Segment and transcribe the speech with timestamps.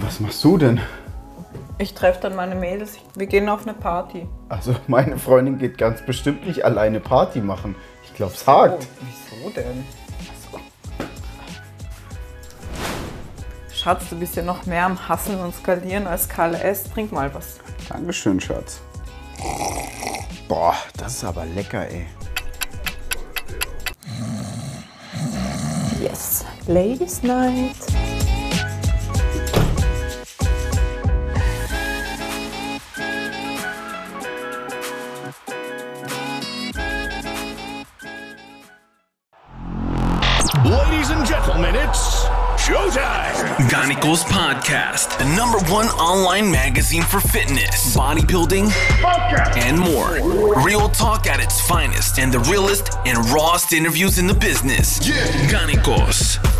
[0.00, 0.80] Was machst du denn?
[1.78, 2.98] Ich treffe dann meine Mädels.
[3.14, 4.26] Wir gehen auf eine Party.
[4.48, 7.76] Also meine Freundin geht ganz bestimmt nicht alleine Party machen.
[8.04, 8.86] Ich glaube, es hakt.
[9.00, 9.84] Wieso denn?
[13.72, 16.84] Schatz, du bist ja noch mehr am Hasseln und Skalieren als KLS.
[16.92, 17.58] Trink mal was.
[17.88, 18.80] Dankeschön, Schatz.
[20.48, 22.06] Boah, das ist aber lecker, ey.
[26.00, 26.44] Yes.
[26.66, 27.76] Ladies Night.
[44.08, 48.72] Ganicos Podcast, the number one online magazine for fitness, bodybuilding,
[49.58, 50.64] and more.
[50.64, 55.06] Real talk at its finest and the realest and rawest interviews in the business.
[55.06, 55.14] Yeah.
[55.50, 56.57] Ganicos.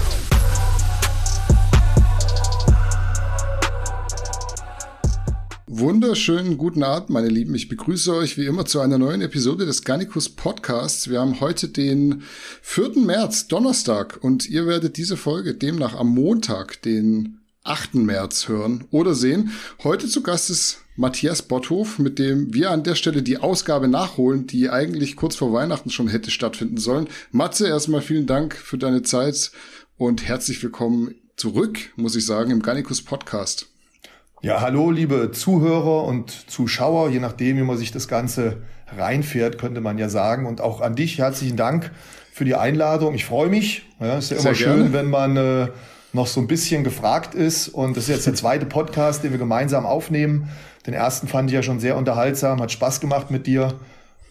[5.79, 7.55] Wunderschönen guten Abend, meine Lieben.
[7.55, 11.09] Ich begrüße euch wie immer zu einer neuen Episode des Garnicus Podcasts.
[11.09, 12.25] Wir haben heute den
[12.63, 12.97] 4.
[12.97, 17.95] März, Donnerstag, und ihr werdet diese Folge demnach am Montag, den 8.
[17.95, 19.53] März hören oder sehen.
[19.85, 24.49] Heute zu Gast ist Matthias Botthof, mit dem wir an der Stelle die Ausgabe nachholen,
[24.49, 27.07] die eigentlich kurz vor Weihnachten schon hätte stattfinden sollen.
[27.31, 29.53] Matze, erstmal vielen Dank für deine Zeit
[29.97, 33.69] und herzlich willkommen zurück, muss ich sagen, im Garnicus Podcast.
[34.41, 38.59] Ja, hallo, liebe Zuhörer und Zuschauer, je nachdem, wie man sich das Ganze
[38.97, 40.47] reinfährt, könnte man ja sagen.
[40.47, 41.91] Und auch an dich herzlichen Dank
[42.33, 43.15] für die Einladung.
[43.15, 43.87] Ich freue mich.
[43.99, 44.93] Ja, ist ja Sehr immer schön, gerne.
[44.93, 45.69] wenn man äh,
[46.13, 47.67] noch so ein bisschen gefragt ist.
[47.67, 50.49] Und das ist jetzt der zweite Podcast, den wir gemeinsam aufnehmen.
[50.87, 53.75] Den ersten fand ich ja schon sehr unterhaltsam, hat Spaß gemacht mit dir.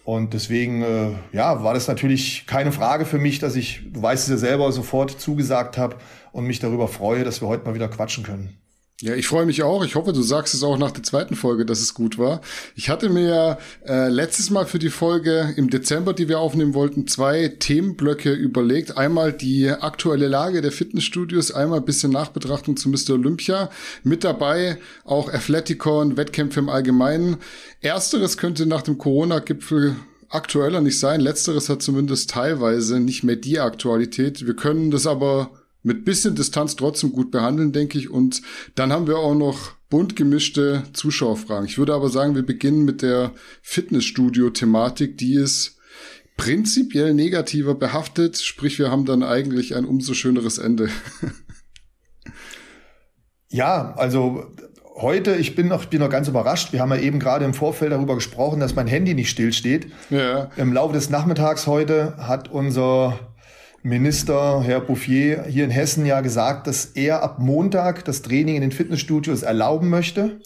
[0.04, 4.24] Und deswegen, äh, ja, war das natürlich keine Frage für mich, dass ich, du weißt
[4.24, 5.96] es ja selber, sofort zugesagt habe
[6.32, 8.56] und mich darüber freue, dass wir heute mal wieder quatschen können.
[9.00, 9.84] Ja, ich freue mich auch.
[9.84, 12.40] Ich hoffe, du sagst es auch nach der zweiten Folge, dass es gut war.
[12.74, 16.74] Ich hatte mir ja äh, letztes Mal für die Folge im Dezember, die wir aufnehmen
[16.74, 18.96] wollten, zwei Themenblöcke überlegt.
[18.96, 23.10] Einmal die aktuelle Lage der Fitnessstudios, einmal ein bisschen Nachbetrachtung zu Mr.
[23.10, 23.70] Olympia.
[24.02, 27.36] Mit dabei auch Athleticon, Wettkämpfe im Allgemeinen.
[27.80, 29.94] Ersteres könnte nach dem Corona-Gipfel
[30.28, 31.20] aktueller nicht sein.
[31.20, 34.44] Letzteres hat zumindest teilweise nicht mehr die Aktualität.
[34.44, 35.52] Wir können das aber
[35.88, 38.10] mit bisschen Distanz trotzdem gut behandeln, denke ich.
[38.10, 38.42] Und
[38.76, 41.66] dann haben wir auch noch bunt gemischte Zuschauerfragen.
[41.66, 43.32] Ich würde aber sagen, wir beginnen mit der
[43.62, 45.76] Fitnessstudio-Thematik, die ist
[46.36, 48.38] prinzipiell negativer behaftet.
[48.38, 50.88] Sprich, wir haben dann eigentlich ein umso schöneres Ende.
[53.50, 54.44] Ja, also
[54.94, 56.72] heute, ich bin noch, ich bin noch ganz überrascht.
[56.72, 59.90] Wir haben ja eben gerade im Vorfeld darüber gesprochen, dass mein Handy nicht stillsteht.
[60.10, 60.50] ja.
[60.56, 63.27] Im Laufe des Nachmittags heute hat unser
[63.84, 68.62] Minister, Herr Bouffier, hier in Hessen ja gesagt, dass er ab Montag das Training in
[68.62, 70.40] den Fitnessstudios erlauben möchte.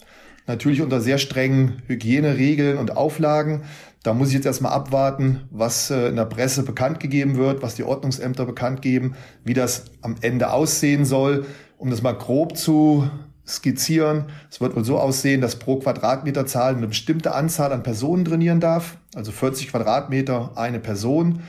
[0.45, 3.63] Natürlich unter sehr strengen Hygieneregeln und Auflagen.
[4.03, 7.73] Da muss ich jetzt erstmal abwarten, was äh, in der Presse bekannt gegeben wird, was
[7.73, 11.45] die Ordnungsämter bekannt geben, wie das am Ende aussehen soll.
[11.77, 13.09] Um das mal grob zu
[13.47, 18.59] skizzieren, es wird wohl so aussehen, dass pro Quadratmeterzahl eine bestimmte Anzahl an Personen trainieren
[18.59, 18.97] darf.
[19.15, 21.41] Also 40 Quadratmeter eine Person.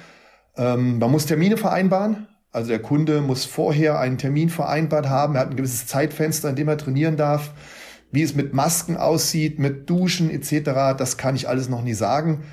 [0.57, 2.29] Ähm, man muss Termine vereinbaren.
[2.53, 5.35] Also der Kunde muss vorher einen Termin vereinbart haben.
[5.35, 7.53] Er hat ein gewisses Zeitfenster, in dem er trainieren darf.
[8.13, 12.45] Wie es mit Masken aussieht, mit Duschen etc., das kann ich alles noch nie sagen.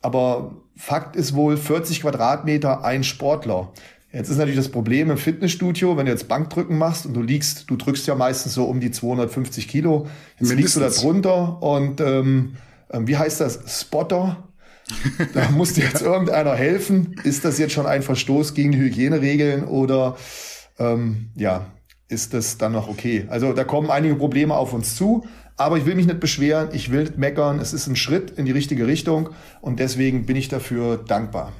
[0.00, 3.70] Aber Fakt ist wohl 40 Quadratmeter ein Sportler.
[4.12, 7.68] Jetzt ist natürlich das Problem im Fitnessstudio, wenn du jetzt Bankdrücken machst und du liegst,
[7.70, 10.06] du drückst ja meistens so um die 250 Kilo.
[10.38, 11.02] Jetzt liegst du da Mindestens.
[11.02, 12.56] drunter und ähm,
[12.90, 13.60] ähm, wie heißt das?
[13.80, 14.48] Spotter?
[15.34, 17.16] Da muss dir jetzt irgendeiner helfen.
[17.24, 20.16] Ist das jetzt schon ein Verstoß gegen die Hygieneregeln oder
[20.78, 21.66] ähm, ja,
[22.08, 23.26] ist das dann noch okay?
[23.28, 25.24] Also da kommen einige Probleme auf uns zu,
[25.56, 27.60] aber ich will mich nicht beschweren, ich will nicht meckern.
[27.60, 29.30] Es ist ein Schritt in die richtige Richtung
[29.60, 31.52] und deswegen bin ich dafür dankbar.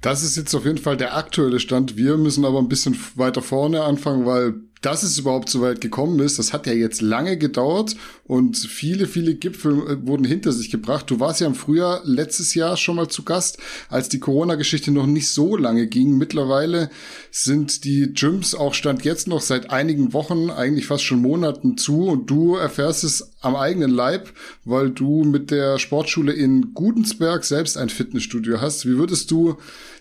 [0.00, 1.96] Das ist jetzt auf jeden Fall der aktuelle Stand.
[1.96, 6.20] Wir müssen aber ein bisschen weiter vorne anfangen, weil dass es überhaupt so weit gekommen
[6.20, 10.70] ist, das hat ja jetzt lange gedauert und viele, viele Gipfel äh, wurden hinter sich
[10.70, 11.10] gebracht.
[11.10, 13.58] Du warst ja im Frühjahr letztes Jahr schon mal zu Gast,
[13.90, 16.16] als die Corona-Geschichte noch nicht so lange ging.
[16.16, 16.90] Mittlerweile
[17.30, 22.06] sind die Gyms auch Stand jetzt noch seit einigen Wochen, eigentlich fast schon Monaten zu
[22.06, 24.32] und du erfährst es am eigenen Leib,
[24.64, 28.86] weil du mit der Sportschule in Gudensberg selbst ein Fitnessstudio hast.
[28.86, 29.56] Wie würdest du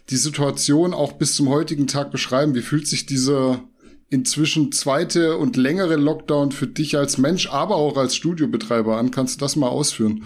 [0.09, 2.55] die Situation auch bis zum heutigen Tag beschreiben?
[2.55, 3.63] Wie fühlt sich dieser
[4.09, 9.11] inzwischen zweite und längere Lockdown für dich als Mensch, aber auch als Studiobetreiber an?
[9.11, 10.25] Kannst du das mal ausführen?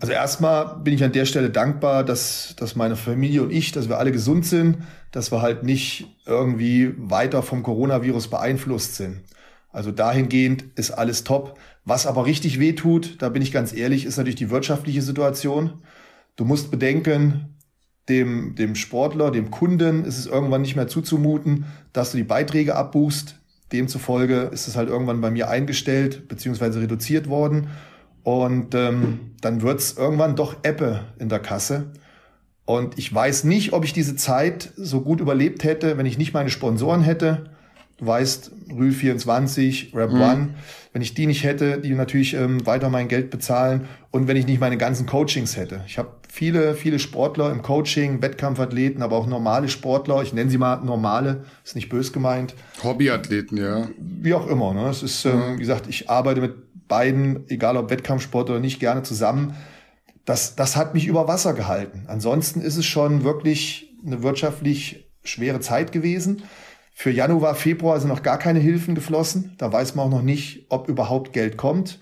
[0.00, 3.88] Also erstmal bin ich an der Stelle dankbar, dass, dass meine Familie und ich, dass
[3.88, 4.78] wir alle gesund sind,
[5.10, 9.22] dass wir halt nicht irgendwie weiter vom Coronavirus beeinflusst sind.
[9.70, 11.58] Also dahingehend ist alles top.
[11.84, 15.82] Was aber richtig weh tut, da bin ich ganz ehrlich, ist natürlich die wirtschaftliche Situation.
[16.36, 17.57] Du musst bedenken,
[18.08, 22.74] dem, dem Sportler, dem Kunden ist es irgendwann nicht mehr zuzumuten, dass du die Beiträge
[22.76, 23.36] abbuchst.
[23.72, 26.78] Demzufolge ist es halt irgendwann bei mir eingestellt bzw.
[26.78, 27.68] reduziert worden.
[28.22, 31.92] Und ähm, dann wird's irgendwann doch Ebbe in der Kasse.
[32.64, 36.34] Und ich weiß nicht, ob ich diese Zeit so gut überlebt hätte, wenn ich nicht
[36.34, 37.50] meine Sponsoren hätte.
[37.98, 40.20] Du weißt, Rühl 24, Rap mhm.
[40.20, 40.48] One,
[40.92, 44.46] wenn ich die nicht hätte, die natürlich ähm, weiter mein Geld bezahlen und wenn ich
[44.46, 45.82] nicht meine ganzen Coachings hätte.
[45.86, 50.22] Ich habe viele, viele Sportler im Coaching, Wettkampfathleten, aber auch normale Sportler.
[50.22, 52.54] Ich nenne sie mal normale, ist nicht bös gemeint.
[52.84, 53.88] Hobbyathleten, ja.
[53.98, 54.74] Wie auch immer.
[54.74, 54.88] Ne?
[54.88, 56.54] Es ist, ähm, wie gesagt, ich arbeite mit
[56.86, 59.56] beiden, egal ob Wettkampfsport oder nicht, gerne zusammen.
[60.24, 62.04] Das, das hat mich über Wasser gehalten.
[62.06, 66.42] Ansonsten ist es schon wirklich eine wirtschaftlich schwere Zeit gewesen.
[67.00, 69.54] Für Januar, Februar sind noch gar keine Hilfen geflossen.
[69.56, 72.00] Da weiß man auch noch nicht, ob überhaupt Geld kommt.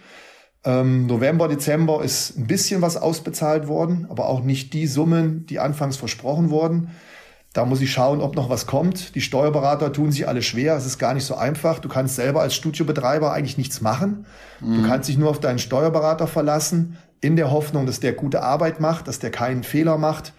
[0.64, 5.58] Ähm, November, Dezember ist ein bisschen was ausbezahlt worden, aber auch nicht die Summen, die
[5.58, 6.92] anfangs versprochen wurden.
[7.52, 9.14] Da muss ich schauen, ob noch was kommt.
[9.14, 10.74] Die Steuerberater tun sich alle schwer.
[10.76, 11.78] Es ist gar nicht so einfach.
[11.78, 14.24] Du kannst selber als Studiobetreiber eigentlich nichts machen.
[14.62, 14.76] Mhm.
[14.76, 18.80] Du kannst dich nur auf deinen Steuerberater verlassen, in der Hoffnung, dass der gute Arbeit
[18.80, 20.32] macht, dass der keinen Fehler macht.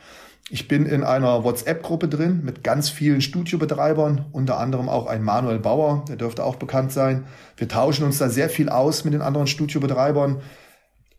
[0.49, 5.59] Ich bin in einer WhatsApp-Gruppe drin mit ganz vielen Studiobetreibern, unter anderem auch ein Manuel
[5.59, 7.25] Bauer, der dürfte auch bekannt sein.
[7.57, 10.41] Wir tauschen uns da sehr viel aus mit den anderen Studiobetreibern.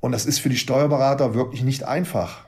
[0.00, 2.46] Und das ist für die Steuerberater wirklich nicht einfach.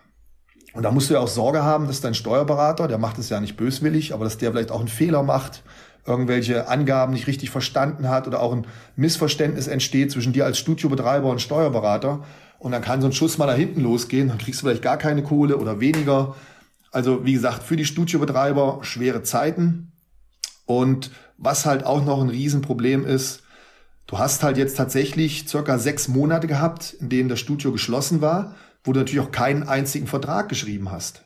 [0.72, 3.40] Und da musst du ja auch Sorge haben, dass dein Steuerberater, der macht es ja
[3.40, 5.62] nicht böswillig, aber dass der vielleicht auch einen Fehler macht,
[6.06, 8.66] irgendwelche Angaben nicht richtig verstanden hat oder auch ein
[8.96, 12.24] Missverständnis entsteht zwischen dir als Studiobetreiber und Steuerberater.
[12.58, 14.96] Und dann kann so ein Schuss mal da hinten losgehen, dann kriegst du vielleicht gar
[14.96, 16.36] keine Kohle oder weniger.
[16.90, 19.92] Also wie gesagt, für die Studiobetreiber schwere Zeiten.
[20.66, 23.42] Und was halt auch noch ein Riesenproblem ist,
[24.06, 28.54] du hast halt jetzt tatsächlich circa sechs Monate gehabt, in denen das Studio geschlossen war
[28.84, 31.24] wo du natürlich auch keinen einzigen Vertrag geschrieben hast.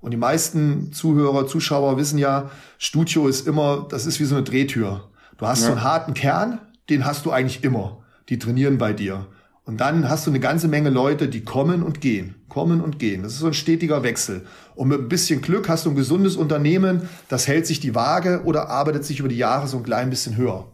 [0.00, 4.44] Und die meisten Zuhörer, Zuschauer wissen ja, Studio ist immer, das ist wie so eine
[4.44, 5.10] Drehtür.
[5.38, 5.66] Du hast ja.
[5.66, 6.60] so einen harten Kern,
[6.90, 8.04] den hast du eigentlich immer.
[8.28, 9.26] Die trainieren bei dir.
[9.64, 13.22] Und dann hast du eine ganze Menge Leute, die kommen und gehen, kommen und gehen.
[13.22, 14.46] Das ist so ein stetiger Wechsel.
[14.76, 18.42] Und mit ein bisschen Glück hast du ein gesundes Unternehmen, das hält sich die Waage
[18.44, 20.66] oder arbeitet sich über die Jahre so ein klein bisschen höher.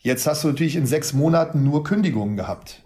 [0.00, 2.82] Jetzt hast du natürlich in sechs Monaten nur Kündigungen gehabt.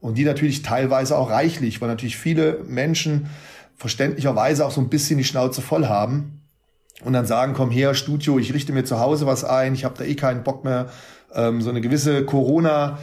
[0.00, 3.28] Und die natürlich teilweise auch reichlich, weil natürlich viele Menschen
[3.76, 6.40] verständlicherweise auch so ein bisschen die Schnauze voll haben
[7.04, 9.96] und dann sagen, komm her, Studio, ich richte mir zu Hause was ein, ich habe
[9.98, 10.88] da eh keinen Bock mehr.
[11.34, 12.98] Ähm, so eine gewisse Corona,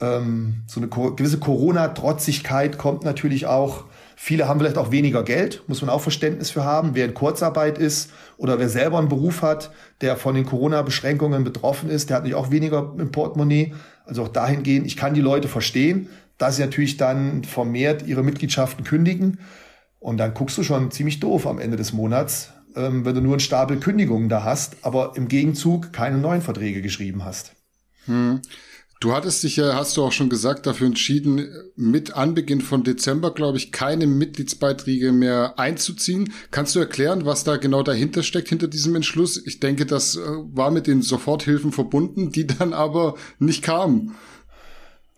[0.00, 3.84] ähm, so eine co gewisse Corona-Trotzigkeit kommt natürlich auch.
[4.24, 6.94] Viele haben vielleicht auch weniger Geld, muss man auch Verständnis für haben.
[6.94, 11.90] Wer in Kurzarbeit ist oder wer selber einen Beruf hat, der von den Corona-Beschränkungen betroffen
[11.90, 13.74] ist, der hat natürlich auch weniger im Portemonnaie.
[14.04, 16.08] Also auch dahingehend, ich kann die Leute verstehen
[16.42, 19.38] dass sie natürlich dann vermehrt ihre Mitgliedschaften kündigen.
[20.00, 23.34] Und dann guckst du schon ziemlich doof am Ende des Monats, ähm, wenn du nur
[23.34, 27.52] einen Stapel Kündigungen da hast, aber im Gegenzug keine neuen Verträge geschrieben hast.
[28.06, 28.42] Hm.
[29.02, 33.34] Du hattest dich ja, hast du auch schon gesagt, dafür entschieden, mit Anbeginn von Dezember,
[33.34, 36.32] glaube ich, keine Mitgliedsbeiträge mehr einzuziehen.
[36.52, 39.44] Kannst du erklären, was da genau dahinter steckt, hinter diesem Entschluss?
[39.44, 44.14] Ich denke, das äh, war mit den Soforthilfen verbunden, die dann aber nicht kamen.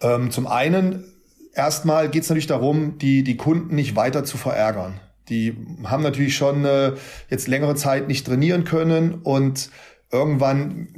[0.01, 1.05] Ähm, zum einen,
[1.53, 4.99] erstmal geht es natürlich darum, die, die Kunden nicht weiter zu verärgern.
[5.29, 6.93] Die haben natürlich schon äh,
[7.29, 9.69] jetzt längere Zeit nicht trainieren können und
[10.11, 10.89] irgendwann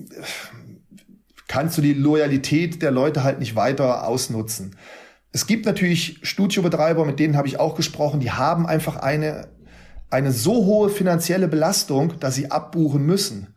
[1.49, 4.77] kannst du die Loyalität der Leute halt nicht weiter ausnutzen.
[5.33, 9.49] Es gibt natürlich Studiobetreiber, mit denen habe ich auch gesprochen, die haben einfach eine,
[10.11, 13.55] eine so hohe finanzielle Belastung, dass sie abbuchen müssen.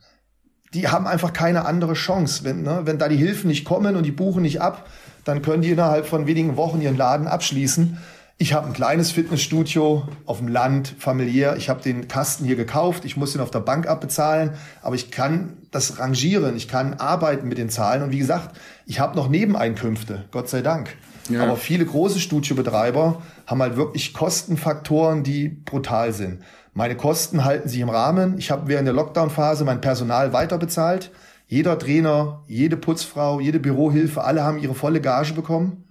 [0.73, 2.43] Die haben einfach keine andere Chance.
[2.43, 4.87] Wenn, ne, wenn da die Hilfen nicht kommen und die buchen nicht ab,
[5.23, 7.97] dann können die innerhalb von wenigen Wochen ihren Laden abschließen.
[8.41, 11.57] Ich habe ein kleines Fitnessstudio auf dem Land, familiär.
[11.57, 13.03] Ich habe den Kasten hier gekauft.
[13.03, 14.51] Ich muss ihn auf der Bank abbezahlen.
[14.81, 16.55] Aber ich kann das rangieren.
[16.55, 18.01] Ich kann arbeiten mit den Zahlen.
[18.01, 20.23] Und wie gesagt, ich habe noch Nebeneinkünfte.
[20.31, 20.95] Gott sei Dank.
[21.27, 21.43] Ja.
[21.43, 26.41] Aber viele große Studiobetreiber haben halt wirklich Kostenfaktoren, die brutal sind.
[26.73, 28.37] Meine Kosten halten sich im Rahmen.
[28.37, 31.11] Ich habe während der Lockdown-Phase mein Personal weiterbezahlt.
[31.47, 35.83] Jeder Trainer, jede Putzfrau, jede Bürohilfe, alle haben ihre volle Gage bekommen,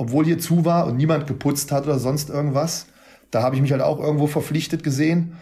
[0.00, 2.86] obwohl hier zu war und niemand geputzt hat oder sonst irgendwas.
[3.30, 5.36] Da habe ich mich halt auch irgendwo verpflichtet gesehen.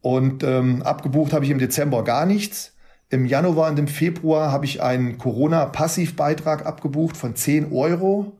[0.00, 2.72] Und ähm, abgebucht habe ich im Dezember gar nichts.
[3.10, 8.38] Im Januar und im Februar habe ich einen Corona-Passivbeitrag abgebucht von 10 Euro.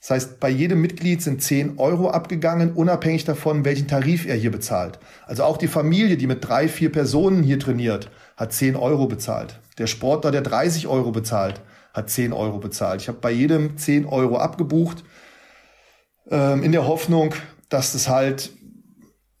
[0.00, 4.50] Das heißt, bei jedem Mitglied sind 10 Euro abgegangen, unabhängig davon, welchen Tarif er hier
[4.50, 4.98] bezahlt.
[5.26, 9.60] Also auch die Familie, die mit drei, vier Personen hier trainiert, hat 10 Euro bezahlt.
[9.76, 11.60] Der Sportler, der 30 Euro bezahlt,
[11.94, 13.00] hat 10 Euro bezahlt.
[13.00, 15.04] Ich habe bei jedem 10 Euro abgebucht,
[16.30, 17.34] ähm, in der Hoffnung,
[17.68, 18.50] dass das halt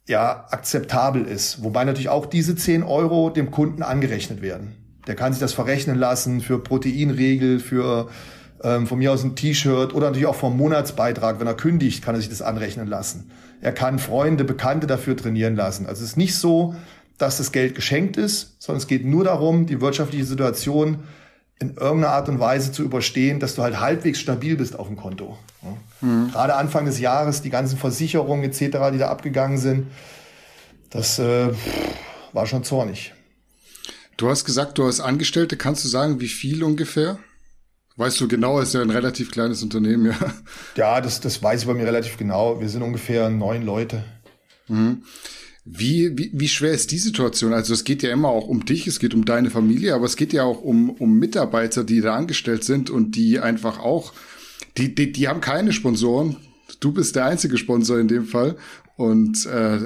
[0.06, 1.62] ja akzeptabel ist.
[1.62, 4.76] Wobei natürlich auch diese 10 Euro dem Kunden angerechnet werden.
[5.06, 8.08] Der kann sich das verrechnen lassen für Proteinregel, für
[8.62, 11.40] ähm, von mir aus ein T-Shirt oder natürlich auch vom Monatsbeitrag.
[11.40, 13.30] Wenn er kündigt, kann er sich das anrechnen lassen.
[13.60, 15.86] Er kann Freunde, Bekannte dafür trainieren lassen.
[15.86, 16.74] Also es ist nicht so,
[17.18, 21.04] dass das Geld geschenkt ist, sondern es geht nur darum, die wirtschaftliche Situation
[21.60, 24.96] in irgendeiner Art und Weise zu überstehen, dass du halt halbwegs stabil bist auf dem
[24.96, 25.38] Konto.
[26.00, 26.30] Mhm.
[26.30, 28.58] Gerade Anfang des Jahres, die ganzen Versicherungen etc.,
[28.92, 29.86] die da abgegangen sind,
[30.90, 31.48] das äh,
[32.32, 33.12] war schon zornig.
[34.16, 35.56] Du hast gesagt, du hast Angestellte.
[35.56, 37.18] Kannst du sagen, wie viel ungefähr?
[37.96, 40.34] Weißt du genau, ist ja ein relativ kleines Unternehmen, ja.
[40.76, 42.60] Ja, das, das weiß ich bei mir relativ genau.
[42.60, 44.04] Wir sind ungefähr neun Leute.
[44.66, 45.02] Mhm.
[45.66, 47.54] Wie, wie, wie schwer ist die Situation?
[47.54, 50.16] Also es geht ja immer auch um dich, es geht um deine Familie, aber es
[50.16, 54.12] geht ja auch um, um Mitarbeiter, die da angestellt sind und die einfach auch,
[54.76, 56.36] die, die, die haben keine Sponsoren.
[56.80, 58.56] Du bist der einzige Sponsor in dem Fall.
[58.96, 59.80] Und äh,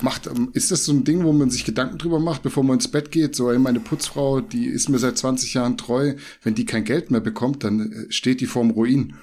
[0.00, 2.88] macht, ist das so ein Ding, wo man sich Gedanken drüber macht, bevor man ins
[2.88, 3.36] Bett geht?
[3.36, 6.14] So, meine Putzfrau, die ist mir seit 20 Jahren treu.
[6.42, 9.14] Wenn die kein Geld mehr bekommt, dann äh, steht die vorm Ruin.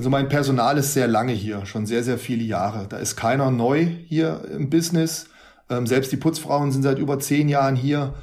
[0.00, 2.86] Also mein Personal ist sehr lange hier, schon sehr, sehr viele Jahre.
[2.88, 5.26] Da ist keiner neu hier im Business.
[5.68, 8.14] Ähm, selbst die Putzfrauen sind seit über zehn Jahren hier.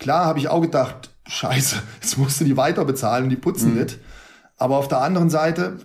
[0.00, 3.82] Klar habe ich auch gedacht, scheiße, jetzt musst du die weiter bezahlen, die putzen mhm.
[3.82, 4.00] nicht.
[4.56, 5.76] Aber auf der anderen Seite,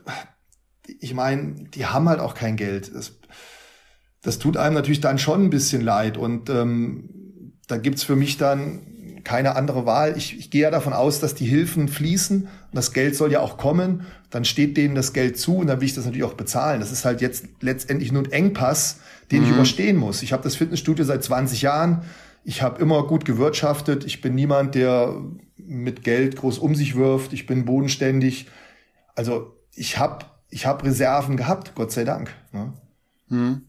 [0.87, 2.95] ich meine, die haben halt auch kein Geld.
[2.95, 3.19] Das,
[4.23, 6.17] das tut einem natürlich dann schon ein bisschen leid.
[6.17, 10.17] Und ähm, da gibt's für mich dann keine andere Wahl.
[10.17, 13.39] Ich, ich gehe ja davon aus, dass die Hilfen fließen und das Geld soll ja
[13.41, 14.05] auch kommen.
[14.29, 16.79] Dann steht denen das Geld zu und dann will ich das natürlich auch bezahlen.
[16.79, 18.99] Das ist halt jetzt letztendlich nur ein Engpass,
[19.31, 19.45] den mhm.
[19.45, 20.23] ich überstehen muss.
[20.23, 22.03] Ich habe das Fitnessstudio seit 20 Jahren.
[22.43, 24.05] Ich habe immer gut gewirtschaftet.
[24.05, 25.15] Ich bin niemand, der
[25.57, 27.33] mit Geld groß um sich wirft.
[27.33, 28.47] Ich bin bodenständig.
[29.15, 32.33] Also ich habe ich hab Reserven gehabt, Gott sei Dank.
[32.51, 32.73] Ne?
[33.29, 33.61] Mhm.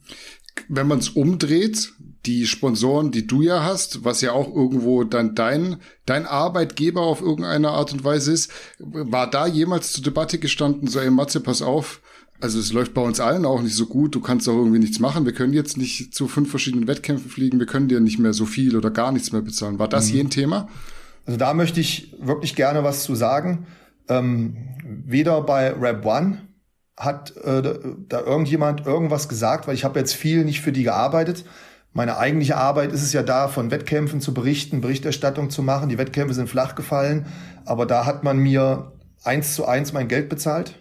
[0.69, 1.93] Wenn man es umdreht,
[2.27, 5.77] die Sponsoren, die du ja hast, was ja auch irgendwo dann dein,
[6.07, 11.01] dein Arbeitgeber auf irgendeine Art und Weise ist, war da jemals zur Debatte gestanden, so,
[11.01, 12.01] ey Matze, pass auf,
[12.41, 14.99] also es läuft bei uns allen auch nicht so gut, du kannst auch irgendwie nichts
[14.99, 18.33] machen, wir können jetzt nicht zu fünf verschiedenen Wettkämpfen fliegen, wir können dir nicht mehr
[18.33, 19.79] so viel oder gar nichts mehr bezahlen.
[19.79, 20.15] War das mhm.
[20.15, 20.69] je ein Thema?
[21.25, 23.67] Also da möchte ich wirklich gerne was zu sagen.
[24.09, 26.39] Ähm, weder bei Rap One
[26.97, 31.45] hat äh, da irgendjemand irgendwas gesagt, weil ich habe jetzt viel nicht für die gearbeitet.
[31.93, 35.91] Meine eigentliche Arbeit ist es ja da, von Wettkämpfen zu berichten, Berichterstattung zu machen.
[35.91, 37.27] Die Wettkämpfe sind flach gefallen,
[37.67, 38.93] aber da hat man mir
[39.25, 40.79] eins zu eins mein Geld bezahlt.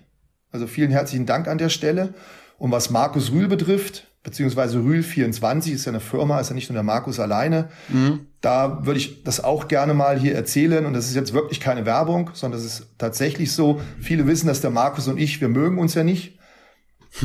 [0.52, 2.14] Also vielen herzlichen Dank an der Stelle.
[2.58, 6.70] Und was Markus Rühl betrifft, beziehungsweise Rühl 24 ist ja eine Firma, ist ja nicht
[6.70, 7.70] nur der Markus alleine.
[7.90, 8.28] Mhm.
[8.40, 10.86] Da würde ich das auch gerne mal hier erzählen.
[10.86, 13.82] Und das ist jetzt wirklich keine Werbung, sondern es ist tatsächlich so.
[14.00, 16.38] Viele wissen, dass der Markus und ich, wir mögen uns ja nicht.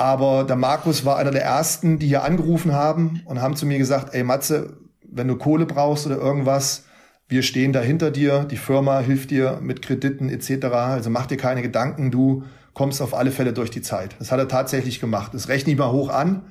[0.00, 3.76] Aber der Markus war einer der ersten, die hier angerufen haben und haben zu mir
[3.76, 6.84] gesagt, ey Matze, wenn du Kohle brauchst oder irgendwas,
[7.28, 10.64] wir stehen da hinter dir, die Firma hilft dir mit Krediten etc.
[10.68, 14.16] Also mach dir keine Gedanken, du kommst auf alle Fälle durch die Zeit.
[14.18, 15.34] Das hat er tatsächlich gemacht.
[15.34, 16.44] Das rechne ich mal hoch an,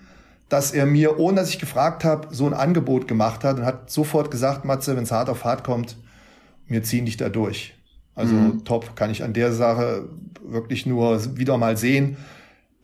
[0.48, 3.89] dass er mir, ohne dass ich gefragt habe, so ein Angebot gemacht hat und hat
[3.89, 5.98] sofort gesagt, Matze, wenn es hart auf hart kommt,
[6.68, 7.74] wir ziehen dich da durch.
[8.13, 8.63] Also mhm.
[8.63, 10.08] top, kann ich an der Sache
[10.44, 12.15] wirklich nur wieder mal sehen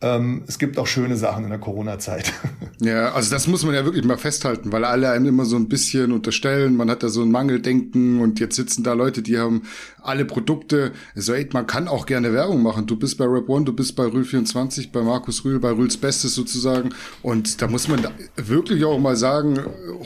[0.02, 2.32] ähm, es gibt auch schöne Sachen in der Corona-Zeit.
[2.78, 5.66] Ja, also das muss man ja wirklich mal festhalten, weil alle einem immer so ein
[5.66, 9.62] bisschen unterstellen, man hat da so ein Mangeldenken und jetzt sitzen da Leute, die haben
[10.02, 10.92] alle Produkte.
[11.14, 12.86] So, ey, man kann auch gerne Werbung machen.
[12.86, 16.34] Du bist bei Rap One, du bist bei Rühl24, bei Markus Rühl, bei Rühls Bestes
[16.34, 16.90] sozusagen.
[17.22, 19.58] Und da muss man da wirklich auch mal sagen,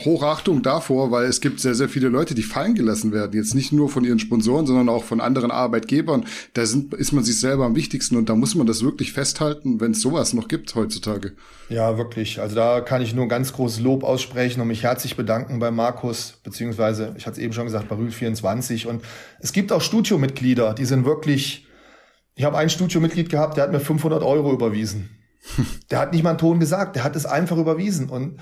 [0.05, 3.33] Hochachtung davor, weil es gibt sehr, sehr viele Leute, die fallen gelassen werden.
[3.33, 6.23] Jetzt nicht nur von ihren Sponsoren, sondern auch von anderen Arbeitgebern.
[6.53, 9.80] Da sind, ist man sich selber am wichtigsten und da muss man das wirklich festhalten
[9.81, 11.33] wenn es sowas noch gibt heutzutage.
[11.69, 12.39] Ja, wirklich.
[12.39, 16.39] Also da kann ich nur ganz großes Lob aussprechen und mich herzlich bedanken bei Markus,
[16.43, 18.87] beziehungsweise, ich hatte es eben schon gesagt, bei Rühl24.
[18.87, 19.03] Und
[19.39, 21.67] es gibt auch Studiomitglieder, die sind wirklich,
[22.35, 25.09] ich habe ein Studiomitglied gehabt, der hat mir 500 Euro überwiesen.
[25.91, 28.09] der hat nicht mal einen Ton gesagt, der hat es einfach überwiesen.
[28.09, 28.39] Und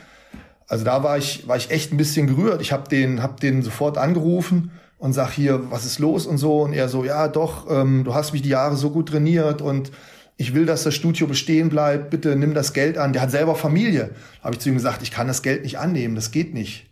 [0.67, 2.61] also da war ich, war ich echt ein bisschen gerührt.
[2.61, 6.61] Ich habe den, hab den sofort angerufen und sag hier, was ist los und so.
[6.61, 9.91] Und er so, ja doch, ähm, du hast mich die Jahre so gut trainiert und
[10.39, 13.11] ich will, dass das Studio bestehen bleibt, bitte nimm das Geld an.
[13.11, 14.11] Der hat selber Familie.
[14.41, 16.87] Habe ich zu ihm gesagt, ich kann das Geld nicht annehmen, das geht nicht.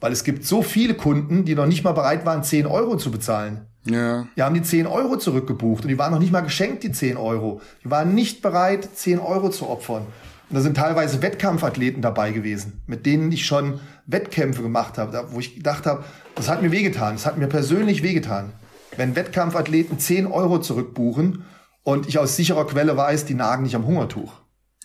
[0.00, 3.10] Weil es gibt so viele Kunden, die noch nicht mal bereit waren, 10 Euro zu
[3.10, 3.62] bezahlen.
[3.86, 4.28] Ja.
[4.36, 7.16] Die haben die 10 Euro zurückgebucht und die waren noch nicht mal geschenkt, die 10
[7.16, 7.62] Euro.
[7.82, 10.02] Die waren nicht bereit, 10 Euro zu opfern.
[10.50, 15.40] Und da sind teilweise Wettkampfathleten dabei gewesen, mit denen ich schon Wettkämpfe gemacht habe, wo
[15.40, 16.04] ich gedacht habe,
[16.34, 18.52] das hat mir wehgetan, das hat mir persönlich wehgetan.
[18.98, 21.44] Wenn Wettkampfathleten 10 Euro zurückbuchen
[21.82, 24.32] und ich aus sicherer Quelle weiß, die nagen nicht am Hungertuch.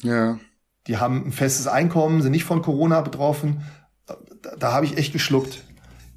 [0.02, 0.40] Ja.
[0.88, 3.64] Die haben ein festes Einkommen, sind nicht von Corona betroffen.
[4.06, 4.18] Da,
[4.58, 5.64] da habe ich echt geschluckt.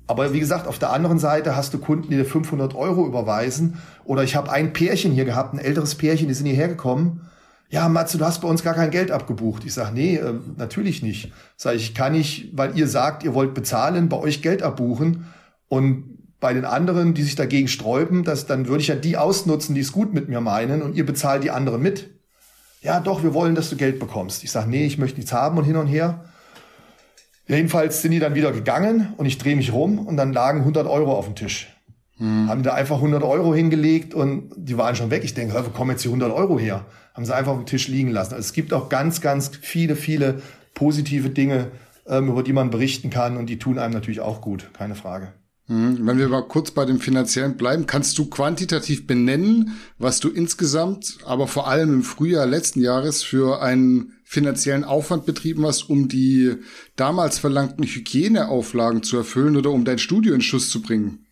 [0.07, 3.79] Aber wie gesagt, auf der anderen Seite hast du Kunden, die dir 500 Euro überweisen.
[4.05, 7.29] Oder ich habe ein Pärchen hier gehabt, ein älteres Pärchen, die sind hierher gekommen.
[7.71, 9.65] Ja, Matze, du hast bei uns gar kein Geld abgebucht.
[9.67, 11.33] Ich sag, nee, äh, natürlich nicht.
[11.57, 15.27] Sag ich, kann ich, weil ihr sagt, ihr wollt bezahlen, bei euch Geld abbuchen.
[15.69, 19.75] Und bei den anderen, die sich dagegen sträuben, dass, dann würde ich ja die ausnutzen,
[19.75, 22.11] die es gut mit mir meinen und ihr bezahlt die anderen mit.
[22.81, 24.45] Ja, doch, wir wollen, dass du Geld bekommst.
[24.45, 26.25] Ich sag, nee, ich möchte nichts haben und hin und her.
[27.49, 30.87] Jedenfalls sind die dann wieder gegangen und ich drehe mich rum und dann lagen 100
[30.87, 31.69] Euro auf dem Tisch.
[32.19, 32.49] Hm.
[32.49, 35.25] Haben da einfach 100 Euro hingelegt und die waren schon weg.
[35.25, 36.85] Ich denke, wo kommen jetzt die 100 Euro her?
[37.15, 38.35] Haben sie einfach auf dem Tisch liegen lassen.
[38.35, 40.43] Also es gibt auch ganz, ganz viele, viele
[40.75, 41.69] positive Dinge,
[42.07, 45.33] ähm, über die man berichten kann und die tun einem natürlich auch gut, keine Frage.
[45.69, 46.07] Hm.
[46.07, 51.19] Wenn wir mal kurz bei dem Finanziellen bleiben, kannst du quantitativ benennen, was du insgesamt,
[51.25, 56.57] aber vor allem im Frühjahr letzten Jahres für einen finanziellen Aufwand betrieben hast, um die
[56.97, 61.27] damals verlangten Hygieneauflagen zu erfüllen oder um dein Studio in Schuss zu bringen?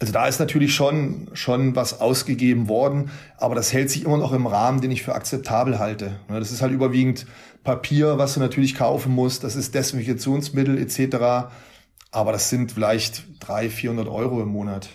[0.00, 4.32] Also da ist natürlich schon, schon was ausgegeben worden, aber das hält sich immer noch
[4.32, 6.18] im Rahmen, den ich für akzeptabel halte.
[6.28, 7.26] Das ist halt überwiegend
[7.62, 11.48] Papier, was du natürlich kaufen musst, das ist Desinfektionsmittel etc.
[12.14, 14.88] Aber das sind vielleicht 300, 400 Euro im Monat,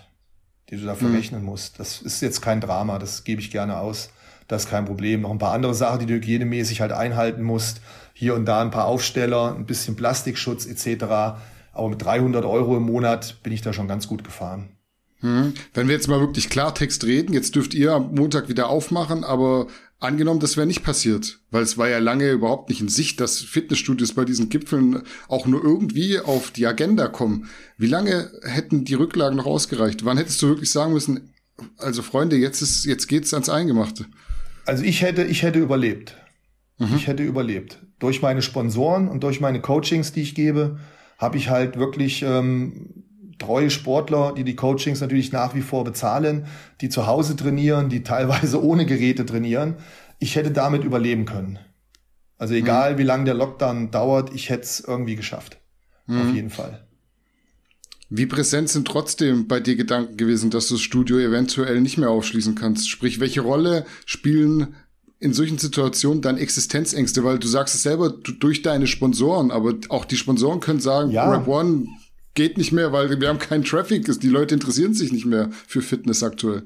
[0.70, 1.48] die du da verrechnen mhm.
[1.48, 1.78] musst.
[1.78, 4.12] Das ist jetzt kein Drama, das gebe ich gerne aus.
[4.48, 5.22] Das ist kein Problem.
[5.22, 7.82] Noch ein paar andere Sachen, die du hygienemäßig halt einhalten musst.
[8.14, 11.04] Hier und da ein paar Aufsteller, ein bisschen Plastikschutz etc.
[11.74, 14.70] Aber mit 300 Euro im Monat bin ich da schon ganz gut gefahren.
[15.20, 15.54] Hm.
[15.74, 19.68] Wenn wir jetzt mal wirklich Klartext reden, jetzt dürft ihr am Montag wieder aufmachen, aber
[20.00, 23.40] angenommen, das wäre nicht passiert, weil es war ja lange überhaupt nicht in Sicht, dass
[23.40, 27.50] Fitnessstudios bei diesen Gipfeln auch nur irgendwie auf die Agenda kommen.
[27.78, 30.06] Wie lange hätten die Rücklagen noch ausgereicht?
[30.06, 31.34] Wann hättest du wirklich sagen müssen,
[31.78, 34.06] also Freunde, jetzt ist, jetzt geht's ans Eingemachte?
[34.66, 36.16] Also ich hätte, ich hätte überlebt.
[36.78, 36.96] Mhm.
[36.96, 37.80] Ich hätte überlebt.
[38.00, 40.80] Durch meine Sponsoren und durch meine Coachings, die ich gebe,
[41.18, 43.04] habe ich halt wirklich ähm,
[43.40, 46.46] treue Sportler, die die Coachings natürlich nach wie vor bezahlen,
[46.82, 49.76] die zu Hause trainieren, die teilweise ohne Geräte trainieren.
[50.20, 51.60] Ich hätte damit überleben können.
[52.38, 52.98] Also egal, mhm.
[53.00, 55.58] wie lange der Lockdown dauert, ich hätte es irgendwie geschafft.
[56.08, 56.22] Mhm.
[56.22, 56.86] Auf jeden Fall.
[58.10, 62.10] Wie präsent sind trotzdem bei dir Gedanken gewesen, dass du das Studio eventuell nicht mehr
[62.10, 62.90] aufschließen kannst?
[62.90, 64.76] Sprich, welche Rolle spielen
[65.20, 67.24] in solchen Situationen dann Existenzängste?
[67.24, 71.12] Weil du sagst es selber du, durch deine Sponsoren, aber auch die Sponsoren können sagen,
[71.12, 71.30] ja.
[71.30, 71.86] Rap One
[72.40, 74.06] geht nicht mehr, weil wir haben keinen Traffic.
[74.22, 76.64] Die Leute interessieren sich nicht mehr für Fitness aktuell.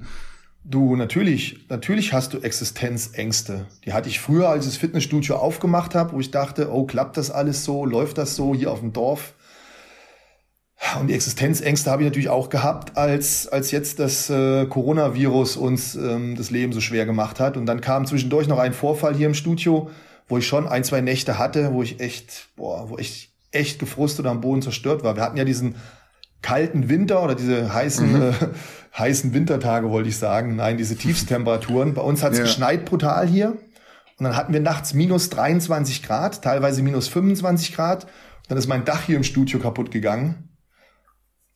[0.63, 3.65] Du, natürlich, natürlich hast du Existenzängste.
[3.83, 7.17] Die hatte ich früher, als ich das Fitnessstudio aufgemacht habe, wo ich dachte, oh, klappt
[7.17, 9.33] das alles so, läuft das so hier auf dem Dorf?
[10.99, 15.95] Und die Existenzängste habe ich natürlich auch gehabt, als, als jetzt das äh, Coronavirus uns
[15.95, 17.57] ähm, das Leben so schwer gemacht hat.
[17.57, 19.89] Und dann kam zwischendurch noch ein Vorfall hier im Studio,
[20.27, 24.25] wo ich schon ein, zwei Nächte hatte, wo ich echt, boah, wo ich echt gefrustet
[24.25, 25.15] am Boden zerstört war.
[25.15, 25.75] Wir hatten ja diesen
[26.41, 28.21] kalten Winter oder diese heißen, mhm.
[28.21, 28.33] äh,
[28.97, 30.55] heißen Wintertage, wollte ich sagen.
[30.55, 31.93] Nein, diese Tiefstemperaturen.
[31.93, 32.43] Bei uns hat es ja.
[32.43, 33.57] geschneit brutal hier.
[34.19, 38.03] Und dann hatten wir nachts minus 23 Grad, teilweise minus 25 Grad.
[38.03, 38.11] Und
[38.49, 40.49] dann ist mein Dach hier im Studio kaputt gegangen.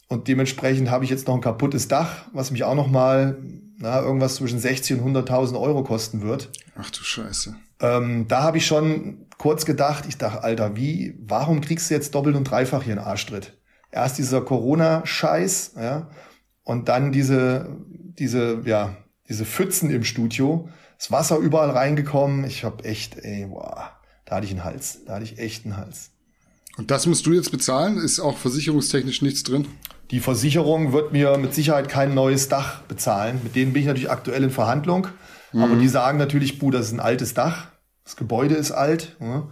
[0.07, 3.37] Und dementsprechend habe ich jetzt noch ein kaputtes Dach, was mich auch noch mal
[3.77, 6.49] na, irgendwas zwischen 60 und 100.000 Euro kosten wird.
[6.75, 7.55] Ach du Scheiße.
[7.79, 12.15] Ähm, da habe ich schon kurz gedacht, ich dachte, Alter, wie, warum kriegst du jetzt
[12.15, 13.57] doppelt und dreifach hier einen Arschtritt?
[13.91, 16.09] Erst dieser Corona-Scheiß, ja,
[16.63, 18.97] und dann diese, diese, ja,
[19.29, 22.45] diese Pfützen im Studio, das Wasser überall reingekommen.
[22.45, 23.91] Ich hab echt, ey, boah,
[24.25, 26.11] da hatte ich einen Hals, da hatte ich echt einen Hals.
[26.77, 27.97] Und das musst du jetzt bezahlen?
[27.97, 29.67] Ist auch versicherungstechnisch nichts drin?
[30.11, 33.41] Die Versicherung wird mir mit Sicherheit kein neues Dach bezahlen.
[33.43, 35.07] Mit denen bin ich natürlich aktuell in Verhandlung.
[35.53, 35.63] Mhm.
[35.63, 37.67] Aber die sagen natürlich, Buh, das ist ein altes Dach.
[38.07, 39.17] Das Gebäude ist alt.
[39.19, 39.49] Ja.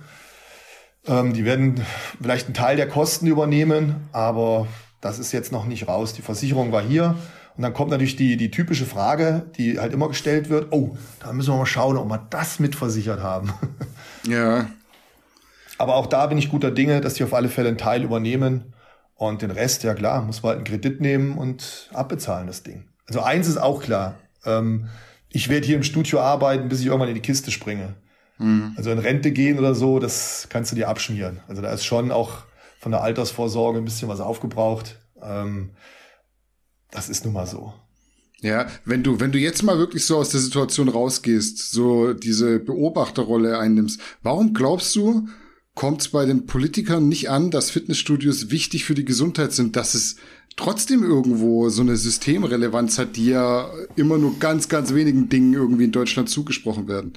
[1.08, 1.86] Ähm, die werden
[2.22, 4.68] vielleicht einen Teil der Kosten übernehmen, aber
[5.02, 6.14] das ist jetzt noch nicht raus.
[6.14, 7.18] Die Versicherung war hier.
[7.58, 10.72] Und dann kommt natürlich die, die typische Frage, die halt immer gestellt wird.
[10.72, 13.54] Oh, da müssen wir mal schauen, ob wir das mitversichert haben.
[14.26, 14.68] Ja.
[15.78, 18.74] Aber auch da bin ich guter Dinge, dass die auf alle Fälle einen Teil übernehmen.
[19.14, 22.86] Und den Rest, ja klar, muss man halt einen Kredit nehmen und abbezahlen, das Ding.
[23.06, 24.16] Also eins ist auch klar.
[24.46, 24.88] Ähm,
[25.30, 27.94] ich werde hier im Studio arbeiten, bis ich irgendwann in die Kiste springe.
[28.38, 28.74] Mhm.
[28.76, 31.40] Also in Rente gehen oder so, das kannst du dir abschmieren.
[31.48, 32.44] Also da ist schon auch
[32.80, 35.00] von der Altersvorsorge ein bisschen was aufgebraucht.
[35.22, 35.72] Ähm,
[36.92, 37.74] Das ist nun mal so.
[38.42, 42.60] Ja, wenn du, wenn du jetzt mal wirklich so aus der Situation rausgehst, so diese
[42.60, 45.28] Beobachterrolle einnimmst, warum glaubst du,
[45.74, 49.94] kommt es bei den Politikern nicht an, dass Fitnessstudios wichtig für die Gesundheit sind, dass
[49.94, 50.18] es
[50.56, 55.86] trotzdem irgendwo so eine Systemrelevanz hat, die ja immer nur ganz, ganz wenigen Dingen irgendwie
[55.86, 57.14] in Deutschland zugesprochen werden?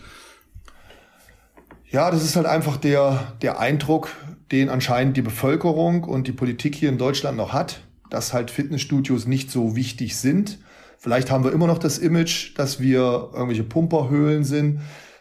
[1.90, 4.10] Ja, das ist halt einfach der, der Eindruck,
[4.52, 9.26] den anscheinend die Bevölkerung und die Politik hier in Deutschland noch hat, dass halt Fitnessstudios
[9.26, 10.58] nicht so wichtig sind.
[10.98, 14.80] Vielleicht haben wir immer noch das Image, dass wir irgendwelche Pumperhöhlen sind.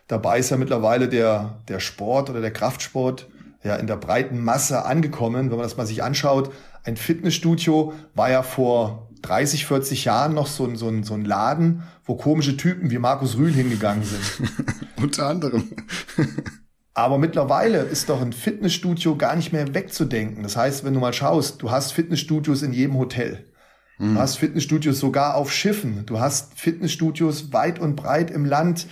[0.10, 3.30] Dabei ist ja mittlerweile der, der Sport oder der Kraftsport
[3.64, 5.50] ja in der breiten Masse angekommen.
[5.50, 6.52] Wenn man das mal sich anschaut,
[6.84, 11.26] ein Fitnessstudio war ja vor 30, 40 Jahren noch so ein, so ein, so ein
[11.26, 14.52] Laden, wo komische Typen wie Markus Rühl hingegangen sind.
[15.02, 15.72] Unter anderem.
[16.94, 20.42] Aber mittlerweile ist doch ein Fitnessstudio gar nicht mehr wegzudenken.
[20.42, 23.46] Das heißt, wenn du mal schaust, du hast Fitnessstudios in jedem Hotel.
[24.00, 24.18] Du mhm.
[24.18, 26.06] hast Fitnessstudios sogar auf Schiffen.
[26.06, 28.88] Du hast Fitnessstudios weit und breit im Land.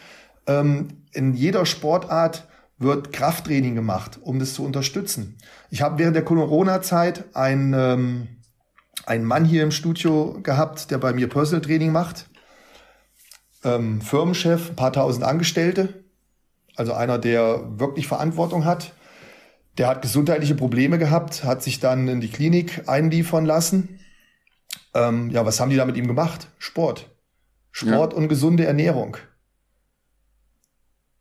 [0.45, 5.38] Ähm, in jeder Sportart wird Krafttraining gemacht, um das zu unterstützen.
[5.69, 8.27] Ich habe während der Corona-Zeit einen, ähm,
[9.05, 12.27] einen Mann hier im Studio gehabt, der bei mir Personal Training macht.
[13.63, 16.05] Ähm, Firmenchef, ein paar tausend Angestellte.
[16.75, 18.93] Also einer, der wirklich Verantwortung hat.
[19.77, 23.99] Der hat gesundheitliche Probleme gehabt, hat sich dann in die Klinik einliefern lassen.
[24.93, 26.47] Ähm, ja, was haben die da mit ihm gemacht?
[26.57, 27.09] Sport.
[27.71, 28.19] Sport ja.
[28.19, 29.17] und gesunde Ernährung.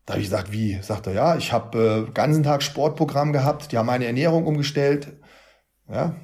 [0.07, 0.81] Da habe ich gesagt, wie?
[0.83, 5.17] Sagt er, ja, ich habe äh, ganzen Tag Sportprogramm gehabt, die haben meine Ernährung umgestellt.
[5.89, 6.15] Ja,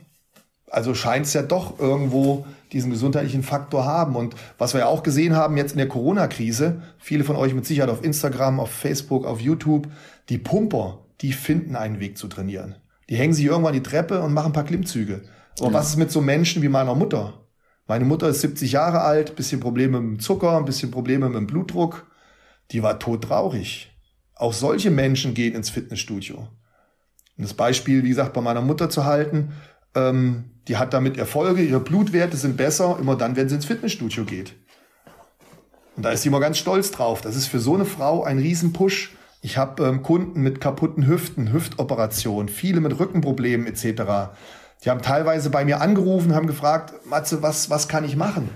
[0.71, 4.17] also scheint es ja doch irgendwo diesen gesundheitlichen Faktor haben.
[4.17, 7.67] Und was wir ja auch gesehen haben jetzt in der Corona-Krise, viele von euch mit
[7.67, 9.89] Sicherheit auf Instagram, auf Facebook, auf YouTube,
[10.29, 12.77] die Pumper, die finden einen Weg zu trainieren.
[13.09, 15.23] Die hängen sich irgendwann die Treppe und machen ein paar Klimmzüge.
[15.59, 15.75] Aber ja.
[15.75, 17.35] was ist mit so Menschen wie meiner Mutter?
[17.89, 21.37] Meine Mutter ist 70 Jahre alt, bisschen Probleme mit dem Zucker, ein bisschen Probleme mit
[21.37, 22.07] dem Blutdruck
[22.71, 23.93] die war todtraurig.
[24.35, 26.49] Auch solche Menschen gehen ins Fitnessstudio.
[27.37, 29.53] Und das Beispiel, wie gesagt, bei meiner Mutter zu halten,
[29.95, 34.25] ähm, die hat damit Erfolge, ihre Blutwerte sind besser, immer dann, wenn sie ins Fitnessstudio
[34.25, 34.55] geht.
[35.97, 37.21] Und da ist sie immer ganz stolz drauf.
[37.21, 39.17] Das ist für so eine Frau ein Riesenpush.
[39.43, 44.33] Ich habe ähm, Kunden mit kaputten Hüften, Hüftoperationen, viele mit Rückenproblemen etc.
[44.85, 48.51] Die haben teilweise bei mir angerufen, haben gefragt, Matze, was, was kann ich machen?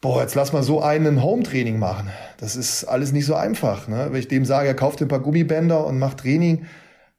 [0.00, 2.10] boah, jetzt lass mal so einen Home-Training machen.
[2.38, 3.88] Das ist alles nicht so einfach.
[3.88, 4.08] Ne?
[4.10, 6.66] Wenn ich dem sage, er kauft ein paar Gummibänder und macht Training,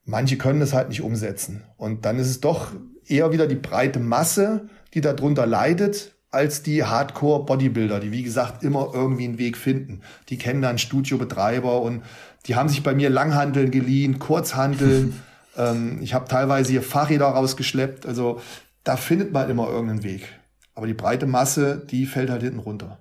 [0.10, 1.64] manche können das halt nicht umsetzen.
[1.78, 2.72] Und dann ist es doch
[3.06, 8.92] eher wieder die breite Masse, die darunter leidet, als die Hardcore-Bodybuilder, die wie gesagt immer
[8.94, 10.02] irgendwie einen Weg finden.
[10.30, 12.04] Die kennen dann Studiobetreiber und
[12.46, 15.20] die haben sich bei mir Langhandeln geliehen, Kurzhandeln.
[15.58, 18.06] ähm, ich habe teilweise hier Fahrräder rausgeschleppt.
[18.06, 18.42] Also
[18.84, 20.28] da findet man immer irgendeinen Weg.
[20.76, 23.00] Aber die breite Masse, die fällt halt hinten runter.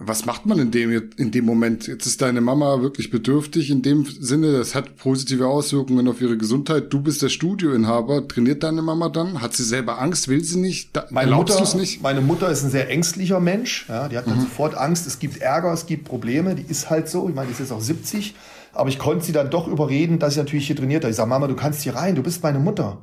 [0.00, 1.88] Was macht man in dem, in dem Moment?
[1.88, 6.36] Jetzt ist deine Mama wirklich bedürftig in dem Sinne, das hat positive Auswirkungen auf ihre
[6.36, 6.92] Gesundheit.
[6.92, 8.28] Du bist der Studioinhaber.
[8.28, 9.42] Trainiert deine Mama dann?
[9.42, 10.28] Hat sie selber Angst?
[10.28, 10.90] Will sie nicht?
[10.94, 12.00] Da, meine Mutter, nicht?
[12.00, 13.86] Meine Mutter ist ein sehr ängstlicher Mensch.
[13.88, 14.42] Ja, die hat dann mhm.
[14.42, 15.08] sofort Angst.
[15.08, 16.54] Es gibt Ärger, es gibt Probleme.
[16.54, 17.28] Die ist halt so.
[17.28, 18.36] Ich meine, die ist jetzt auch 70.
[18.72, 21.10] Aber ich konnte sie dann doch überreden, dass sie natürlich hier trainiert hat.
[21.10, 22.14] Ich sage, Mama, du kannst hier rein.
[22.14, 22.98] Du bist meine Mutter.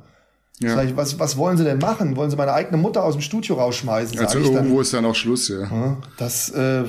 [0.60, 0.82] Ja.
[0.82, 2.16] Ich, was, was wollen sie denn machen?
[2.16, 4.18] Wollen sie meine eigene Mutter aus dem Studio rausschmeißen?
[4.18, 4.82] Also irgendwo dann.
[4.82, 5.98] ist dann auch Schluss, ja.
[6.16, 6.84] Das, äh,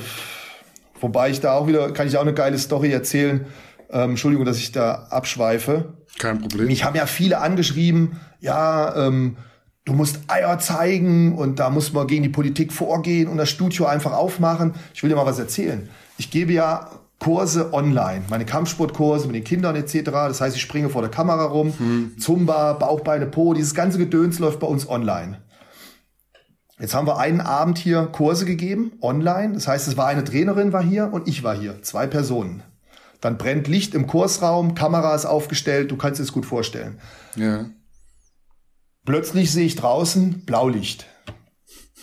[1.00, 3.46] wobei ich da auch wieder, kann ich auch eine geile Story erzählen.
[3.90, 5.92] Ähm, Entschuldigung, dass ich da abschweife.
[6.18, 6.66] Kein Problem.
[6.66, 9.36] Mich haben ja viele angeschrieben, ja, ähm,
[9.84, 13.86] du musst Eier zeigen und da muss man gegen die Politik vorgehen und das Studio
[13.86, 14.74] einfach aufmachen.
[14.94, 15.88] Ich will dir mal was erzählen.
[16.18, 20.02] Ich gebe ja Kurse online, meine Kampfsportkurse mit den Kindern etc.
[20.04, 22.18] Das heißt, ich springe vor der Kamera rum, hm.
[22.18, 25.42] Zumba, Bauchbeine, Po, dieses ganze Gedöns läuft bei uns online.
[26.78, 29.54] Jetzt haben wir einen Abend hier Kurse gegeben, online.
[29.54, 32.62] Das heißt, es war eine Trainerin war hier und ich war hier, zwei Personen.
[33.20, 37.00] Dann brennt Licht im Kursraum, Kamera ist aufgestellt, du kannst es gut vorstellen.
[37.34, 37.66] Ja.
[39.04, 41.06] Plötzlich sehe ich draußen Blaulicht.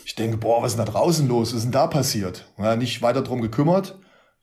[0.03, 1.49] Ich denke, boah, was ist denn da draußen los?
[1.49, 2.51] Was ist denn da passiert?
[2.57, 3.97] Ja, nicht weiter drum gekümmert.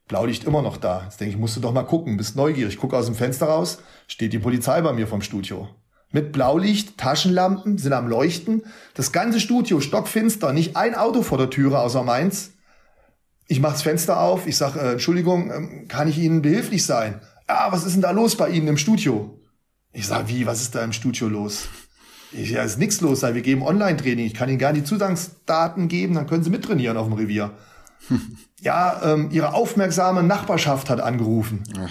[0.09, 1.03] Blaulicht immer noch da.
[1.05, 2.79] Jetzt denke ich, musst du doch mal gucken, bist neugierig.
[2.79, 5.69] Gucke aus dem Fenster raus, steht die Polizei bei mir vom Studio.
[6.11, 8.65] Mit Blaulicht, Taschenlampen sind am Leuchten.
[8.95, 12.53] Das ganze Studio stockfinster, nicht ein Auto vor der Türe außer meins.
[13.49, 17.21] Ich mach's Fenster auf, ich sag, äh, Entschuldigung, äh, kann ich Ihnen behilflich sein?
[17.49, 19.39] Ja, was ist denn da los bei Ihnen im Studio?
[19.93, 21.69] Ich sag, wie, was ist da im Studio los?
[22.33, 24.27] Ich, ja, ist nichts los, wir geben Online-Training.
[24.27, 27.53] Ich kann Ihnen gerne die Zugangsdaten geben, dann können Sie mittrainieren auf dem Revier.
[28.61, 31.65] ja, ähm, ihre aufmerksame Nachbarschaft hat angerufen.
[31.79, 31.91] Ach.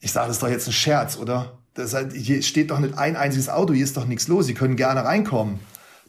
[0.00, 1.58] Ich sage, das ist doch jetzt ein Scherz, oder?
[1.74, 4.54] Das heißt, hier steht doch nicht ein einziges Auto, hier ist doch nichts los, Sie
[4.54, 5.60] können gerne reinkommen.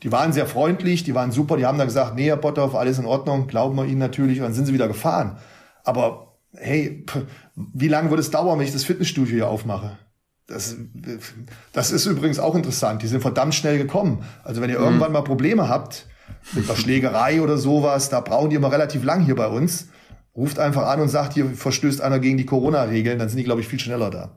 [0.01, 2.99] Die waren sehr freundlich, die waren super, die haben dann gesagt, nee, Herr Potthoff, alles
[2.99, 5.37] in Ordnung, glauben wir Ihnen natürlich, und dann sind sie wieder gefahren.
[5.85, 7.05] Aber hey,
[7.55, 9.97] wie lange wird es dauern, wenn ich das Fitnessstudio hier aufmache?
[10.47, 10.75] Das,
[11.71, 13.01] das ist übrigens auch interessant.
[13.01, 14.25] Die sind verdammt schnell gekommen.
[14.43, 14.85] Also wenn ihr mhm.
[14.85, 16.07] irgendwann mal Probleme habt
[16.53, 19.87] mit einer Schlägerei oder sowas, da brauchen die immer relativ lang hier bei uns.
[20.35, 23.61] Ruft einfach an und sagt, hier verstößt einer gegen die Corona-Regeln, dann sind die, glaube
[23.61, 24.35] ich, viel schneller da.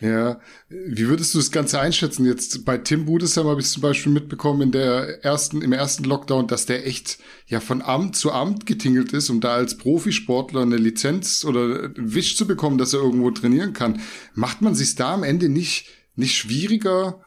[0.00, 2.24] Ja, wie würdest du das Ganze einschätzen?
[2.24, 6.46] Jetzt bei Tim Budesheim habe ich zum Beispiel mitbekommen in der ersten, im ersten Lockdown,
[6.46, 10.76] dass der echt ja von Amt zu Amt getingelt ist, um da als Profisportler eine
[10.76, 14.00] Lizenz oder einen Wisch zu bekommen, dass er irgendwo trainieren kann.
[14.34, 17.20] Macht man sich da am Ende nicht, nicht schwieriger,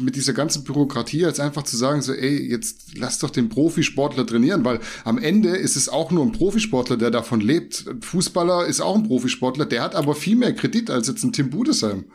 [0.00, 4.26] mit dieser ganzen Bürokratie als einfach zu sagen, so, ey, jetzt lass doch den Profisportler
[4.26, 7.84] trainieren, weil am Ende ist es auch nur ein Profisportler, der davon lebt.
[8.00, 11.50] Fußballer ist auch ein Profisportler, der hat aber viel mehr Kredit als jetzt ein Tim
[11.50, 12.06] Budesheim.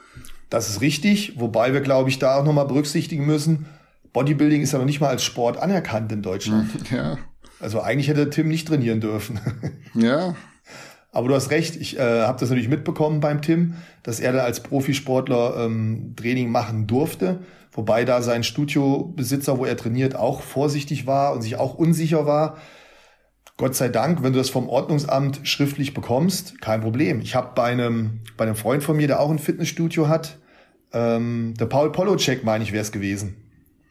[0.50, 3.66] Das ist richtig, wobei wir, glaube ich, da auch nochmal berücksichtigen müssen,
[4.14, 6.70] Bodybuilding ist ja noch nicht mal als Sport anerkannt in Deutschland.
[6.92, 7.18] Ja.
[7.60, 9.40] Also eigentlich hätte Tim nicht trainieren dürfen.
[9.94, 10.36] Ja.
[11.18, 14.44] Aber du hast recht, ich äh, habe das natürlich mitbekommen beim Tim, dass er da
[14.44, 17.40] als Profisportler ähm, Training machen durfte,
[17.72, 22.58] wobei da sein Studiobesitzer, wo er trainiert, auch vorsichtig war und sich auch unsicher war.
[23.58, 27.20] Gott sei Dank, wenn du das vom Ordnungsamt schriftlich bekommst, kein Problem.
[27.22, 30.38] Ich habe bei einem, bei einem Freund von mir, der auch ein Fitnessstudio hat,
[30.94, 33.38] ähm, der Paul Polocek, meine ich, wäre es gewesen.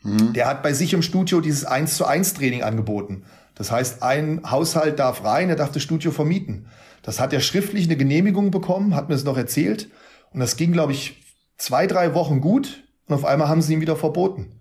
[0.04, 0.32] Mhm.
[0.32, 3.24] Der hat bei sich im Studio dieses 1 zu 1 Training angeboten.
[3.56, 6.66] Das heißt, ein Haushalt darf rein, er darf das Studio vermieten.
[7.06, 9.88] Das hat er schriftlich eine Genehmigung bekommen, hat mir das noch erzählt.
[10.32, 11.22] Und das ging, glaube ich,
[11.56, 12.82] zwei, drei Wochen gut.
[13.06, 14.60] Und auf einmal haben sie ihn wieder verboten.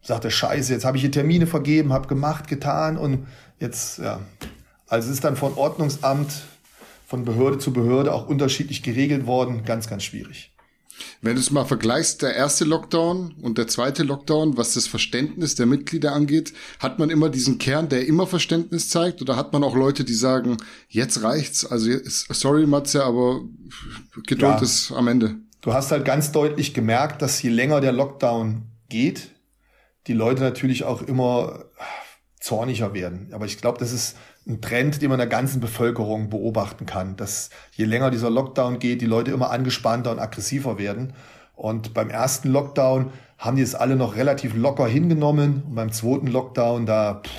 [0.00, 3.26] Sagte, scheiße, jetzt habe ich hier Termine vergeben, habe gemacht, getan und
[3.58, 4.20] jetzt, ja.
[4.86, 6.44] Also es ist dann von Ordnungsamt,
[7.04, 9.64] von Behörde zu Behörde auch unterschiedlich geregelt worden.
[9.64, 10.54] Ganz, ganz schwierig.
[11.22, 15.54] Wenn du es mal vergleichst, der erste Lockdown und der zweite Lockdown, was das Verständnis
[15.54, 19.64] der Mitglieder angeht, hat man immer diesen Kern, der immer Verständnis zeigt, oder hat man
[19.64, 20.56] auch Leute, die sagen,
[20.88, 23.42] jetzt reicht's, also sorry Matze, aber
[24.26, 24.62] Geduld ja.
[24.62, 25.36] ist am Ende.
[25.60, 29.30] Du hast halt ganz deutlich gemerkt, dass je länger der Lockdown geht,
[30.06, 31.64] die Leute natürlich auch immer
[32.40, 33.28] zorniger werden.
[33.32, 34.16] Aber ich glaube, das ist
[34.48, 38.78] ein Trend, den man in der ganzen Bevölkerung beobachten kann, dass je länger dieser Lockdown
[38.78, 41.12] geht, die Leute immer angespannter und aggressiver werden.
[41.54, 45.62] Und beim ersten Lockdown haben die es alle noch relativ locker hingenommen.
[45.66, 47.30] Und beim zweiten Lockdown, da pff,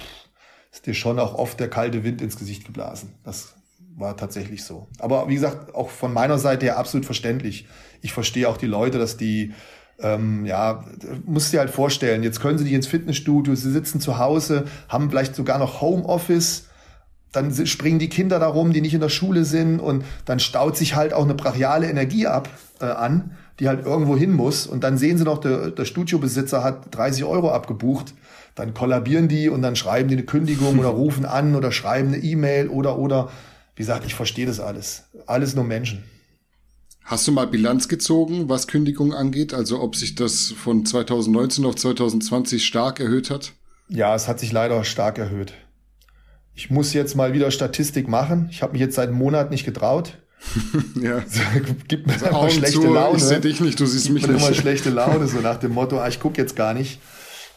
[0.72, 3.15] ist dir schon auch oft der kalte Wind ins Gesicht geblasen.
[3.24, 3.56] Das
[3.95, 4.88] war tatsächlich so.
[5.00, 7.67] Aber wie gesagt, auch von meiner Seite her absolut verständlich.
[8.02, 9.54] Ich verstehe auch die Leute, dass die
[10.02, 10.86] ähm, ja,
[11.26, 15.10] musst dir halt vorstellen, jetzt können sie nicht ins Fitnessstudio, sie sitzen zu Hause, haben
[15.10, 16.69] vielleicht sogar noch Homeoffice,
[17.32, 20.96] dann springen die Kinder darum, die nicht in der Schule sind und dann staut sich
[20.96, 24.98] halt auch eine brachiale Energie ab äh, an, die halt irgendwo hin muss und dann
[24.98, 28.13] sehen sie noch, der, der Studiobesitzer hat 30 Euro abgebucht,
[28.56, 32.18] dann kollabieren die und dann schreiben die eine Kündigung oder rufen an oder schreiben eine
[32.18, 33.30] E-Mail oder oder
[33.76, 36.04] wie gesagt, ich verstehe das alles, alles nur Menschen.
[37.06, 39.54] Hast du mal Bilanz gezogen, was Kündigung angeht?
[39.54, 43.54] Also ob sich das von 2019 auf 2020 stark erhöht hat?
[43.88, 45.54] Ja, es hat sich leider stark erhöht.
[46.60, 48.50] Ich muss jetzt mal wieder Statistik machen.
[48.52, 50.17] Ich habe mich jetzt seit einem Monat nicht getraut.
[51.02, 51.24] ja.
[51.88, 53.15] Gibt mir einfach Augen schlechte zu, Laune.
[53.15, 54.45] Ich sehe dich nicht, du siehst Gibt mich mir nicht.
[54.45, 57.00] immer schlechte Laune, so nach dem Motto, ah, ich gucke jetzt gar nicht.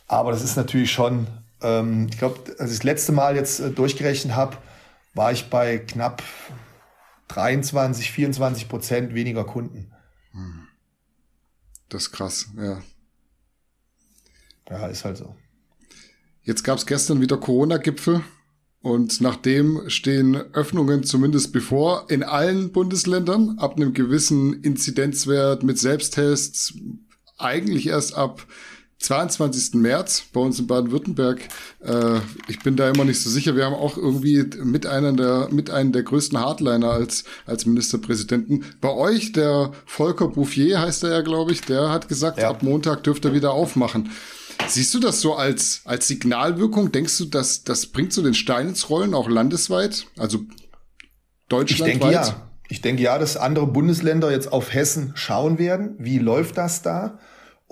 [0.06, 1.26] Aber das ist natürlich schon,
[1.62, 4.56] ähm, ich glaube, als ich das letzte Mal jetzt äh, durchgerechnet habe,
[5.14, 6.22] war ich bei knapp
[7.26, 9.90] 23, 24 Prozent weniger Kunden.
[10.30, 10.68] Hm.
[11.88, 12.80] Das ist krass, ja.
[14.70, 15.34] Ja, ist halt so.
[16.44, 18.22] Jetzt gab es gestern wieder Corona-Gipfel
[18.82, 26.74] und nachdem stehen Öffnungen zumindest bevor in allen Bundesländern ab einem gewissen Inzidenzwert mit Selbsttests
[27.38, 28.46] eigentlich erst ab
[29.02, 29.74] 22.
[29.74, 31.40] März bei uns in Baden-Württemberg.
[31.80, 33.56] Äh, ich bin da immer nicht so sicher.
[33.56, 38.64] Wir haben auch irgendwie mit einer der, mit einem der größten Hardliner als, als Ministerpräsidenten.
[38.80, 42.50] Bei euch, der Volker Bouffier heißt er ja, glaube ich, der hat gesagt, ja.
[42.50, 44.10] ab Montag dürft ihr wieder aufmachen.
[44.68, 46.92] Siehst du das so als, als Signalwirkung?
[46.92, 50.06] Denkst du, dass das bringt so den Stein ins Rollen, auch landesweit?
[50.18, 50.40] Also
[51.48, 51.94] deutschlandweit?
[51.94, 52.48] Ich denke ja.
[52.68, 55.96] Ich denke ja, dass andere Bundesländer jetzt auf Hessen schauen werden.
[55.98, 57.18] Wie läuft das da?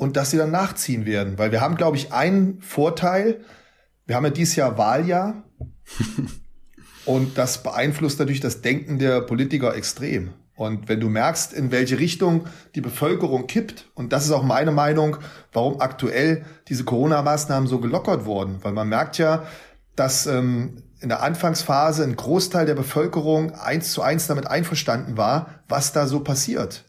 [0.00, 1.36] und dass sie dann nachziehen werden.
[1.36, 3.44] Weil wir haben, glaube ich, einen Vorteil.
[4.06, 5.44] Wir haben ja dieses Jahr Wahljahr
[7.04, 10.30] und das beeinflusst natürlich das Denken der Politiker extrem.
[10.60, 12.44] Und wenn du merkst, in welche Richtung
[12.74, 15.16] die Bevölkerung kippt, und das ist auch meine Meinung,
[15.54, 19.44] warum aktuell diese Corona-Maßnahmen so gelockert wurden, weil man merkt ja,
[19.96, 25.62] dass ähm, in der Anfangsphase ein Großteil der Bevölkerung eins zu eins damit einverstanden war,
[25.66, 26.84] was da so passiert.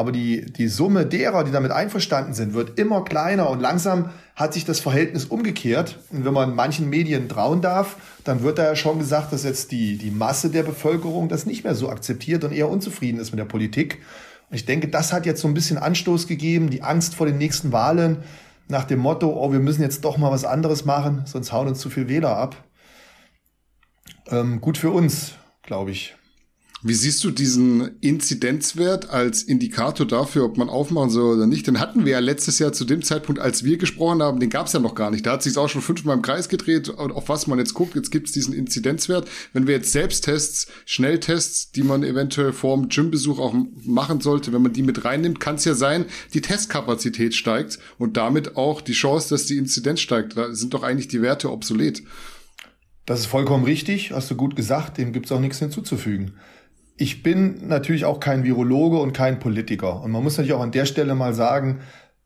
[0.00, 4.54] Aber die, die Summe derer, die damit einverstanden sind, wird immer kleiner und langsam hat
[4.54, 5.98] sich das Verhältnis umgekehrt.
[6.10, 9.72] Und wenn man manchen Medien trauen darf, dann wird da ja schon gesagt, dass jetzt
[9.72, 13.40] die, die Masse der Bevölkerung das nicht mehr so akzeptiert und eher unzufrieden ist mit
[13.40, 13.98] der Politik.
[14.48, 17.36] Und ich denke, das hat jetzt so ein bisschen Anstoß gegeben, die Angst vor den
[17.36, 18.22] nächsten Wahlen
[18.68, 21.78] nach dem Motto, oh, wir müssen jetzt doch mal was anderes machen, sonst hauen uns
[21.78, 22.56] zu viel Wähler ab.
[24.28, 26.14] Ähm, gut für uns, glaube ich.
[26.82, 31.66] Wie siehst du diesen Inzidenzwert als Indikator dafür, ob man aufmachen soll oder nicht?
[31.66, 34.66] Den hatten wir ja letztes Jahr zu dem Zeitpunkt, als wir gesprochen haben, den gab
[34.66, 35.26] es ja noch gar nicht.
[35.26, 37.96] Da hat sich auch schon fünfmal im Kreis gedreht, auf was man jetzt guckt.
[37.96, 39.28] Jetzt gibt es diesen Inzidenzwert.
[39.52, 44.62] Wenn wir jetzt Selbsttests, Schnelltests, die man eventuell vor dem Gymbesuch auch machen sollte, wenn
[44.62, 48.92] man die mit reinnimmt, kann es ja sein, die Testkapazität steigt und damit auch die
[48.92, 50.34] Chance, dass die Inzidenz steigt.
[50.38, 52.02] Da sind doch eigentlich die Werte obsolet.
[53.04, 56.32] Das ist vollkommen richtig, hast du gut gesagt, dem gibt es auch nichts hinzuzufügen
[57.00, 60.02] ich bin natürlich auch kein Virologe und kein Politiker.
[60.02, 61.80] Und man muss natürlich auch an der Stelle mal sagen,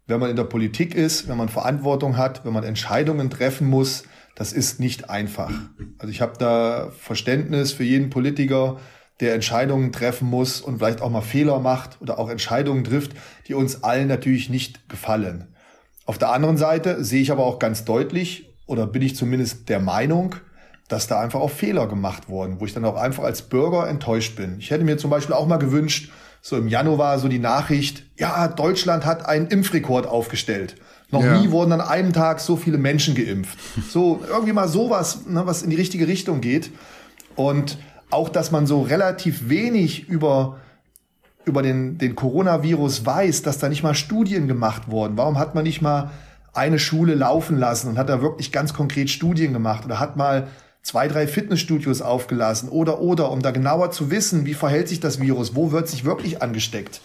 [0.09, 4.03] wenn man in der Politik ist, wenn man Verantwortung hat, wenn man Entscheidungen treffen muss,
[4.35, 5.53] das ist nicht einfach.
[5.99, 8.79] Also ich habe da Verständnis für jeden Politiker,
[9.21, 13.13] der Entscheidungen treffen muss und vielleicht auch mal Fehler macht oder auch Entscheidungen trifft,
[13.47, 15.55] die uns allen natürlich nicht gefallen.
[16.05, 19.79] Auf der anderen Seite sehe ich aber auch ganz deutlich oder bin ich zumindest der
[19.79, 20.35] Meinung,
[20.89, 24.37] dass da einfach auch Fehler gemacht wurden, wo ich dann auch einfach als Bürger enttäuscht
[24.37, 24.57] bin.
[24.59, 26.11] Ich hätte mir zum Beispiel auch mal gewünscht,
[26.43, 30.77] so im Januar so die Nachricht, ja, Deutschland hat einen Impfrekord aufgestellt.
[31.11, 31.39] Noch ja.
[31.39, 33.59] nie wurden an einem Tag so viele Menschen geimpft.
[33.91, 36.71] So irgendwie mal sowas, ne, was in die richtige Richtung geht.
[37.35, 37.79] Und
[38.11, 40.59] auch, dass man so relativ wenig über
[41.47, 45.17] über den, den Coronavirus weiß, dass da nicht mal Studien gemacht wurden.
[45.17, 46.11] Warum hat man nicht mal
[46.55, 50.49] eine Schule laufen lassen und hat da wirklich ganz konkret Studien gemacht oder hat mal
[50.85, 55.21] zwei, drei Fitnessstudios aufgelassen oder, oder, um da genauer zu wissen, wie verhält sich das
[55.21, 57.01] Virus, wo wird sich wirklich angesteckt.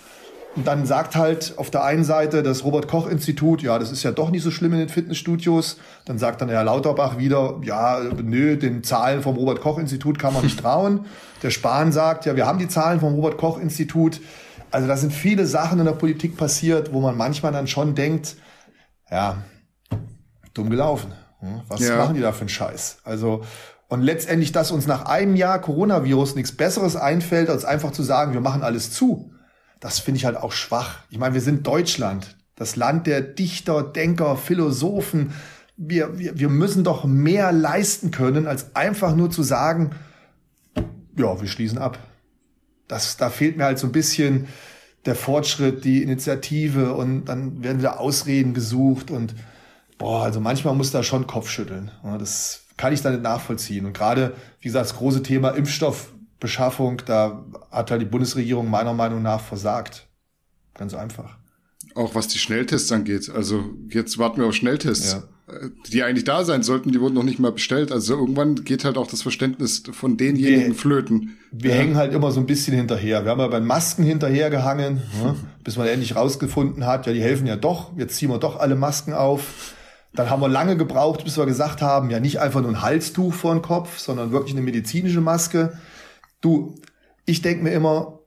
[0.56, 4.32] Und dann sagt halt auf der einen Seite das Robert-Koch-Institut, ja, das ist ja doch
[4.32, 5.78] nicht so schlimm in den Fitnessstudios.
[6.06, 10.60] Dann sagt dann Herr Lauterbach wieder, ja, nö, den Zahlen vom Robert-Koch-Institut kann man nicht
[10.62, 11.06] trauen.
[11.44, 14.20] Der Spahn sagt, ja, wir haben die Zahlen vom Robert-Koch-Institut.
[14.72, 18.36] Also da sind viele Sachen in der Politik passiert, wo man manchmal dann schon denkt,
[19.10, 19.38] ja,
[20.54, 21.14] dumm gelaufen.
[21.40, 21.62] Hm?
[21.68, 21.98] Was ja.
[21.98, 23.00] machen die da für einen Scheiß?
[23.04, 23.44] Also,
[23.88, 28.34] und letztendlich, dass uns nach einem Jahr Coronavirus nichts Besseres einfällt, als einfach zu sagen,
[28.34, 29.34] wir machen alles zu,
[29.80, 31.00] das finde ich halt auch schwach.
[31.10, 35.34] Ich meine, wir sind Deutschland, das Land der Dichter, Denker, Philosophen.
[35.78, 39.92] Wir, wir, wir müssen doch mehr leisten können, als einfach nur zu sagen,
[41.18, 41.98] ja, wir schließen ab.
[42.88, 44.48] Das, da fehlt mir halt so ein bisschen
[45.06, 49.34] der Fortschritt, die Initiative und dann werden wieder Ausreden gesucht und
[50.00, 51.92] boah, also manchmal muss da schon Kopfschütteln.
[52.18, 53.86] Das kann ich da nicht nachvollziehen.
[53.86, 59.22] Und gerade, wie gesagt, das große Thema Impfstoffbeschaffung, da hat halt die Bundesregierung meiner Meinung
[59.22, 60.08] nach versagt.
[60.74, 61.38] Ganz einfach.
[61.94, 63.30] Auch was die Schnelltests angeht.
[63.30, 65.14] Also jetzt warten wir auf Schnelltests.
[65.14, 65.24] Ja
[65.92, 67.92] die eigentlich da sein sollten, die wurden noch nicht mal bestellt.
[67.92, 71.38] Also irgendwann geht halt auch das Verständnis von denjenigen wir, flöten.
[71.52, 71.78] Wir ja.
[71.78, 73.24] hängen halt immer so ein bisschen hinterher.
[73.24, 77.48] Wir haben ja bei Masken hinterhergehangen, ne, bis man endlich rausgefunden hat, ja, die helfen
[77.48, 77.98] ja doch.
[77.98, 79.74] Jetzt ziehen wir doch alle Masken auf.
[80.14, 83.34] Dann haben wir lange gebraucht, bis wir gesagt haben, ja nicht einfach nur ein Halstuch
[83.34, 85.78] vor den Kopf, sondern wirklich eine medizinische Maske.
[86.42, 86.76] Du,
[87.26, 88.20] ich denke mir immer,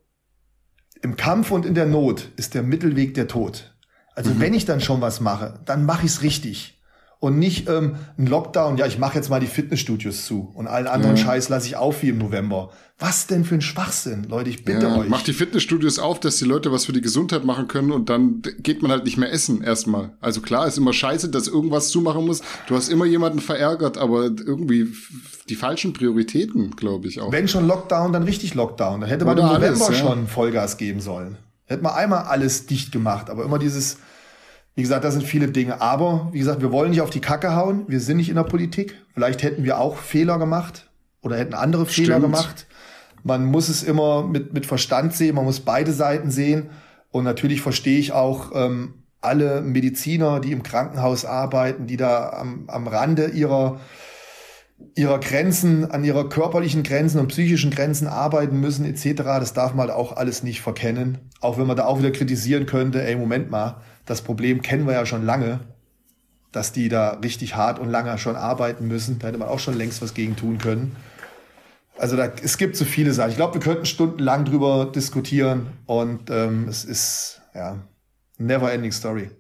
[1.03, 3.75] im Kampf und in der Not ist der Mittelweg der Tod.
[4.15, 4.41] Also mhm.
[4.41, 6.82] wenn ich dann schon was mache, dann mache ich es richtig
[7.23, 10.89] und nicht ähm, ein Lockdown, ja, ich mache jetzt mal die Fitnessstudios zu und allen
[10.89, 11.23] anderen ja.
[11.23, 12.73] Scheiß lasse ich auf wie im November.
[12.99, 15.09] Was denn für ein Schwachsinn, Leute, ich bitte ja, euch.
[15.09, 18.43] Macht die Fitnessstudios auf, dass die Leute was für die Gesundheit machen können und dann
[18.59, 20.17] geht man halt nicht mehr essen erstmal.
[20.21, 22.43] Also klar, ist immer scheiße, dass irgendwas zumachen muss.
[22.67, 24.89] Du hast immer jemanden verärgert, aber irgendwie
[25.49, 27.31] die falschen Prioritäten, glaube ich auch.
[27.31, 29.01] Wenn schon Lockdown, dann richtig Lockdown.
[29.01, 30.05] Dann hätte man Oder im November alles, ja.
[30.07, 31.37] schon Vollgas geben sollen.
[31.67, 33.99] Hätte man einmal alles dicht gemacht, aber immer dieses
[34.75, 35.81] wie gesagt, das sind viele Dinge.
[35.81, 37.85] Aber, wie gesagt, wir wollen nicht auf die Kacke hauen.
[37.89, 38.97] Wir sind nicht in der Politik.
[39.15, 42.07] Vielleicht hätten wir auch Fehler gemacht oder hätten andere Stimmt.
[42.07, 42.67] Fehler gemacht.
[43.23, 45.35] Man muss es immer mit, mit Verstand sehen.
[45.35, 46.71] Man muss beide Seiten sehen.
[47.11, 52.65] Und natürlich verstehe ich auch ähm, alle Mediziner, die im Krankenhaus arbeiten, die da am,
[52.69, 53.79] am Rande ihrer,
[54.97, 59.23] ihrer Grenzen, an ihrer körperlichen Grenzen und psychischen Grenzen arbeiten müssen, etc.
[59.23, 61.19] Das darf man halt auch alles nicht verkennen.
[61.41, 64.95] Auch wenn man da auch wieder kritisieren könnte, ey, Moment mal, das Problem kennen wir
[64.95, 65.61] ja schon lange,
[66.51, 69.19] dass die da richtig hart und lange schon arbeiten müssen.
[69.19, 70.97] Da hätte man auch schon längst was gegen tun können.
[71.99, 73.31] Also da, es gibt so viele Sachen.
[73.31, 77.79] Ich glaube, wir könnten stundenlang drüber diskutieren und ähm, es ist ja
[78.39, 79.31] never ending story.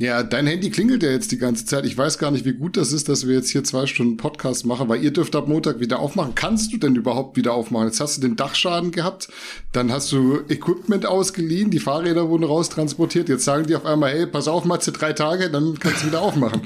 [0.00, 1.84] Ja, dein Handy klingelt ja jetzt die ganze Zeit.
[1.84, 4.64] Ich weiß gar nicht, wie gut das ist, dass wir jetzt hier zwei Stunden Podcast
[4.64, 6.34] machen, weil ihr dürft ab Montag wieder aufmachen.
[6.34, 7.88] Kannst du denn überhaupt wieder aufmachen?
[7.88, 9.28] Jetzt hast du den Dachschaden gehabt,
[9.72, 13.28] dann hast du Equipment ausgeliehen, die Fahrräder wurden raustransportiert.
[13.28, 16.22] Jetzt sagen die auf einmal, hey, pass auf, Matze, drei Tage, dann kannst du wieder
[16.22, 16.62] aufmachen.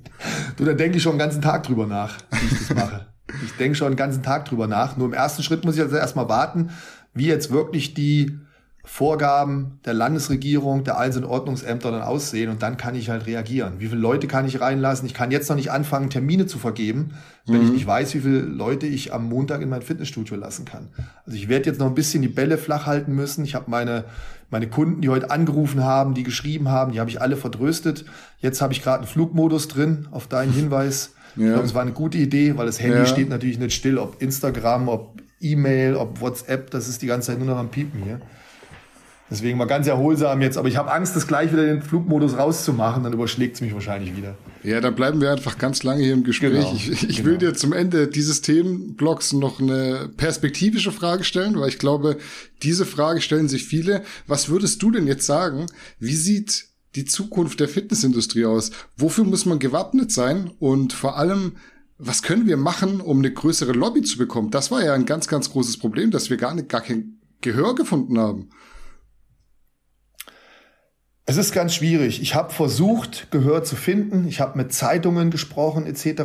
[0.56, 3.08] du, da denke ich schon den ganzen Tag drüber nach, wie ich das mache.
[3.44, 4.96] Ich denke schon den ganzen Tag drüber nach.
[4.96, 6.70] Nur im ersten Schritt muss ich also erstmal warten,
[7.12, 8.38] wie jetzt wirklich die
[8.90, 13.74] Vorgaben der Landesregierung, der und Ordnungsämter dann aussehen und dann kann ich halt reagieren.
[13.78, 15.06] Wie viele Leute kann ich reinlassen?
[15.06, 17.10] Ich kann jetzt noch nicht anfangen, Termine zu vergeben,
[17.46, 17.66] wenn mhm.
[17.66, 20.88] ich nicht weiß, wie viele Leute ich am Montag in mein Fitnessstudio lassen kann.
[21.26, 23.44] Also ich werde jetzt noch ein bisschen die Bälle flach halten müssen.
[23.44, 24.04] Ich habe meine,
[24.50, 28.06] meine Kunden, die heute angerufen haben, die geschrieben haben, die habe ich alle vertröstet.
[28.40, 31.12] Jetzt habe ich gerade einen Flugmodus drin, auf deinen Hinweis.
[31.36, 31.44] Ja.
[31.44, 33.06] Ich glaube, es war eine gute Idee, weil das Handy ja.
[33.06, 37.38] steht natürlich nicht still, ob Instagram, ob E-Mail, ob WhatsApp, das ist die ganze Zeit
[37.38, 38.20] nur noch am Piepen hier.
[39.30, 43.02] Deswegen mal ganz erholsam jetzt, aber ich habe Angst, das gleich wieder den Flugmodus rauszumachen,
[43.02, 44.36] dann überschlägt es mich wahrscheinlich wieder.
[44.62, 46.52] Ja, dann bleiben wir einfach ganz lange hier im Gespräch.
[46.52, 47.28] Genau, ich, ich genau.
[47.28, 52.16] will dir zum Ende dieses Themenblocks noch eine perspektivische Frage stellen, weil ich glaube,
[52.62, 54.02] diese Frage stellen sich viele.
[54.26, 55.66] Was würdest du denn jetzt sagen?
[55.98, 58.70] Wie sieht die Zukunft der Fitnessindustrie aus?
[58.96, 60.50] Wofür muss man gewappnet sein?
[60.58, 61.52] Und vor allem,
[61.98, 64.50] was können wir machen, um eine größere Lobby zu bekommen?
[64.50, 67.74] Das war ja ein ganz, ganz großes Problem, dass wir gar nicht, gar kein Gehör
[67.74, 68.48] gefunden haben.
[71.28, 72.22] Es ist ganz schwierig.
[72.22, 74.26] Ich habe versucht, Gehör zu finden.
[74.26, 76.22] Ich habe mit Zeitungen gesprochen etc.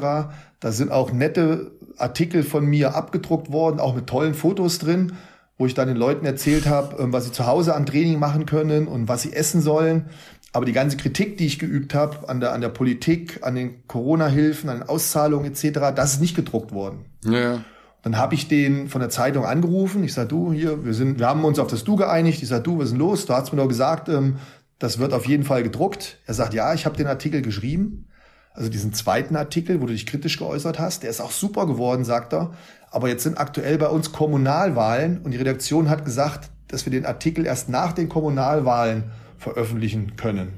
[0.61, 5.11] Da sind auch nette Artikel von mir abgedruckt worden, auch mit tollen Fotos drin,
[5.57, 8.45] wo ich dann den Leuten erzählt habe, ähm, was sie zu Hause an Training machen
[8.45, 10.05] können und was sie essen sollen.
[10.53, 13.85] Aber die ganze Kritik, die ich geübt habe an der, an der Politik, an den
[13.87, 17.03] Corona-Hilfen, an den Auszahlungen etc., das ist nicht gedruckt worden.
[17.25, 17.61] Ja.
[18.03, 20.05] Dann habe ich den von der Zeitung angerufen.
[20.05, 22.41] Ich sage, du, hier, wir sind, wir haben uns auf das Du geeinigt.
[22.41, 23.25] Ich sage, du, wir sind los.
[23.25, 24.37] Du hast mir doch gesagt, ähm,
[24.83, 26.17] das wird auf jeden Fall gedruckt.
[26.25, 28.05] Er sagt, ja, ich habe den Artikel geschrieben.
[28.51, 32.03] Also diesen zweiten Artikel, wo du dich kritisch geäußert hast, der ist auch super geworden,
[32.03, 32.53] sagt er.
[32.91, 37.05] Aber jetzt sind aktuell bei uns Kommunalwahlen und die Redaktion hat gesagt, dass wir den
[37.05, 39.05] Artikel erst nach den Kommunalwahlen
[39.37, 40.51] veröffentlichen können.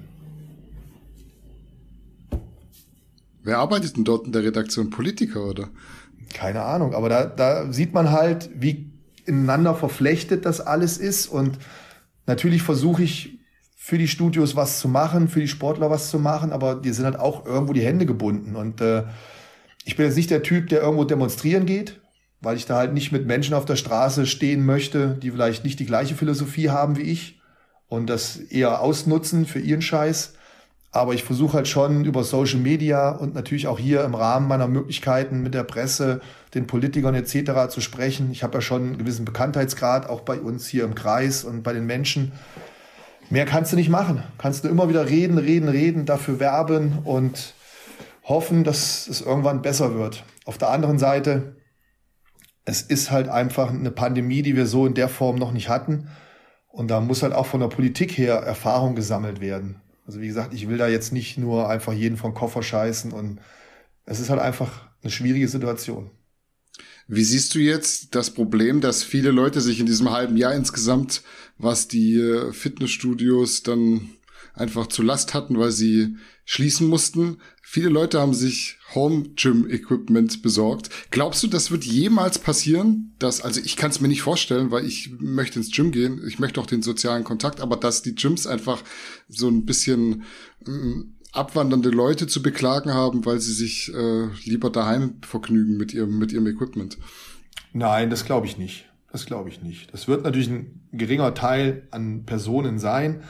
[3.43, 4.89] Wer arbeitet denn dort in der Redaktion?
[4.89, 5.69] Politiker oder?
[6.33, 8.91] Keine Ahnung, aber da, da sieht man halt, wie
[9.27, 11.27] ineinander verflechtet das alles ist.
[11.27, 11.59] Und
[12.25, 13.35] natürlich versuche ich
[13.85, 17.05] für die Studios was zu machen, für die Sportler was zu machen, aber die sind
[17.05, 18.55] halt auch irgendwo die Hände gebunden.
[18.55, 19.03] Und äh,
[19.83, 22.01] ich bin jetzt nicht der Typ, der irgendwo demonstrieren geht,
[22.41, 25.79] weil ich da halt nicht mit Menschen auf der Straße stehen möchte, die vielleicht nicht
[25.79, 27.39] die gleiche Philosophie haben wie ich
[27.87, 30.33] und das eher ausnutzen für ihren Scheiß.
[30.91, 34.67] Aber ich versuche halt schon über Social Media und natürlich auch hier im Rahmen meiner
[34.67, 36.21] Möglichkeiten mit der Presse,
[36.55, 37.69] den Politikern etc.
[37.69, 38.31] zu sprechen.
[38.31, 41.73] Ich habe ja schon einen gewissen Bekanntheitsgrad, auch bei uns hier im Kreis und bei
[41.73, 42.31] den Menschen.
[43.29, 44.23] Mehr kannst du nicht machen.
[44.37, 47.53] Kannst du immer wieder reden, reden, reden, dafür werben und
[48.23, 50.23] hoffen, dass es irgendwann besser wird.
[50.45, 51.55] Auf der anderen Seite,
[52.65, 56.09] es ist halt einfach eine Pandemie, die wir so in der Form noch nicht hatten.
[56.67, 59.81] Und da muss halt auch von der Politik her Erfahrung gesammelt werden.
[60.05, 63.39] Also wie gesagt, ich will da jetzt nicht nur einfach jeden vom Koffer scheißen und
[64.05, 66.11] es ist halt einfach eine schwierige Situation.
[67.07, 71.21] Wie siehst du jetzt das Problem, dass viele Leute sich in diesem halben Jahr insgesamt,
[71.57, 74.09] was die äh, Fitnessstudios dann
[74.55, 77.37] einfach zu Last hatten, weil sie schließen mussten.
[77.61, 80.89] Viele Leute haben sich Home Gym Equipment besorgt.
[81.11, 83.13] Glaubst du, das wird jemals passieren?
[83.19, 86.21] Dass, also ich kann es mir nicht vorstellen, weil ich möchte ins Gym gehen.
[86.27, 88.83] Ich möchte auch den sozialen Kontakt, aber dass die Gyms einfach
[89.27, 90.23] so ein bisschen
[90.65, 96.17] mm, abwandernde Leute zu beklagen haben, weil sie sich äh, lieber daheim vergnügen mit ihrem,
[96.17, 96.97] mit ihrem Equipment.
[97.73, 98.85] Nein, das glaube ich nicht.
[99.11, 99.93] Das glaube ich nicht.
[99.93, 103.23] Das wird natürlich ein geringer Teil an Personen sein,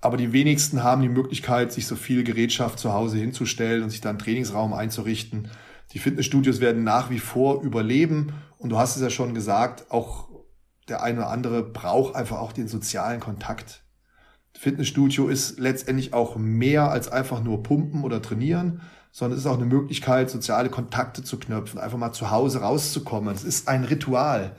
[0.00, 4.00] aber die wenigsten haben die Möglichkeit, sich so viel Gerätschaft zu Hause hinzustellen und sich
[4.00, 5.48] dann einen Trainingsraum einzurichten.
[5.92, 10.28] Die Fitnessstudios werden nach wie vor überleben und du hast es ja schon gesagt, auch
[10.88, 13.82] der eine oder andere braucht einfach auch den sozialen Kontakt.
[14.60, 19.56] Fitnessstudio ist letztendlich auch mehr als einfach nur pumpen oder trainieren, sondern es ist auch
[19.56, 23.34] eine Möglichkeit, soziale Kontakte zu knöpfen, einfach mal zu Hause rauszukommen.
[23.34, 24.54] Es ist ein Ritual.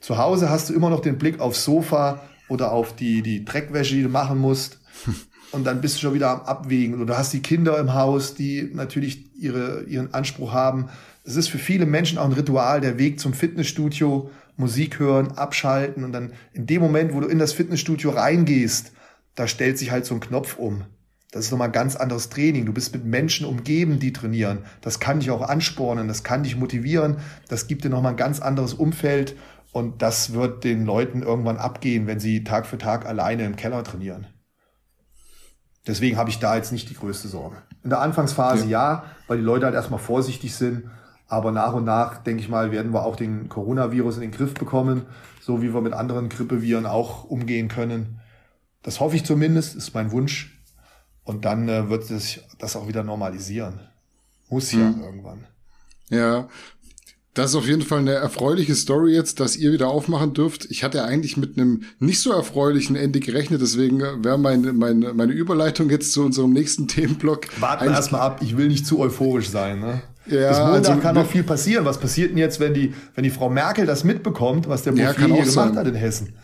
[0.00, 3.96] Zu Hause hast du immer noch den Blick aufs Sofa oder auf die, die Dreckwäsche,
[3.96, 4.80] die du machen musst.
[5.52, 6.94] Und dann bist du schon wieder am Abwägen.
[6.94, 10.88] Oder du hast die Kinder im Haus, die natürlich ihre, ihren Anspruch haben.
[11.22, 16.02] Es ist für viele Menschen auch ein Ritual, der Weg zum Fitnessstudio, Musik hören, abschalten
[16.02, 18.92] und dann in dem Moment, wo du in das Fitnessstudio reingehst,
[19.34, 20.84] da stellt sich halt so ein Knopf um.
[21.30, 22.64] Das ist nochmal ein ganz anderes Training.
[22.64, 24.64] Du bist mit Menschen umgeben, die trainieren.
[24.80, 27.16] Das kann dich auch anspornen, das kann dich motivieren,
[27.48, 29.36] das gibt dir nochmal ein ganz anderes Umfeld
[29.72, 33.82] und das wird den Leuten irgendwann abgehen, wenn sie Tag für Tag alleine im Keller
[33.82, 34.28] trainieren.
[35.86, 37.56] Deswegen habe ich da jetzt nicht die größte Sorge.
[37.82, 40.84] In der Anfangsphase ja, ja weil die Leute halt erstmal vorsichtig sind.
[41.26, 44.54] Aber nach und nach, denke ich mal, werden wir auch den Coronavirus in den Griff
[44.54, 45.06] bekommen,
[45.40, 48.20] so wie wir mit anderen Grippeviren auch umgehen können.
[48.84, 50.62] Das hoffe ich zumindest, ist mein Wunsch.
[51.24, 53.80] Und dann äh, wird sich das auch wieder normalisieren.
[54.48, 55.02] Muss ja hm.
[55.02, 55.46] irgendwann.
[56.10, 56.48] Ja,
[57.34, 60.66] das ist auf jeden Fall eine erfreuliche Story jetzt, dass ihr wieder aufmachen dürft.
[60.70, 65.32] Ich hatte eigentlich mit einem nicht so erfreulichen Ende gerechnet, deswegen wäre meine, meine, meine
[65.32, 67.60] Überleitung jetzt zu unserem nächsten Themenblock.
[67.60, 69.80] Warten wir erstmal ab, ich will nicht zu euphorisch sein.
[69.80, 70.02] Ne?
[70.26, 71.84] Ja, Bis Montag also, kann noch viel passieren.
[71.84, 75.04] Was passiert denn jetzt, wenn die, wenn die Frau Merkel das mitbekommt, was der Bouffier
[75.04, 75.76] ja, hier gemacht sein.
[75.76, 76.34] hat in Hessen?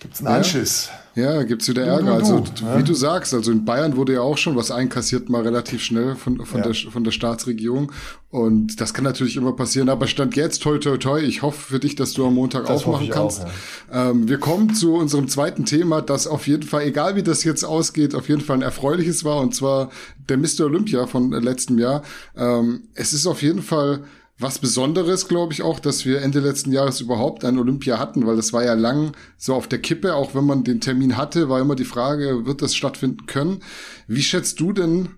[0.00, 0.90] Gibt's einen Anschiss?
[1.16, 2.18] Ja, gibt's wieder Ärger.
[2.20, 2.78] Du, du, also, ja.
[2.78, 6.14] wie du sagst, also in Bayern wurde ja auch schon was einkassiert, mal relativ schnell
[6.14, 6.66] von, von, ja.
[6.66, 7.90] der, von der Staatsregierung.
[8.30, 9.88] Und das kann natürlich immer passieren.
[9.88, 11.20] Aber Stand jetzt, toi, toi, toi.
[11.20, 13.42] Ich hoffe für dich, dass du am Montag das aufmachen kannst.
[13.42, 13.48] Auch,
[13.92, 14.10] ja.
[14.10, 17.64] ähm, wir kommen zu unserem zweiten Thema, das auf jeden Fall, egal wie das jetzt
[17.64, 19.40] ausgeht, auf jeden Fall ein erfreuliches war.
[19.40, 19.90] Und zwar
[20.28, 20.66] der Mr.
[20.66, 22.02] Olympia von letztem Jahr.
[22.36, 24.04] Ähm, es ist auf jeden Fall
[24.38, 28.36] was Besonderes, glaube ich auch, dass wir Ende letzten Jahres überhaupt ein Olympia hatten, weil
[28.36, 31.60] das war ja lang so auf der Kippe, auch wenn man den Termin hatte, war
[31.60, 33.62] immer die Frage, wird das stattfinden können?
[34.06, 35.08] Wie schätzt du denn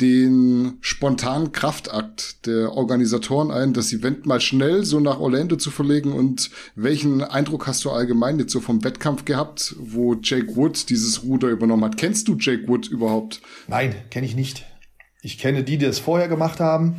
[0.00, 6.12] den spontanen Kraftakt der Organisatoren ein, das Event mal schnell so nach Orlando zu verlegen
[6.12, 11.22] und welchen Eindruck hast du allgemein jetzt so vom Wettkampf gehabt, wo Jake Wood dieses
[11.22, 11.96] Ruder übernommen hat?
[11.96, 13.40] Kennst du Jake Wood überhaupt?
[13.68, 14.64] Nein, kenne ich nicht.
[15.22, 16.96] Ich kenne die, die es vorher gemacht haben.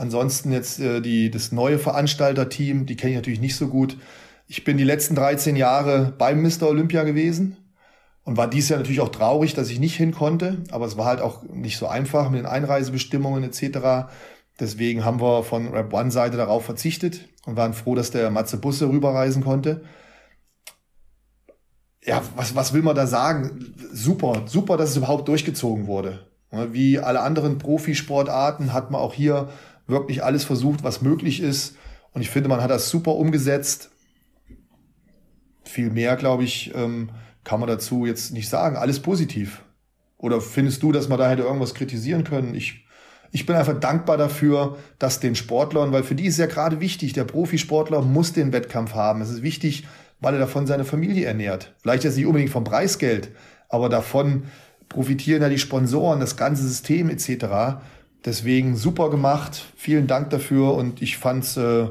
[0.00, 3.98] Ansonsten jetzt äh, die, das neue Veranstalterteam, die kenne ich natürlich nicht so gut.
[4.46, 6.68] Ich bin die letzten 13 Jahre beim Mr.
[6.68, 7.58] Olympia gewesen
[8.24, 10.64] und war dies Jahr natürlich auch traurig, dass ich nicht hin konnte.
[10.70, 14.10] Aber es war halt auch nicht so einfach mit den Einreisebestimmungen etc.
[14.58, 18.56] Deswegen haben wir von Rap One Seite darauf verzichtet und waren froh, dass der Matze
[18.56, 19.82] Busse rüberreisen konnte.
[22.02, 23.74] Ja, was, was will man da sagen?
[23.92, 26.26] Super, super, dass es überhaupt durchgezogen wurde.
[26.50, 29.50] Wie alle anderen Profisportarten hat man auch hier
[29.90, 31.76] wirklich alles versucht, was möglich ist.
[32.12, 33.90] Und ich finde, man hat das super umgesetzt.
[35.64, 37.10] Viel mehr, glaube ich, ähm,
[37.44, 38.76] kann man dazu jetzt nicht sagen.
[38.76, 39.62] Alles positiv.
[40.18, 42.54] Oder findest du, dass man da hätte irgendwas kritisieren können?
[42.54, 42.84] Ich,
[43.32, 47.12] ich bin einfach dankbar dafür, dass den Sportlern, weil für die ist ja gerade wichtig,
[47.12, 49.22] der Profisportler muss den Wettkampf haben.
[49.22, 49.86] Es ist wichtig,
[50.20, 51.74] weil er davon seine Familie ernährt.
[51.80, 53.30] Vielleicht jetzt nicht unbedingt vom Preisgeld,
[53.68, 54.44] aber davon
[54.88, 57.80] profitieren ja die Sponsoren, das ganze System etc.
[58.24, 59.64] Deswegen super gemacht.
[59.76, 61.88] Vielen Dank dafür und ich fand's äh,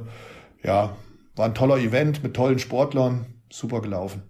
[0.64, 0.96] ja
[1.36, 3.26] war ein toller Event mit tollen Sportlern.
[3.50, 4.29] Super gelaufen.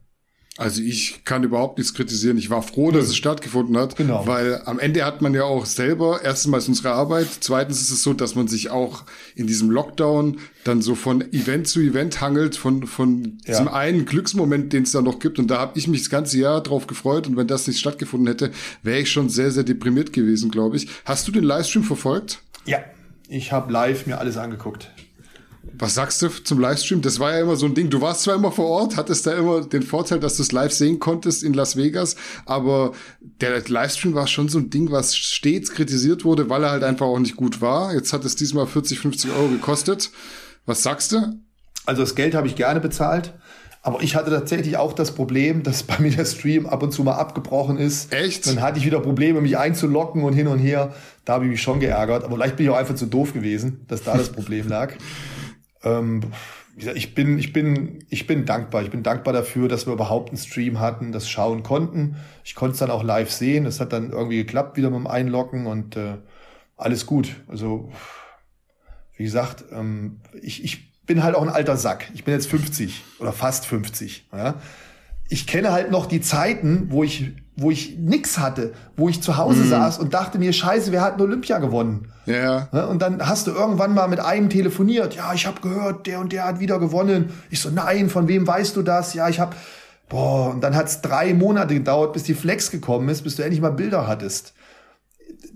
[0.60, 2.38] Also ich kann überhaupt nichts kritisieren.
[2.38, 4.28] Ich war froh, dass es stattgefunden hat, genau.
[4.28, 8.12] weil am Ende hat man ja auch selber erstens unsere Arbeit, zweitens ist es so,
[8.12, 9.06] dass man sich auch
[9.36, 13.54] in diesem Lockdown dann so von Event zu Event hangelt, von von ja.
[13.54, 15.40] diesem einen Glücksmoment, den es da noch gibt.
[15.40, 17.28] Und da habe ich mich das ganze Jahr drauf gefreut.
[17.28, 18.52] Und wenn das nicht stattgefunden hätte,
[18.84, 20.90] wäre ich schon sehr sehr deprimiert gewesen, glaube ich.
[21.06, 22.42] Hast du den Livestream verfolgt?
[22.66, 22.80] Ja,
[23.30, 24.92] ich habe live mir alles angeguckt.
[25.78, 27.02] Was sagst du zum Livestream?
[27.02, 27.90] Das war ja immer so ein Ding.
[27.90, 30.72] Du warst zwar immer vor Ort, hattest da immer den Vorteil, dass du es live
[30.72, 32.16] sehen konntest in Las Vegas,
[32.46, 36.84] aber der Livestream war schon so ein Ding, was stets kritisiert wurde, weil er halt
[36.84, 37.94] einfach auch nicht gut war.
[37.94, 40.12] Jetzt hat es diesmal 40, 50 Euro gekostet.
[40.66, 41.40] Was sagst du?
[41.86, 43.34] Also das Geld habe ich gerne bezahlt.
[43.82, 47.04] Aber ich hatte tatsächlich auch das Problem, dass bei mir der Stream ab und zu
[47.04, 48.14] mal abgebrochen ist.
[48.14, 48.46] Echt?
[48.46, 50.94] Dann hatte ich wieder Probleme, mich einzulocken und hin und her.
[51.24, 52.26] Da habe ich mich schon geärgert.
[52.26, 54.94] Aber vielleicht bin ich auch einfach zu doof gewesen, dass da das Problem lag.
[55.84, 56.22] Ähm,
[56.76, 58.84] ich bin, ich bin, ich bin dankbar.
[58.84, 62.16] Ich bin dankbar dafür, dass wir überhaupt einen Stream hatten, das schauen konnten.
[62.46, 63.66] Ich konnte es dann auch live sehen.
[63.66, 66.18] Es hat dann irgendwie geklappt wieder mit dem Einloggen und äh,
[66.78, 67.36] alles gut.
[67.48, 67.92] Also,
[69.18, 72.10] wie gesagt, ähm, ich, ich bin halt auch ein alter Sack.
[72.14, 74.28] Ich bin jetzt 50 oder fast 50.
[74.32, 74.62] Ja?
[75.28, 79.38] Ich kenne halt noch die Zeiten, wo ich wo ich nix hatte, wo ich zu
[79.38, 79.70] Hause mhm.
[79.70, 82.08] saß und dachte mir, scheiße, wir hatten Olympia gewonnen.
[82.26, 82.70] Ja.
[82.90, 86.32] Und dann hast du irgendwann mal mit einem telefoniert, ja, ich habe gehört, der und
[86.32, 87.32] der hat wieder gewonnen.
[87.50, 89.14] Ich so, nein, von wem weißt du das?
[89.14, 89.56] Ja, ich habe
[90.08, 93.62] boah, und dann hat's drei Monate gedauert, bis die Flex gekommen ist, bis du endlich
[93.62, 94.54] mal Bilder hattest.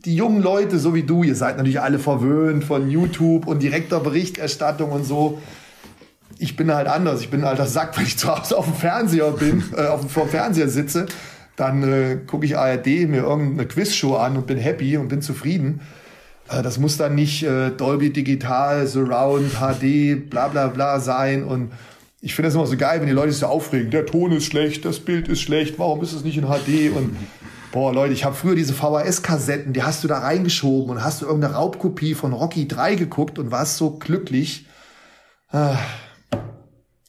[0.05, 3.99] Die jungen Leute, so wie du, ihr seid natürlich alle verwöhnt von YouTube und direkter
[3.99, 5.39] Berichterstattung und so
[6.39, 7.21] ich bin halt anders.
[7.21, 10.11] Ich bin ein alter Sack, wenn ich zu Hause auf dem Fernseher bin, äh, auf
[10.11, 11.05] vor dem Fernseher sitze
[11.55, 15.81] dann äh, gucke ich ARD, mir irgendeine Quizshow an und bin happy und bin zufrieden.
[16.49, 21.43] Äh, das muss dann nicht äh, Dolby Digital, Surround, HD, bla bla bla sein.
[21.43, 21.71] Und
[22.21, 23.91] ich finde das immer so geil, wenn die Leute sich so aufregen.
[23.91, 26.95] Der Ton ist schlecht, das Bild ist schlecht, warum ist es nicht in HD?
[26.95, 27.15] Und
[27.71, 31.25] boah, Leute, ich habe früher diese VHS-Kassetten, die hast du da reingeschoben und hast du
[31.25, 34.65] irgendeine Raubkopie von Rocky 3 geguckt und warst so glücklich.
[35.51, 35.77] Ah.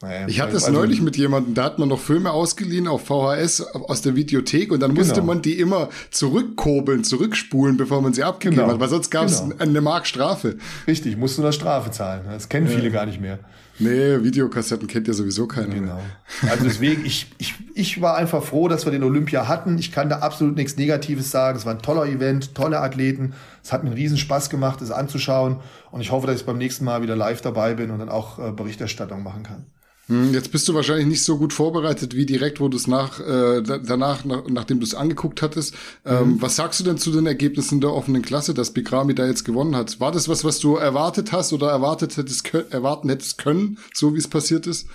[0.04, 3.06] Naja, ich hatte es also, neulich mit jemandem, da hat man noch Filme ausgeliehen auf
[3.06, 5.06] VHS aus der Videothek und dann genau.
[5.06, 8.74] musste man die immer zurückkurbeln, zurückspulen, bevor man sie abgegeben genau.
[8.74, 9.56] hat, weil sonst gab es genau.
[9.58, 10.58] eine Mark Strafe.
[10.86, 12.22] Richtig, musst du eine Strafe zahlen.
[12.30, 13.38] Das kennen viele gar nicht mehr.
[13.78, 15.74] Nee, Videokassetten kennt ja sowieso keiner.
[15.74, 15.96] Genau.
[15.96, 16.50] Mehr.
[16.52, 19.78] Also deswegen, ich, ich, ich war einfach froh, dass wir den Olympia hatten.
[19.78, 21.58] Ich kann da absolut nichts Negatives sagen.
[21.58, 23.34] Es war ein toller Event, tolle Athleten.
[23.64, 25.58] Es hat mir einen riesen Spaß gemacht, es anzuschauen.
[25.90, 28.38] Und ich hoffe, dass ich beim nächsten Mal wieder live dabei bin und dann auch
[28.38, 29.66] äh, Berichterstattung machen kann.
[30.06, 33.20] Hm, jetzt bist du wahrscheinlich nicht so gut vorbereitet wie direkt, wo du es nach
[33.20, 35.74] äh, danach, nach, nachdem du es angeguckt hattest.
[36.04, 36.42] Ähm, mhm.
[36.42, 39.74] Was sagst du denn zu den Ergebnissen der offenen Klasse, dass Bikrami da jetzt gewonnen
[39.74, 40.00] hat?
[40.00, 44.18] War das was, was du erwartet hast oder erwartet hättest erwarten hättest können, so wie
[44.18, 44.88] es passiert ist?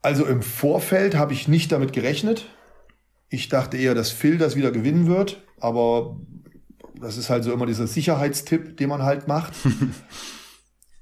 [0.00, 2.46] Also im Vorfeld habe ich nicht damit gerechnet.
[3.28, 6.16] Ich dachte eher, dass Phil das wieder gewinnen wird, aber
[7.00, 9.52] das ist halt so immer dieser Sicherheitstipp, den man halt macht.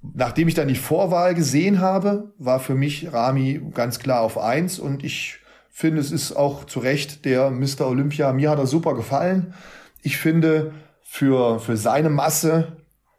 [0.03, 4.79] Nachdem ich dann die Vorwahl gesehen habe, war für mich Rami ganz klar auf eins
[4.79, 5.39] und ich
[5.69, 7.87] finde, es ist auch zu Recht der Mr.
[7.87, 8.33] Olympia.
[8.33, 9.55] Mir hat er super gefallen.
[10.03, 10.73] Ich finde,
[11.03, 12.77] für, für seine Masse,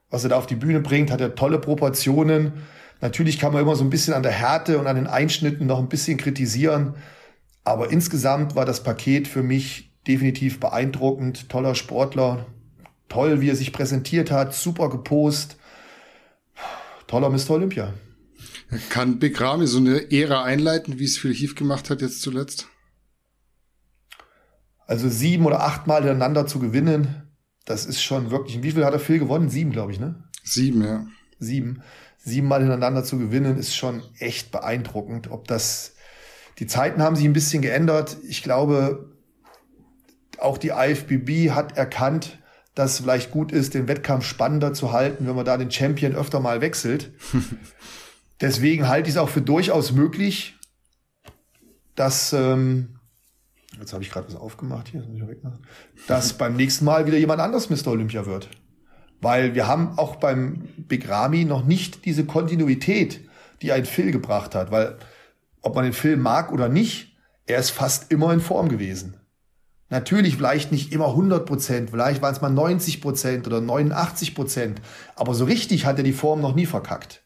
[0.09, 2.53] was er da auf die Bühne bringt, hat er tolle Proportionen.
[2.99, 5.79] Natürlich kann man immer so ein bisschen an der Härte und an den Einschnitten noch
[5.79, 6.95] ein bisschen kritisieren.
[7.63, 11.49] Aber insgesamt war das Paket für mich definitiv beeindruckend.
[11.49, 12.47] Toller Sportler.
[13.07, 14.53] Toll, wie er sich präsentiert hat.
[14.55, 15.57] Super gepost
[17.11, 17.51] toller Mr.
[17.51, 17.93] Olympia.
[18.89, 22.67] Kann Big Ramy so eine Ära einleiten, wie es Phil Heath gemacht hat jetzt zuletzt?
[24.87, 27.29] Also sieben oder acht Mal hintereinander zu gewinnen,
[27.65, 28.63] das ist schon wirklich.
[28.63, 29.49] Wie viel hat er Phil gewonnen?
[29.49, 30.23] Sieben, glaube ich, ne?
[30.43, 31.05] Sieben, ja.
[31.37, 31.83] Sieben.
[32.17, 35.29] Sieben Mal hintereinander zu gewinnen, ist schon echt beeindruckend.
[35.31, 35.95] Ob das,
[36.59, 38.17] die Zeiten haben sich ein bisschen geändert.
[38.27, 39.17] Ich glaube,
[40.37, 42.40] auch die IFBB hat erkannt,
[42.75, 46.15] dass es vielleicht gut ist, den Wettkampf spannender zu halten, wenn man da den Champion
[46.15, 47.11] öfter mal wechselt.
[48.41, 50.55] Deswegen halte ich es auch für durchaus möglich,
[51.95, 52.99] dass ähm,
[53.79, 55.59] jetzt habe ich gerade was aufgemacht hier, das muss ich wegmachen,
[56.07, 57.87] dass beim nächsten Mal wieder jemand anders Mr.
[57.87, 58.49] Olympia wird.
[59.19, 63.21] Weil wir haben auch beim Big Ramy noch nicht diese Kontinuität,
[63.61, 64.71] die ein Phil gebracht hat.
[64.71, 64.97] Weil
[65.61, 67.15] ob man den Film mag oder nicht,
[67.45, 69.20] er ist fast immer in Form gewesen.
[69.91, 74.81] Natürlich vielleicht nicht immer 100 Prozent, vielleicht waren es mal 90 Prozent oder 89 Prozent,
[75.17, 77.21] aber so richtig hat er die Form noch nie verkackt.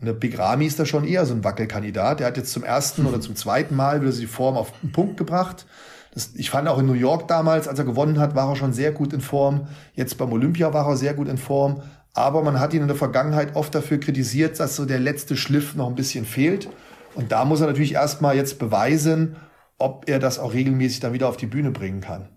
[0.00, 2.20] Und der Big Ramy ist da schon eher so ein Wackelkandidat.
[2.20, 5.18] Der hat jetzt zum ersten oder zum zweiten Mal wieder die Form auf den Punkt
[5.18, 5.66] gebracht.
[6.14, 8.72] Das, ich fand auch in New York damals, als er gewonnen hat, war er schon
[8.72, 9.68] sehr gut in Form.
[9.94, 11.82] Jetzt beim Olympia war er sehr gut in Form.
[12.14, 15.74] Aber man hat ihn in der Vergangenheit oft dafür kritisiert, dass so der letzte Schliff
[15.74, 16.70] noch ein bisschen fehlt.
[17.14, 19.36] Und da muss er natürlich erstmal jetzt beweisen,
[19.78, 22.28] ob er das auch regelmäßig dann wieder auf die Bühne bringen kann.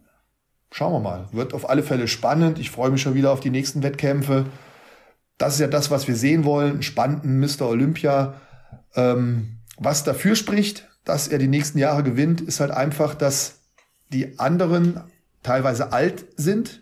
[0.72, 1.28] Schauen wir mal.
[1.32, 2.60] Wird auf alle Fälle spannend.
[2.60, 4.46] Ich freue mich schon wieder auf die nächsten Wettkämpfe.
[5.38, 6.82] Das ist ja das, was wir sehen wollen.
[6.82, 7.68] Spannenden Mr.
[7.68, 8.42] Olympia.
[8.96, 13.62] Ähm, was dafür spricht, dass er die nächsten Jahre gewinnt, ist halt einfach, dass
[14.12, 15.02] die anderen
[15.44, 16.82] teilweise alt sind.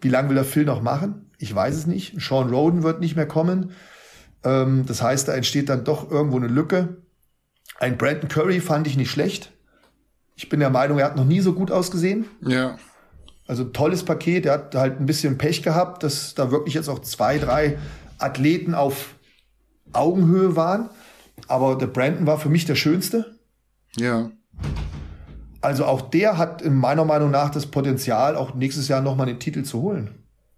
[0.00, 1.30] Wie lange will der Phil noch machen?
[1.38, 2.20] Ich weiß es nicht.
[2.20, 3.72] Sean Roden wird nicht mehr kommen.
[4.44, 7.01] Ähm, das heißt, da entsteht dann doch irgendwo eine Lücke.
[7.78, 9.52] Ein Brandon Curry fand ich nicht schlecht.
[10.36, 12.26] Ich bin der Meinung, er hat noch nie so gut ausgesehen.
[12.40, 12.78] Ja.
[13.46, 14.46] Also tolles Paket.
[14.46, 17.78] Er hat halt ein bisschen Pech gehabt, dass da wirklich jetzt auch zwei, drei
[18.18, 19.14] Athleten auf
[19.92, 20.90] Augenhöhe waren.
[21.48, 23.38] Aber der Brandon war für mich der Schönste.
[23.96, 24.30] Ja.
[25.60, 29.38] Also auch der hat in meiner Meinung nach das Potenzial, auch nächstes Jahr nochmal den
[29.38, 30.10] Titel zu holen.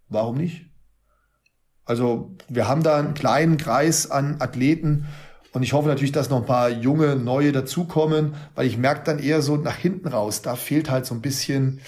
[0.09, 0.67] Warum nicht?
[1.85, 5.07] Also wir haben da einen kleinen Kreis an Athleten,
[5.55, 9.20] und ich hoffe natürlich, dass noch ein paar junge, neue dazukommen, weil ich merke dann
[9.20, 11.80] eher so nach hinten raus, da fehlt halt so ein bisschen,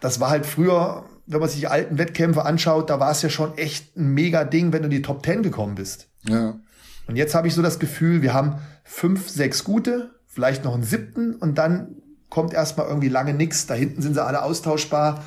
[0.00, 3.30] das war halt früher, wenn man sich die alten Wettkämpfe anschaut, da war es ja
[3.30, 6.08] schon echt ein mega Ding, wenn du in die Top Ten gekommen bist.
[6.28, 6.60] Ja.
[7.06, 10.84] Und jetzt habe ich so das Gefühl, wir haben fünf, sechs gute, vielleicht noch einen
[10.84, 11.96] siebten und dann
[12.28, 13.66] kommt erstmal irgendwie lange nichts.
[13.66, 15.24] Da hinten sind sie alle austauschbar.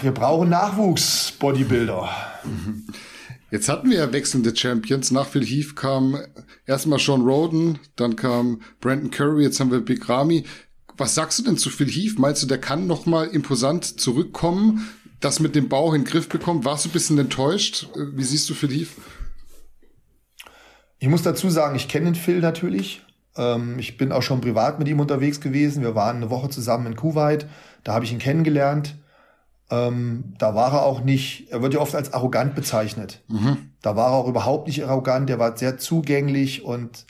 [0.00, 2.08] Wir brauchen Nachwuchs, Bodybuilder.
[3.54, 5.12] Jetzt hatten wir ja wechselnde Champions.
[5.12, 6.18] Nach Phil Heath kam
[6.66, 10.42] erstmal Sean Roden, dann kam Brandon Curry, jetzt haben wir Big Ramy.
[10.96, 12.18] Was sagst du denn zu Phil Heath?
[12.18, 14.90] Meinst du, der kann noch mal imposant zurückkommen,
[15.20, 16.64] das mit dem Bauch in den Griff bekommen?
[16.64, 17.86] Warst du ein bisschen enttäuscht?
[17.94, 18.88] Wie siehst du Phil Heath?
[20.98, 23.02] Ich muss dazu sagen, ich kenne den Phil natürlich.
[23.36, 25.84] Ähm, ich bin auch schon privat mit ihm unterwegs gewesen.
[25.84, 27.46] Wir waren eine Woche zusammen in Kuwait.
[27.84, 28.96] Da habe ich ihn kennengelernt.
[29.70, 33.22] Ähm, da war er auch nicht, er wird ja oft als arrogant bezeichnet.
[33.28, 33.70] Mhm.
[33.80, 37.06] Da war er auch überhaupt nicht arrogant, er war sehr zugänglich und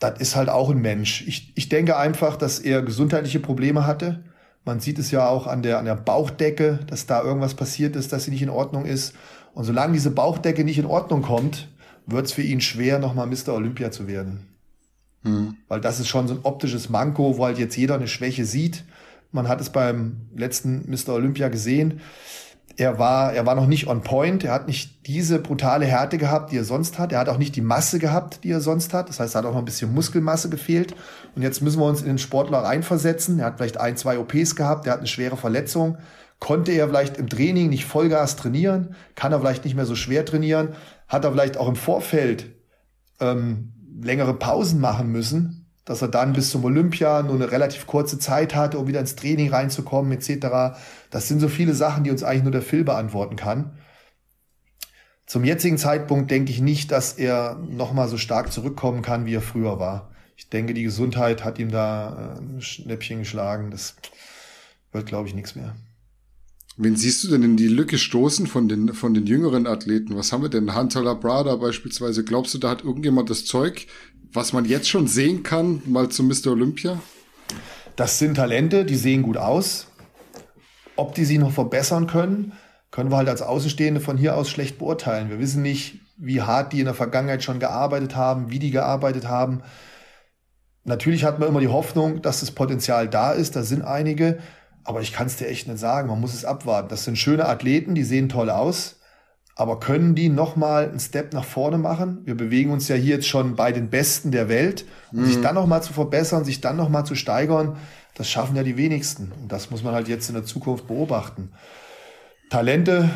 [0.00, 1.24] das ist halt auch ein Mensch.
[1.26, 4.24] Ich, ich denke einfach, dass er gesundheitliche Probleme hatte.
[4.64, 8.12] Man sieht es ja auch an der, an der Bauchdecke, dass da irgendwas passiert ist,
[8.12, 9.14] dass sie nicht in Ordnung ist.
[9.54, 11.68] Und solange diese Bauchdecke nicht in Ordnung kommt,
[12.06, 13.54] wird es für ihn schwer, nochmal Mr.
[13.54, 14.46] Olympia zu werden.
[15.22, 15.56] Mhm.
[15.68, 18.84] Weil das ist schon so ein optisches Manko, wo halt jetzt jeder eine Schwäche sieht.
[19.30, 21.14] Man hat es beim letzten Mr.
[21.14, 22.00] Olympia gesehen.
[22.76, 24.44] Er war, er war noch nicht on point.
[24.44, 27.12] Er hat nicht diese brutale Härte gehabt, die er sonst hat.
[27.12, 29.08] Er hat auch nicht die Masse gehabt, die er sonst hat.
[29.08, 30.94] Das heißt, er hat auch noch ein bisschen Muskelmasse gefehlt.
[31.34, 33.40] Und jetzt müssen wir uns in den Sportler reinversetzen.
[33.40, 34.86] Er hat vielleicht ein, zwei OPs gehabt.
[34.86, 35.98] Er hat eine schwere Verletzung.
[36.38, 38.94] Konnte er vielleicht im Training nicht Vollgas trainieren?
[39.16, 40.70] Kann er vielleicht nicht mehr so schwer trainieren?
[41.08, 42.46] Hat er vielleicht auch im Vorfeld
[43.18, 45.57] ähm, längere Pausen machen müssen,
[45.88, 49.16] dass er dann bis zum Olympia nur eine relativ kurze Zeit hatte, um wieder ins
[49.16, 50.76] Training reinzukommen, etc.
[51.10, 53.78] Das sind so viele Sachen, die uns eigentlich nur der Phil beantworten kann.
[55.24, 59.40] Zum jetzigen Zeitpunkt denke ich nicht, dass er nochmal so stark zurückkommen kann, wie er
[59.40, 60.10] früher war.
[60.36, 63.70] Ich denke, die Gesundheit hat ihm da äh, ein Schnäppchen geschlagen.
[63.70, 63.96] Das
[64.92, 65.74] wird, glaube ich, nichts mehr.
[66.76, 70.14] Wen siehst du denn in die Lücke stoßen von den, von den jüngeren Athleten?
[70.16, 70.76] Was haben wir denn?
[70.76, 72.24] Hunter Labrada beispielsweise.
[72.24, 73.86] Glaubst du, da hat irgendjemand das Zeug,
[74.32, 76.48] was man jetzt schon sehen kann, mal zum Mr.
[76.48, 77.00] Olympia?
[77.96, 79.86] Das sind Talente, die sehen gut aus.
[80.96, 82.52] Ob die sich noch verbessern können,
[82.90, 85.30] können wir halt als Außenstehende von hier aus schlecht beurteilen.
[85.30, 89.28] Wir wissen nicht, wie hart die in der Vergangenheit schon gearbeitet haben, wie die gearbeitet
[89.28, 89.62] haben.
[90.84, 93.56] Natürlich hat man immer die Hoffnung, dass das Potenzial da ist.
[93.56, 94.38] Da sind einige.
[94.84, 96.08] Aber ich kann es dir echt nicht sagen.
[96.08, 96.88] Man muss es abwarten.
[96.88, 98.97] Das sind schöne Athleten, die sehen toll aus.
[99.58, 102.18] Aber können die nochmal einen Step nach vorne machen?
[102.24, 104.84] Wir bewegen uns ja hier jetzt schon bei den Besten der Welt.
[105.10, 105.26] Und mhm.
[105.26, 107.76] sich dann nochmal zu verbessern, sich dann nochmal zu steigern,
[108.14, 109.32] das schaffen ja die wenigsten.
[109.32, 111.50] Und das muss man halt jetzt in der Zukunft beobachten.
[112.50, 113.10] Talente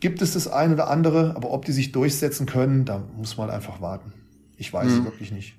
[0.00, 3.48] gibt es das eine oder andere, aber ob die sich durchsetzen können, da muss man
[3.48, 4.12] einfach warten.
[4.56, 4.98] Ich weiß mhm.
[4.98, 5.54] es wirklich nicht.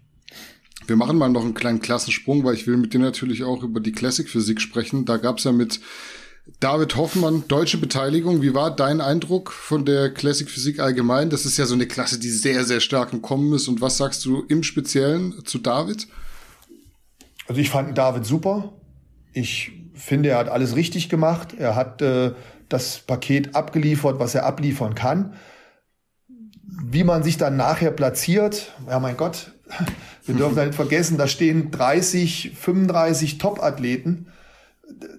[0.86, 3.80] Wir machen mal noch einen kleinen Klassensprung, weil ich will mit dir natürlich auch über
[3.80, 5.06] die Classic-Physik sprechen.
[5.06, 5.80] Da gab's ja mit
[6.60, 8.42] David Hoffmann deutsche Beteiligung.
[8.42, 11.30] Wie war dein Eindruck von der Classic Physik allgemein?
[11.30, 13.68] Das ist ja so eine Klasse, die sehr, sehr stark im Kommen ist.
[13.68, 16.08] Und was sagst du im Speziellen zu David?
[17.48, 18.74] Also ich fand David super.
[19.34, 21.56] Ich finde, er hat alles richtig gemacht.
[21.58, 22.34] Er hat äh,
[22.68, 25.34] das Paket abgeliefert, was er abliefern kann.
[26.84, 29.52] Wie man sich dann nachher platziert, ja mein Gott,
[30.26, 34.28] wir dürfen nicht vergessen, da stehen 30, 35 Top-Athleten,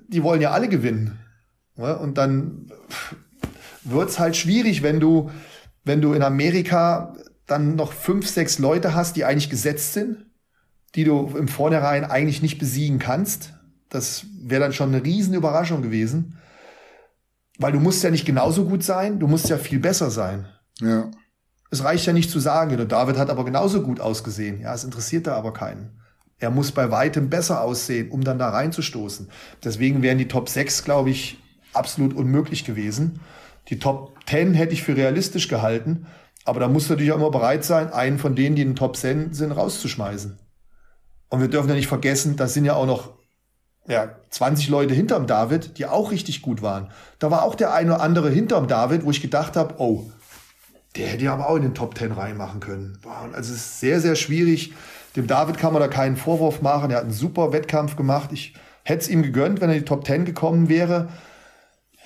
[0.09, 1.19] die wollen ja alle gewinnen.
[1.77, 2.71] Und dann
[3.85, 5.31] wird's halt schwierig, wenn du,
[5.85, 7.15] wenn du in Amerika
[7.47, 10.27] dann noch fünf, sechs Leute hast, die eigentlich gesetzt sind,
[10.95, 13.55] die du im Vornherein eigentlich nicht besiegen kannst.
[13.89, 16.39] Das wäre dann schon eine riesen Überraschung gewesen.
[17.59, 20.47] Weil du musst ja nicht genauso gut sein, du musst ja viel besser sein.
[20.81, 21.11] Ja.
[21.71, 24.61] Es reicht ja nicht zu sagen, David hat aber genauso gut ausgesehen.
[24.61, 26.01] Ja, es interessiert da aber keinen.
[26.41, 29.29] Er muss bei weitem besser aussehen, um dann da reinzustoßen.
[29.63, 31.39] Deswegen wären die Top 6, glaube ich,
[31.73, 33.21] absolut unmöglich gewesen.
[33.69, 36.07] Die Top 10 hätte ich für realistisch gehalten,
[36.45, 38.97] aber da muss natürlich auch immer bereit sein, einen von denen, die in den Top
[38.97, 40.39] 10 sind, rauszuschmeißen.
[41.29, 43.21] Und wir dürfen ja nicht vergessen, da sind ja auch noch
[43.87, 46.91] ja, 20 Leute hinterm David, die auch richtig gut waren.
[47.19, 50.11] Da war auch der eine oder andere hinterm David, wo ich gedacht habe, oh,
[50.97, 52.99] der hätte ja aber auch in den Top Ten reinmachen können.
[53.33, 54.75] Also es ist sehr, sehr schwierig.
[55.17, 56.91] Dem David kann man da keinen Vorwurf machen.
[56.91, 58.31] Er hat einen super Wettkampf gemacht.
[58.33, 58.55] Ich
[58.85, 61.09] hätte es ihm gegönnt, wenn er in die Top Ten gekommen wäre.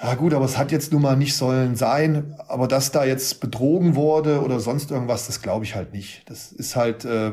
[0.02, 2.34] Ja gut, aber es hat jetzt nun mal nicht sollen sein.
[2.48, 6.28] Aber dass da jetzt betrogen wurde oder sonst irgendwas, das glaube ich halt nicht.
[6.28, 7.32] Das ist halt äh,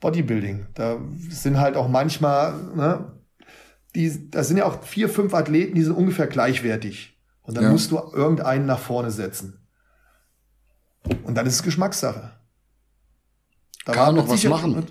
[0.00, 0.66] Bodybuilding.
[0.74, 3.12] Da sind halt auch manchmal, ne,
[3.94, 7.18] die, da sind ja auch vier, fünf Athleten, die sind ungefähr gleichwertig.
[7.42, 7.70] Und dann ja.
[7.70, 9.66] musst du irgendeinen nach vorne setzen.
[11.24, 12.32] Und dann ist es Geschmackssache.
[13.86, 14.86] Da kann er noch was machen?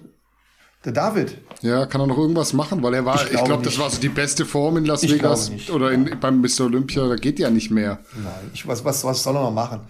[0.86, 1.38] Der David.
[1.62, 4.00] Ja, kann er noch irgendwas machen, weil er war, ich glaube, glaub, das war so
[4.00, 6.62] die beste Form in Las ich Vegas oder in, beim Mr.
[6.62, 8.00] Olympia, da geht ja nicht mehr.
[8.16, 9.82] Nein, ich, was, was, was soll er noch machen?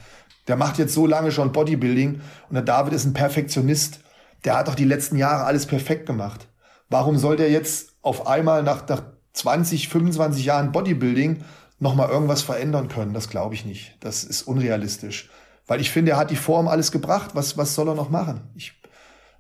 [0.48, 4.00] Der macht jetzt so lange schon Bodybuilding und der David ist ein Perfektionist.
[4.46, 6.48] Der hat doch die letzten Jahre alles perfekt gemacht.
[6.90, 9.04] Warum soll der jetzt auf einmal nach, nach
[9.34, 11.44] 20, 25 Jahren Bodybuilding
[11.80, 13.14] nochmal irgendwas verändern können?
[13.14, 13.98] Das glaube ich nicht.
[14.00, 15.30] Das ist unrealistisch.
[15.68, 17.32] Weil ich finde, er hat die Form alles gebracht.
[17.34, 18.42] Was, was soll er noch machen?
[18.56, 18.74] Ich,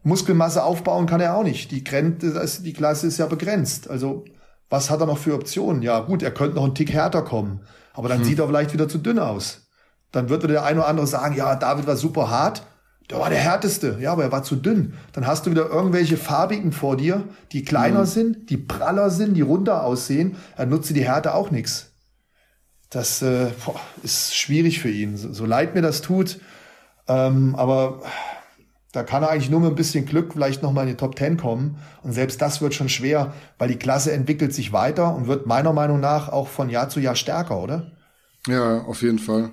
[0.06, 1.72] Muskelmasse aufbauen kann er auch nicht.
[1.72, 3.90] Die, Grenze, die Klasse ist ja begrenzt.
[3.90, 4.24] Also,
[4.70, 5.82] was hat er noch für Optionen?
[5.82, 7.62] Ja, gut, er könnte noch einen Tick härter kommen.
[7.94, 8.26] Aber dann hm.
[8.26, 9.68] sieht er vielleicht wieder zu dünn aus.
[10.12, 12.66] Dann wird der eine oder andere sagen, ja, David war super hart.
[13.10, 13.98] Der war der härteste.
[14.00, 14.94] Ja, aber er war zu dünn.
[15.14, 18.06] Dann hast du wieder irgendwelche farbigen vor dir, die kleiner mhm.
[18.06, 20.38] sind, die praller sind, die runter aussehen.
[20.56, 21.92] Er nutzt die Härte auch nichts
[22.96, 25.18] das äh, boah, ist schwierig für ihn.
[25.18, 26.40] So, so leid mir das tut,
[27.08, 28.02] ähm, aber
[28.96, 31.36] da kann er eigentlich nur mit ein bisschen Glück vielleicht nochmal in die Top 10
[31.36, 31.78] kommen.
[32.02, 35.74] Und selbst das wird schon schwer, weil die Klasse entwickelt sich weiter und wird meiner
[35.74, 37.92] Meinung nach auch von Jahr zu Jahr stärker, oder?
[38.48, 39.52] Ja, auf jeden Fall.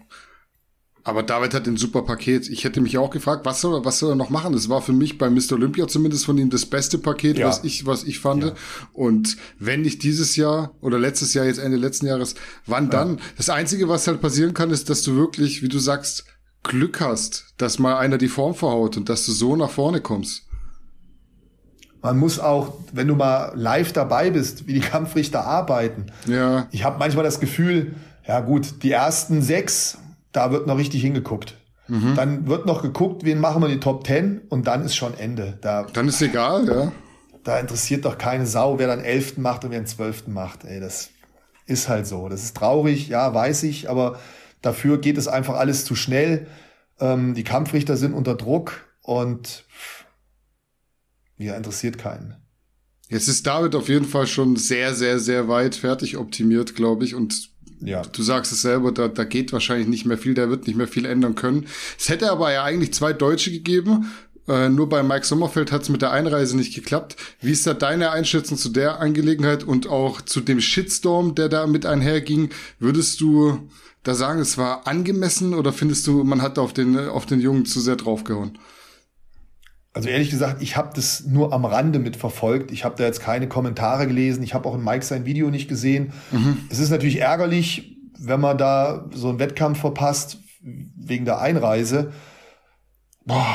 [1.05, 2.49] Aber David hat ein super Paket.
[2.49, 4.53] Ich hätte mich auch gefragt, was soll, er, was soll er noch machen?
[4.53, 5.55] Das war für mich bei Mr.
[5.55, 7.49] Olympia zumindest von ihm das beste Paket, ja.
[7.49, 8.45] was ich, was ich fand.
[8.45, 8.55] Ja.
[8.93, 12.37] Und wenn nicht dieses Jahr oder letztes Jahr, jetzt Ende letzten Jahres,
[12.67, 13.17] wann dann?
[13.17, 13.23] Ja.
[13.37, 16.25] Das Einzige, was halt passieren kann, ist, dass du wirklich, wie du sagst,
[16.63, 20.47] Glück hast, dass mal einer die Form verhaut und dass du so nach vorne kommst.
[22.01, 26.07] Man muss auch, wenn du mal live dabei bist, wie die Kampfrichter arbeiten.
[26.27, 26.67] Ja.
[26.73, 27.95] Ich habe manchmal das Gefühl,
[28.27, 29.99] ja gut, die ersten sechs
[30.33, 31.57] da wird noch richtig hingeguckt.
[31.89, 32.15] Mhm.
[32.17, 35.59] Dann wird noch geguckt, wen machen wir die Top Ten und dann ist schon Ende.
[35.61, 36.93] Da, dann ist egal, ja.
[37.45, 40.65] Da interessiert doch keine Sau, wer dann elften macht und wer den zwölften macht.
[40.65, 41.11] Ey, das
[41.67, 42.29] ist halt so.
[42.29, 44.19] Das ist traurig, ja, weiß ich, aber
[44.63, 46.47] dafür geht es einfach alles zu schnell.
[46.99, 49.65] Ähm, die Kampfrichter sind unter Druck und
[51.39, 52.37] ja, interessiert keinen.
[53.09, 57.15] Jetzt ist David auf jeden Fall schon sehr, sehr, sehr weit fertig optimiert, glaube ich,
[57.15, 57.53] und
[57.85, 58.03] ja.
[58.03, 60.87] Du sagst es selber, da, da geht wahrscheinlich nicht mehr viel, der wird nicht mehr
[60.87, 61.67] viel ändern können.
[61.99, 64.13] Es hätte aber ja eigentlich zwei Deutsche gegeben.
[64.49, 67.17] Äh, nur bei Mike Sommerfeld hat es mit der Einreise nicht geklappt.
[67.41, 71.67] Wie ist da deine Einschätzung zu der Angelegenheit und auch zu dem Shitstorm, der da
[71.67, 72.51] mit einherging?
[72.79, 73.69] Würdest du
[74.03, 77.67] da sagen, es war angemessen oder findest du, man hat auf den, auf den Jungen
[77.67, 78.59] zu sehr draufgehauen?
[79.95, 82.71] Also ehrlich gesagt, ich habe das nur am Rande mitverfolgt.
[82.71, 84.43] Ich habe da jetzt keine Kommentare gelesen.
[84.43, 86.13] Ich habe auch in Mike sein Video nicht gesehen.
[86.31, 86.59] Mhm.
[86.71, 92.13] Es ist natürlich ärgerlich, wenn man da so einen Wettkampf verpasst wegen der Einreise.
[93.27, 93.55] Boah.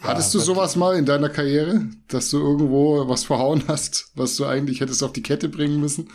[0.00, 4.36] Hattest ja, du sowas mal in deiner Karriere, dass du irgendwo was verhauen hast, was
[4.36, 6.08] du eigentlich hättest auf die Kette bringen müssen?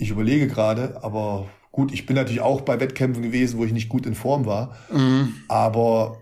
[0.00, 3.88] Ich überlege gerade, aber gut, ich bin natürlich auch bei Wettkämpfen gewesen, wo ich nicht
[3.88, 4.76] gut in Form war.
[4.90, 5.34] Mhm.
[5.48, 6.18] Aber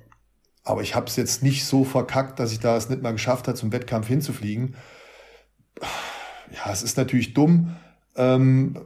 [0.65, 3.49] aber ich habe es jetzt nicht so verkackt, dass ich da es nicht mal geschafft
[3.49, 4.75] habe, zum Wettkampf hinzufliegen.
[5.81, 7.77] Ja, es ist natürlich dumm.
[8.17, 8.79] Ähm,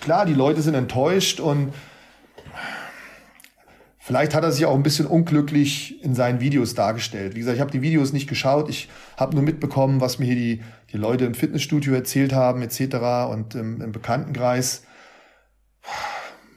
[0.00, 1.72] klar, die Leute sind enttäuscht und
[4.06, 7.34] vielleicht hat er sich auch ein bisschen unglücklich in seinen Videos dargestellt.
[7.34, 8.70] Wie gesagt, ich habe die Videos nicht geschaut.
[8.70, 13.32] Ich habe nur mitbekommen, was mir hier die, die Leute im Fitnessstudio erzählt haben etc.
[13.32, 14.84] und im, im Bekanntenkreis.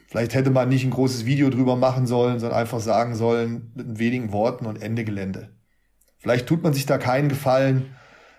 [0.06, 3.98] Vielleicht hätte man nicht ein großes Video drüber machen sollen, sondern einfach sagen sollen, mit
[3.98, 5.50] wenigen Worten und Ende Gelände.
[6.18, 7.96] Vielleicht tut man sich da keinen Gefallen,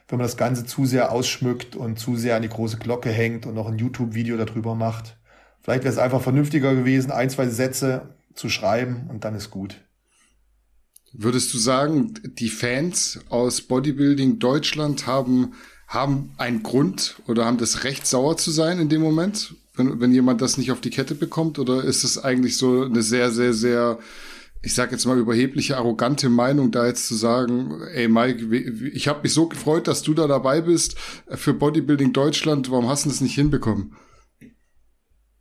[0.07, 3.45] wenn man das Ganze zu sehr ausschmückt und zu sehr an die große Glocke hängt
[3.45, 5.17] und noch ein YouTube-Video darüber macht.
[5.61, 9.81] Vielleicht wäre es einfach vernünftiger gewesen, ein, zwei Sätze zu schreiben und dann ist gut.
[11.13, 15.53] Würdest du sagen, die Fans aus Bodybuilding Deutschland haben,
[15.87, 19.55] haben einen Grund oder haben das Recht, sauer zu sein in dem Moment?
[19.75, 21.59] wenn, wenn jemand das nicht auf die Kette bekommt?
[21.59, 23.99] Oder ist es eigentlich so eine sehr, sehr, sehr,
[24.61, 28.55] ich sag jetzt mal überhebliche, arrogante Meinung, da jetzt zu sagen, ey Mike,
[28.93, 30.95] ich habe mich so gefreut, dass du da dabei bist
[31.29, 33.95] für Bodybuilding Deutschland, warum hast du das nicht hinbekommen?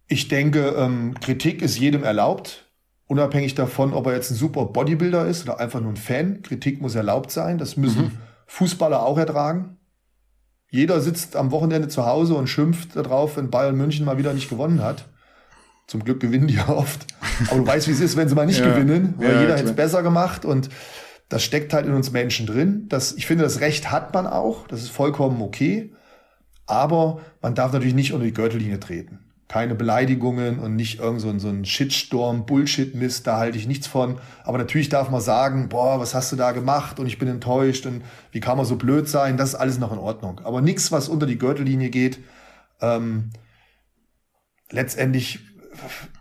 [0.09, 2.70] Ich denke, ähm, Kritik ist jedem erlaubt,
[3.11, 6.43] unabhängig davon, ob er jetzt ein super Bodybuilder ist oder einfach nur ein Fan.
[6.43, 8.19] Kritik muss erlaubt sein, das müssen mhm.
[8.47, 9.79] Fußballer auch ertragen.
[10.71, 14.49] Jeder sitzt am Wochenende zu Hause und schimpft darauf, wenn Bayern München mal wieder nicht
[14.49, 15.09] gewonnen hat.
[15.89, 17.05] Zum Glück gewinnen die ja oft.
[17.49, 18.73] Aber du weißt, wie es ist, wenn sie mal nicht ja.
[18.73, 20.69] gewinnen, weil ja, jeder hätte es besser gemacht und
[21.29, 22.87] das steckt halt in uns Menschen drin.
[22.89, 24.69] Das, ich finde, das Recht hat man auch.
[24.69, 25.93] Das ist vollkommen okay.
[26.67, 31.29] Aber man darf natürlich nicht unter die Gürtellinie treten keine Beleidigungen und nicht irgend so
[31.29, 34.21] ein, so ein Shitstorm, Bullshit-Mist, da halte ich nichts von.
[34.45, 37.85] Aber natürlich darf man sagen, boah, was hast du da gemacht und ich bin enttäuscht
[37.85, 40.41] und wie kann man so blöd sein, das ist alles noch in Ordnung.
[40.45, 42.21] Aber nichts, was unter die Gürtellinie geht.
[42.81, 43.31] Ähm,
[44.71, 45.41] letztendlich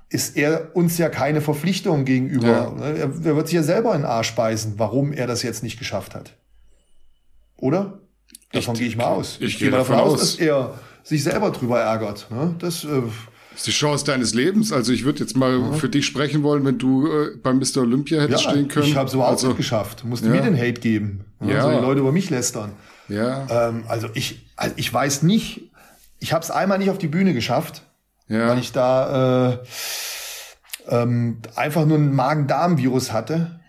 [0.09, 2.73] ist er uns ja keine Verpflichtung gegenüber.
[2.80, 2.84] Ja.
[2.84, 5.77] Er, er, wird sich ja selber in den Arsch beißen, warum er das jetzt nicht
[5.77, 6.36] geschafft hat.
[7.57, 7.99] Oder?
[8.53, 9.38] Davon gehe ich mal aus.
[9.39, 12.27] Ich, ich gehe davon aus, dass er sich selber drüber ärgert.
[12.29, 12.55] Ne?
[12.59, 12.87] Das, äh,
[13.51, 14.71] das ist die Chance deines Lebens.
[14.71, 15.71] Also ich würde jetzt mal ja.
[15.73, 17.77] für dich sprechen wollen, wenn du äh, beim Mr.
[17.81, 18.85] Olympia hättest ja, stehen können.
[18.85, 20.05] Ich habe so auch also, geschafft.
[20.05, 20.33] Musste ja.
[20.33, 21.25] mir den Hate geben.
[21.39, 21.53] Ne?
[21.53, 21.63] Ja.
[21.63, 22.73] So die Leute über mich lästern.
[23.07, 23.47] Ja.
[23.49, 25.71] Ähm, also ich, also ich weiß nicht.
[26.19, 27.83] Ich habe es einmal nicht auf die Bühne geschafft,
[28.27, 28.49] ja.
[28.49, 29.57] weil ich da äh,
[30.89, 33.59] ähm, einfach nur ein Magen-Darm-Virus hatte.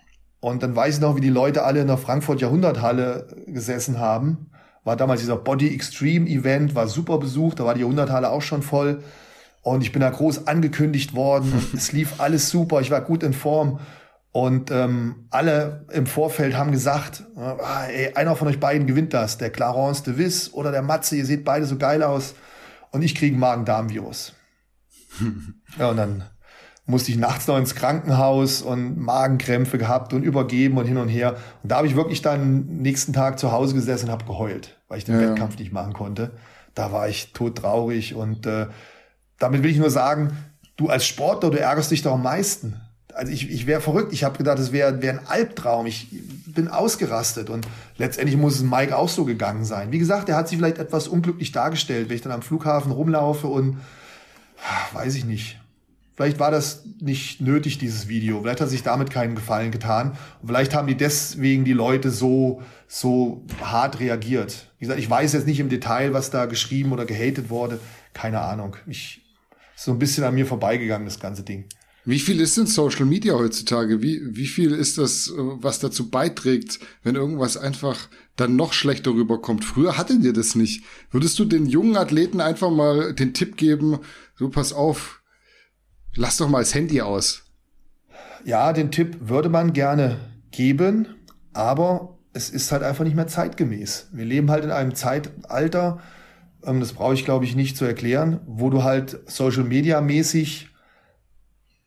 [0.41, 4.50] Und dann weiß ich noch, wie die Leute alle in der Frankfurt Jahrhunderthalle gesessen haben
[4.83, 8.61] war damals dieser Body Extreme Event, war super besucht, da war die Jahrhunderthalle auch schon
[8.61, 9.03] voll.
[9.61, 11.53] Und ich bin da groß angekündigt worden.
[11.75, 13.79] es lief alles super, ich war gut in Form.
[14.33, 19.37] Und ähm, alle im Vorfeld haben gesagt, ah, ey, einer von euch beiden gewinnt das,
[19.37, 22.33] der Clarence de Wiss oder der Matze, ihr seht beide so geil aus.
[22.91, 24.33] Und ich kriege Magen-Darm-Virus.
[25.79, 26.23] ja, und dann
[26.85, 31.37] musste ich nachts noch ins Krankenhaus und Magenkrämpfe gehabt und übergeben und hin und her.
[31.63, 34.97] Und da habe ich wirklich dann nächsten Tag zu Hause gesessen und habe geheult, weil
[34.97, 35.29] ich den ja.
[35.29, 36.31] Wettkampf nicht machen konnte.
[36.73, 38.67] Da war ich todtraurig und äh,
[39.37, 40.37] damit will ich nur sagen,
[40.77, 42.81] du als Sportler, du ärgerst dich doch am meisten.
[43.13, 44.13] Also ich, ich wäre verrückt.
[44.13, 45.85] Ich habe gedacht, es wäre wär ein Albtraum.
[45.85, 46.07] Ich
[46.47, 47.67] bin ausgerastet und
[47.97, 49.91] letztendlich muss es Mike auch so gegangen sein.
[49.91, 53.47] Wie gesagt, er hat sich vielleicht etwas unglücklich dargestellt, wenn ich dann am Flughafen rumlaufe
[53.47, 53.79] und
[54.93, 55.60] weiß ich nicht.
[56.21, 58.41] Vielleicht war das nicht nötig, dieses Video.
[58.41, 60.11] Vielleicht hat sich damit keinen Gefallen getan.
[60.39, 64.67] Und vielleicht haben die deswegen die Leute so, so hart reagiert.
[64.77, 67.79] Wie gesagt, ich weiß jetzt nicht im Detail, was da geschrieben oder gehatet wurde.
[68.13, 68.75] Keine Ahnung.
[68.85, 69.23] Ich,
[69.75, 71.65] ist so ein bisschen an mir vorbeigegangen, das ganze Ding.
[72.05, 74.03] Wie viel ist denn Social Media heutzutage?
[74.03, 79.09] Wie, wie viel ist das, äh, was dazu beiträgt, wenn irgendwas einfach dann noch schlechter
[79.09, 79.65] rüberkommt?
[79.65, 80.83] Früher hattet ihr das nicht.
[81.09, 83.97] Würdest du den jungen Athleten einfach mal den Tipp geben,
[84.37, 85.20] du pass auf,
[86.15, 87.43] lass doch mal das Handy aus?
[88.45, 90.17] Ja, den Tipp würde man gerne
[90.51, 91.07] geben,
[91.53, 94.07] aber es ist halt einfach nicht mehr zeitgemäß.
[94.11, 95.99] Wir leben halt in einem Zeitalter,
[96.63, 100.69] ähm, das brauche ich glaube ich nicht zu erklären, wo du halt Social Media mäßig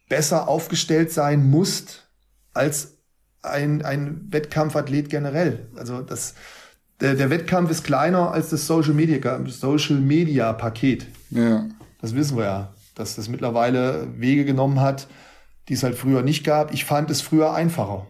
[0.09, 2.09] besser aufgestellt sein musst
[2.53, 2.99] als
[3.43, 5.69] ein, ein Wettkampfathlet generell.
[5.77, 6.35] Also das,
[7.01, 11.07] der, der Wettkampf ist kleiner als das Social Media, Social Media Paket.
[11.31, 11.67] Ja.
[12.01, 15.09] Das wissen wir ja, dass das mittlerweile Wege genommen hat,
[15.69, 16.73] die es halt früher nicht gab.
[16.73, 18.07] Ich fand es früher einfacher.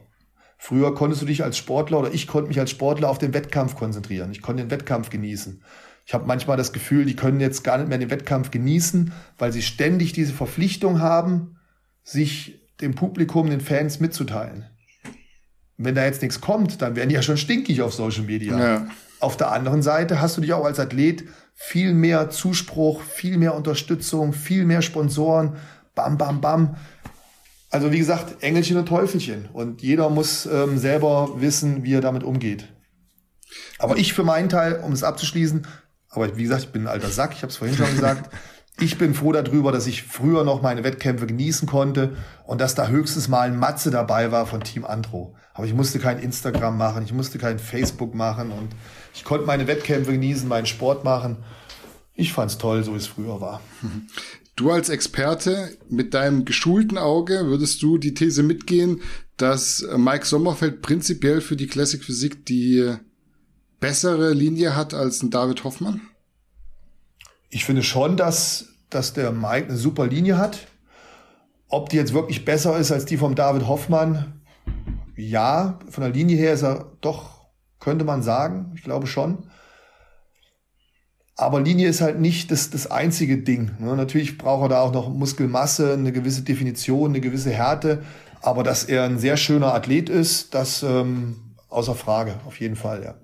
[0.58, 3.76] Früher konntest du dich als Sportler oder ich konnte mich als Sportler auf den Wettkampf
[3.76, 4.30] konzentrieren.
[4.32, 5.62] Ich konnte den Wettkampf genießen.
[6.06, 9.52] Ich habe manchmal das Gefühl, die können jetzt gar nicht mehr den Wettkampf genießen, weil
[9.52, 11.56] sie ständig diese Verpflichtung haben,
[12.02, 14.66] sich dem Publikum, den Fans mitzuteilen.
[15.76, 18.58] Wenn da jetzt nichts kommt, dann werden die ja schon stinkig auf Social Media.
[18.58, 18.86] Ja.
[19.24, 23.54] Auf der anderen Seite hast du dich auch als Athlet viel mehr Zuspruch, viel mehr
[23.54, 25.56] Unterstützung, viel mehr Sponsoren.
[25.94, 26.76] Bam, bam, bam.
[27.70, 29.48] Also wie gesagt, Engelchen und Teufelchen.
[29.50, 32.68] Und jeder muss ähm, selber wissen, wie er damit umgeht.
[33.78, 35.66] Aber ich für meinen Teil, um es abzuschließen,
[36.10, 38.28] aber wie gesagt, ich bin ein alter Sack, ich habe es vorhin schon gesagt,
[38.78, 42.14] ich bin froh darüber, dass ich früher noch meine Wettkämpfe genießen konnte
[42.44, 45.34] und dass da höchstens mal ein Matze dabei war von Team Andro.
[45.54, 48.68] Aber ich musste kein Instagram machen, ich musste kein Facebook machen und
[49.14, 51.38] ich konnte meine Wettkämpfe genießen, meinen Sport machen.
[52.14, 53.60] Ich fand's toll, so wie es früher war.
[54.56, 59.00] Du als Experte mit deinem geschulten Auge würdest du die These mitgehen,
[59.36, 62.94] dass Mike Sommerfeld prinzipiell für die Classic Physik die
[63.80, 66.02] bessere Linie hat als ein David Hoffmann?
[67.54, 70.66] ich finde schon, dass, dass der Mike eine super Linie hat.
[71.68, 74.42] Ob die jetzt wirklich besser ist als die vom David Hoffmann,
[75.16, 77.33] ja, von der Linie her ist er doch,
[77.84, 79.44] könnte man sagen, ich glaube schon.
[81.36, 83.72] Aber Linie ist halt nicht das, das einzige Ding.
[83.78, 83.96] Ne?
[83.96, 88.02] Natürlich braucht er da auch noch Muskelmasse, eine gewisse Definition, eine gewisse Härte.
[88.40, 93.02] Aber dass er ein sehr schöner Athlet ist, das ähm, außer Frage, auf jeden Fall,
[93.04, 93.14] ja.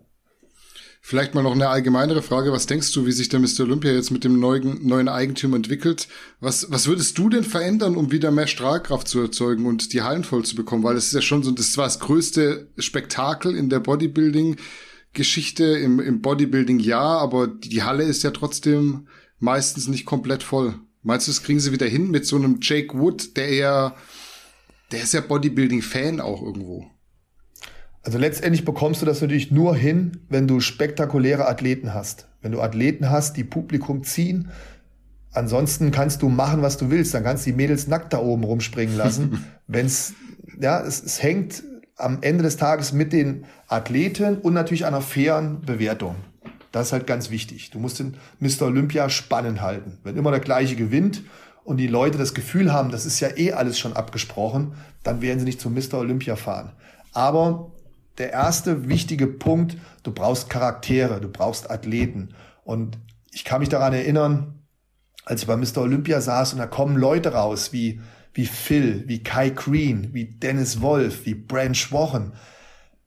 [1.03, 2.53] Vielleicht mal noch eine allgemeinere Frage.
[2.53, 3.61] Was denkst du, wie sich der Mr.
[3.61, 6.09] Olympia jetzt mit dem neuen, neuen Eigentum entwickelt?
[6.41, 10.25] Was, was würdest du denn verändern, um wieder mehr Strahlkraft zu erzeugen und die Hallen
[10.25, 10.85] voll zu bekommen?
[10.85, 14.57] Weil es ist ja schon so, das war das größte Spektakel in der Bodybuilding
[15.13, 20.79] Geschichte, im, im Bodybuilding ja, aber die Halle ist ja trotzdem meistens nicht komplett voll.
[21.03, 23.97] Meinst du, das kriegen sie wieder hin mit so einem Jake Wood, der eher,
[24.93, 26.91] der ist ja Bodybuilding-Fan auch irgendwo.
[28.11, 32.27] Also letztendlich bekommst du das natürlich nur hin, wenn du spektakuläre Athleten hast.
[32.43, 34.51] Wenn du Athleten hast, die Publikum ziehen.
[35.31, 37.15] Ansonsten kannst du machen, was du willst.
[37.15, 39.45] Dann kannst du die Mädels nackt da oben rumspringen lassen.
[39.69, 40.15] Wenn's,
[40.61, 41.63] ja, es, es hängt
[41.97, 46.17] am Ende des Tages mit den Athleten und natürlich einer fairen Bewertung.
[46.73, 47.71] Das ist halt ganz wichtig.
[47.71, 48.63] Du musst den Mr.
[48.63, 49.99] Olympia spannend halten.
[50.03, 51.23] Wenn immer der gleiche gewinnt
[51.63, 55.39] und die Leute das Gefühl haben, das ist ja eh alles schon abgesprochen, dann werden
[55.39, 55.95] sie nicht zum Mr.
[56.01, 56.73] Olympia fahren.
[57.13, 57.71] Aber
[58.21, 62.35] der erste wichtige Punkt, du brauchst Charaktere, du brauchst Athleten.
[62.65, 62.99] Und
[63.33, 64.61] ich kann mich daran erinnern,
[65.25, 65.79] als ich bei Mr.
[65.79, 68.01] Olympia saß und da kommen Leute raus wie,
[68.35, 72.35] wie Phil, wie Kai Green, wie Dennis Wolf, wie Brent Schwochen.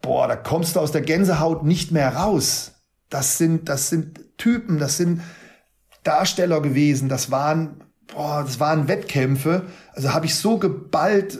[0.01, 2.81] Boah, da kommst du aus der Gänsehaut nicht mehr raus.
[3.09, 5.21] Das sind, das sind Typen, das sind
[6.03, 9.67] Darsteller gewesen, das waren, boah, das waren Wettkämpfe.
[9.93, 11.39] Also habe ich so geballt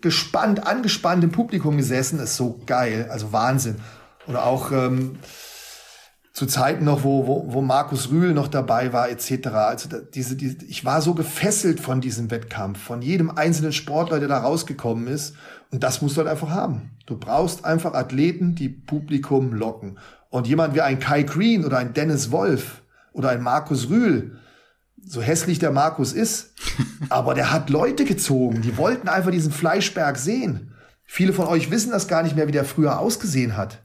[0.00, 2.18] gespannt, angespannt im Publikum gesessen.
[2.20, 3.76] ist so geil, also Wahnsinn.
[4.26, 5.18] Oder auch ähm,
[6.38, 9.48] zu Zeiten noch, wo, wo, wo Markus Rühl noch dabei war, etc.
[9.48, 14.28] Also diese, diese, ich war so gefesselt von diesem Wettkampf, von jedem einzelnen Sportler, der
[14.28, 15.34] da rausgekommen ist.
[15.72, 16.92] Und das musst du halt einfach haben.
[17.06, 19.98] Du brauchst einfach Athleten, die Publikum locken.
[20.30, 22.82] Und jemand wie ein Kai Green oder ein Dennis Wolf
[23.12, 24.37] oder ein Markus Rühl,
[25.08, 26.54] so hässlich der Markus ist,
[27.08, 30.74] aber der hat Leute gezogen, die wollten einfach diesen Fleischberg sehen.
[31.04, 33.82] Viele von euch wissen das gar nicht mehr, wie der früher ausgesehen hat.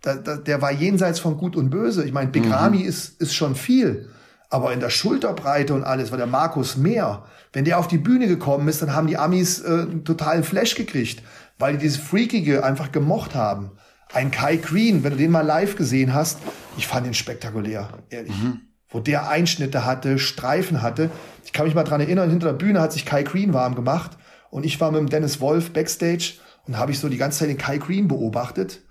[0.00, 2.04] Da, da, der war jenseits von Gut und Böse.
[2.04, 2.52] Ich meine, Big mhm.
[2.52, 4.08] Ramy ist, ist schon viel.
[4.48, 7.24] Aber in der Schulterbreite und alles war der Markus mehr.
[7.52, 10.74] Wenn der auf die Bühne gekommen ist, dann haben die Amis äh, einen totalen Flash
[10.74, 11.22] gekriegt,
[11.58, 13.72] weil die dieses Freakige einfach gemocht haben.
[14.12, 16.38] Ein Kai Green, wenn du den mal live gesehen hast,
[16.76, 18.34] ich fand ihn spektakulär, ehrlich.
[18.42, 18.60] Mhm.
[18.94, 21.10] Wo der Einschnitte hatte, Streifen hatte.
[21.44, 24.12] Ich kann mich mal dran erinnern, hinter der Bühne hat sich Kai Green warm gemacht
[24.50, 26.34] und ich war mit dem Dennis Wolf backstage
[26.68, 28.82] und habe ich so die ganze Zeit den Kai Green beobachtet.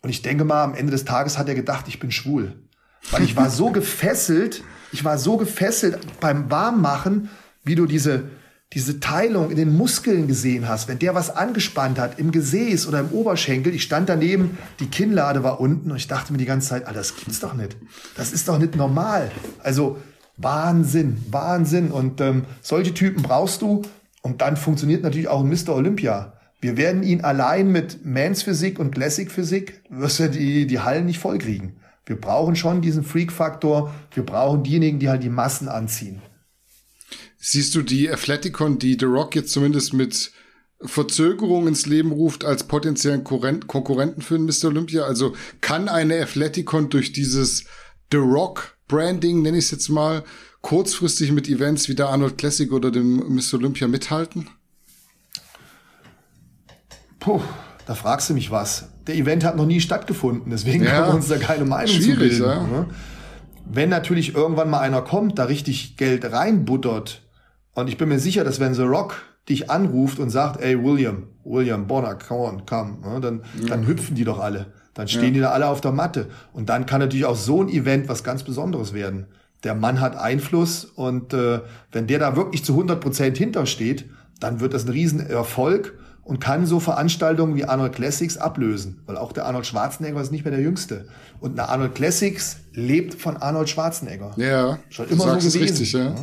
[0.00, 2.54] Und ich denke mal, am Ende des Tages hat er gedacht, ich bin schwul.
[3.10, 7.28] Weil ich war so gefesselt, ich war so gefesselt beim Warmmachen,
[7.64, 8.30] wie du diese,
[8.74, 10.88] diese Teilung in den Muskeln gesehen hast.
[10.88, 15.42] Wenn der was angespannt hat, im Gesäß oder im Oberschenkel, ich stand daneben, die Kinnlade
[15.42, 17.76] war unten und ich dachte mir die ganze Zeit, Alter, das gibt's doch nicht.
[18.16, 19.30] Das ist doch nicht normal.
[19.62, 19.98] Also
[20.36, 21.90] Wahnsinn, Wahnsinn.
[21.90, 23.82] Und ähm, solche Typen brauchst du.
[24.20, 25.74] Und dann funktioniert natürlich auch ein Mr.
[25.74, 26.34] Olympia.
[26.60, 31.06] Wir werden ihn allein mit Mans Physik und Classic Physik, wirst du die, die Hallen
[31.06, 31.76] nicht vollkriegen.
[32.04, 33.94] Wir brauchen schon diesen Freak-Faktor.
[34.12, 36.20] Wir brauchen diejenigen, die halt die Massen anziehen.
[37.50, 40.32] Siehst du die Athleticon, die The Rock jetzt zumindest mit
[40.82, 44.66] Verzögerung ins Leben ruft, als potenziellen Konkurrenten für den Mr.
[44.66, 45.04] Olympia?
[45.04, 47.64] Also kann eine Athleticon durch dieses
[48.12, 50.24] The Rock Branding, nenne ich es jetzt mal,
[50.60, 53.54] kurzfristig mit Events wie der Arnold Classic oder dem Mr.
[53.54, 54.50] Olympia mithalten?
[57.18, 57.40] Puh,
[57.86, 58.90] da fragst du mich was.
[59.06, 62.14] Der Event hat noch nie stattgefunden, deswegen ja, können wir uns da keine Meinung zu
[62.14, 62.44] bilden.
[62.44, 62.62] Ja.
[62.66, 62.90] Ne?
[63.64, 67.22] Wenn natürlich irgendwann mal einer kommt, da richtig Geld reinbuttert,
[67.78, 71.28] und ich bin mir sicher, dass wenn The Rock dich anruft und sagt, ey William,
[71.44, 73.68] William Bonner, come on, come, ne, dann, ja.
[73.68, 74.66] dann hüpfen die doch alle.
[74.94, 75.30] Dann stehen ja.
[75.30, 76.26] die da alle auf der Matte.
[76.52, 79.26] Und dann kann natürlich auch so ein Event was ganz Besonderes werden.
[79.62, 81.60] Der Mann hat Einfluss und äh,
[81.92, 84.06] wenn der da wirklich zu 100 Prozent hintersteht,
[84.40, 89.32] dann wird das ein Riesenerfolg und kann so Veranstaltungen wie Arnold Classics ablösen, weil auch
[89.32, 91.06] der Arnold Schwarzenegger ist nicht mehr der Jüngste.
[91.40, 94.32] Und eine Arnold Classics lebt von Arnold Schwarzenegger.
[94.36, 95.62] Ja, schon immer so gewesen.
[95.62, 96.04] Richtig, ja.
[96.06, 96.14] ja.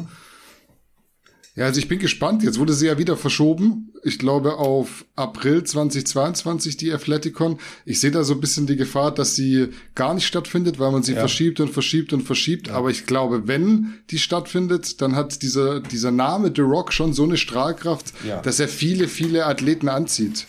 [1.55, 2.43] Ja, also ich bin gespannt.
[2.43, 3.93] Jetzt wurde sie ja wieder verschoben.
[4.03, 7.59] Ich glaube auf April 2022 die Athleticon.
[7.85, 11.01] Ich sehe da so ein bisschen die Gefahr, dass sie gar nicht stattfindet, weil man
[11.01, 11.19] sie ja.
[11.19, 12.67] verschiebt und verschiebt und verschiebt.
[12.67, 12.73] Ja.
[12.73, 17.23] Aber ich glaube, wenn die stattfindet, dann hat dieser, dieser Name The Rock schon so
[17.23, 18.41] eine Strahlkraft, ja.
[18.41, 20.47] dass er viele, viele Athleten anzieht.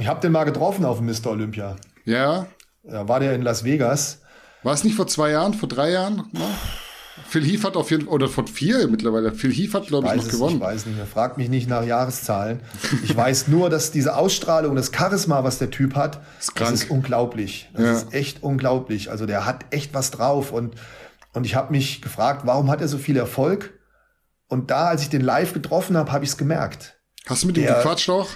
[0.00, 1.30] Ich habe den mal getroffen auf dem Mr.
[1.30, 1.76] Olympia.
[2.04, 2.48] Ja.
[2.82, 4.20] Da war der in Las Vegas.
[4.64, 6.24] War es nicht vor zwei Jahren, vor drei Jahren?
[6.32, 6.50] Na?
[7.26, 9.32] Phil Heath hat auf jeden Fall, oder von vier mittlerweile.
[9.32, 10.56] Phil Heath hat, glaube ich, noch es, gewonnen.
[10.56, 11.06] Ich weiß nicht mehr.
[11.06, 12.60] Fragt mich nicht nach Jahreszahlen.
[13.02, 16.90] Ich weiß nur, dass diese Ausstrahlung, das Charisma, was der Typ hat, ist das ist
[16.90, 17.70] unglaublich.
[17.74, 17.92] Das ja.
[17.92, 19.10] ist echt unglaublich.
[19.10, 20.52] Also der hat echt was drauf.
[20.52, 20.74] Und,
[21.32, 23.74] und ich habe mich gefragt, warum hat er so viel Erfolg?
[24.48, 26.98] Und da, als ich den live getroffen habe, habe ich es gemerkt.
[27.26, 28.28] Hast du mit ihm gequatscht auch?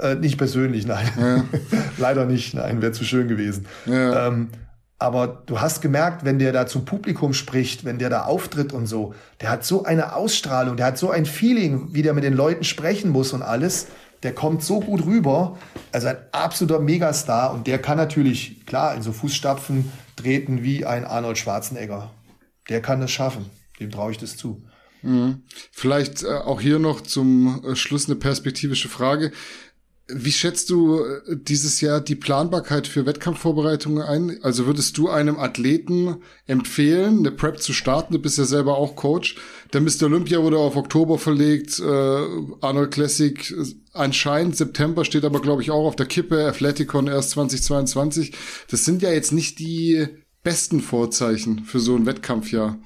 [0.00, 1.08] Äh, nicht persönlich, nein.
[1.18, 1.44] Ja.
[1.98, 3.66] Leider nicht, nein, wäre zu schön gewesen.
[3.86, 4.28] Ja.
[4.28, 4.50] Ähm,
[4.98, 8.86] aber du hast gemerkt, wenn der da zum Publikum spricht, wenn der da auftritt und
[8.86, 12.32] so, der hat so eine Ausstrahlung, der hat so ein Feeling, wie der mit den
[12.32, 13.88] Leuten sprechen muss und alles.
[14.22, 15.58] Der kommt so gut rüber.
[15.92, 17.52] Also ein absoluter Megastar.
[17.52, 22.10] Und der kann natürlich, klar, in so Fußstapfen treten wie ein Arnold Schwarzenegger.
[22.70, 23.50] Der kann das schaffen.
[23.78, 24.62] Dem traue ich das zu.
[25.02, 25.42] Mhm.
[25.70, 29.32] Vielleicht äh, auch hier noch zum äh, Schluss eine perspektivische Frage.
[30.08, 34.38] Wie schätzt du äh, dieses Jahr die Planbarkeit für Wettkampfvorbereitungen ein?
[34.42, 38.12] Also würdest du einem Athleten empfehlen, eine Prep zu starten?
[38.12, 39.36] Du bist ja selber auch Coach.
[39.72, 40.04] Der Mr.
[40.04, 41.82] Olympia wurde auf Oktober verlegt, äh,
[42.60, 47.30] Arnold Classic äh, anscheinend September steht aber, glaube ich, auch auf der Kippe, Athleticon erst
[47.30, 48.32] 2022.
[48.70, 50.06] Das sind ja jetzt nicht die
[50.44, 52.78] besten Vorzeichen für so ein Wettkampfjahr.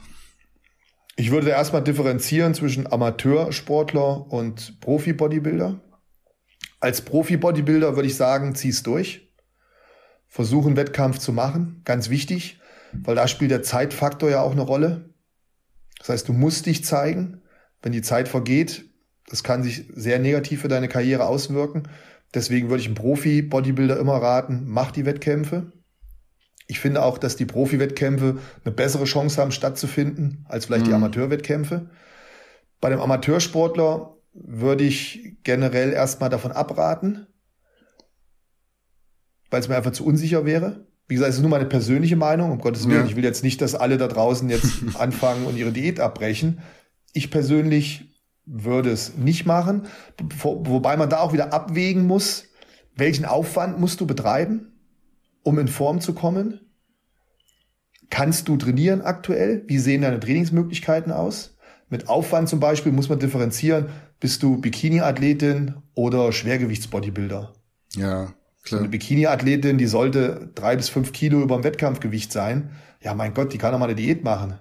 [1.17, 5.83] Ich würde erstmal differenzieren zwischen Amateursportler und Profi-Bodybuilder.
[6.81, 9.31] Als Profi-Bodybuilder würde ich sagen, zieh's durch.
[10.27, 11.83] Versuch einen Wettkampf zu machen.
[11.85, 12.61] Ganz wichtig,
[12.93, 15.11] weil da spielt der Zeitfaktor ja auch eine Rolle.
[15.99, 17.43] Das heißt, du musst dich zeigen.
[17.83, 18.85] Wenn die Zeit vergeht,
[19.29, 21.85] das kann sich sehr negativ für deine Karriere auswirken.
[22.35, 25.73] Deswegen würde ich einem Profi-Bodybuilder immer raten, mach die Wettkämpfe.
[26.67, 30.91] Ich finde auch, dass die Profi-Wettkämpfe eine bessere Chance haben, stattzufinden, als vielleicht mhm.
[30.91, 31.91] die Amateurwettkämpfe.
[32.81, 37.27] Bei dem Amateursportler würde ich generell erstmal davon abraten,
[39.51, 40.87] weil es mir einfach zu unsicher wäre.
[41.09, 43.01] Wie gesagt, es ist nur meine persönliche Meinung, um Gottes Willen.
[43.01, 43.07] Ja.
[43.07, 46.63] Ich will jetzt nicht, dass alle da draußen jetzt anfangen und ihre Diät abbrechen.
[47.13, 48.11] Ich persönlich
[48.47, 49.87] würde es nicht machen,
[50.43, 52.45] wobei man da auch wieder abwägen muss,
[52.95, 54.73] welchen Aufwand musst du betreiben,
[55.43, 56.61] um in Form zu kommen?
[58.11, 59.65] Kannst du trainieren aktuell?
[59.67, 61.57] Wie sehen deine Trainingsmöglichkeiten aus?
[61.91, 63.89] Mit Aufwand zum Beispiel muss man differenzieren.
[64.21, 67.53] Bist du Bikini-Athletin oder Schwergewichtsbodybuilder?
[67.97, 68.81] Ja, klar.
[68.81, 72.71] Eine Bikini-Athletin, die sollte drei bis fünf Kilo über dem Wettkampfgewicht sein.
[73.03, 74.59] Ja, mein Gott, die kann doch mal eine Diät machen.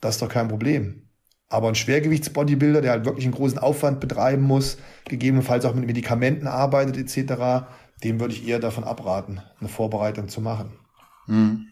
[0.00, 1.04] Das ist doch kein Problem.
[1.48, 6.46] Aber ein Schwergewichtsbodybuilder, der halt wirklich einen großen Aufwand betreiben muss, gegebenenfalls auch mit Medikamenten
[6.46, 7.66] arbeitet etc.,
[8.04, 10.72] dem würde ich eher davon abraten, eine Vorbereitung zu machen.
[11.26, 11.66] Mhm.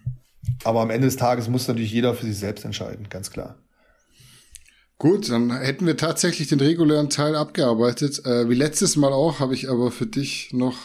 [0.64, 3.56] Aber am Ende des Tages muss natürlich jeder für sich selbst entscheiden, ganz klar.
[4.98, 8.24] Gut, dann hätten wir tatsächlich den regulären Teil abgearbeitet.
[8.24, 10.76] Äh, wie letztes Mal auch, habe ich aber für dich noch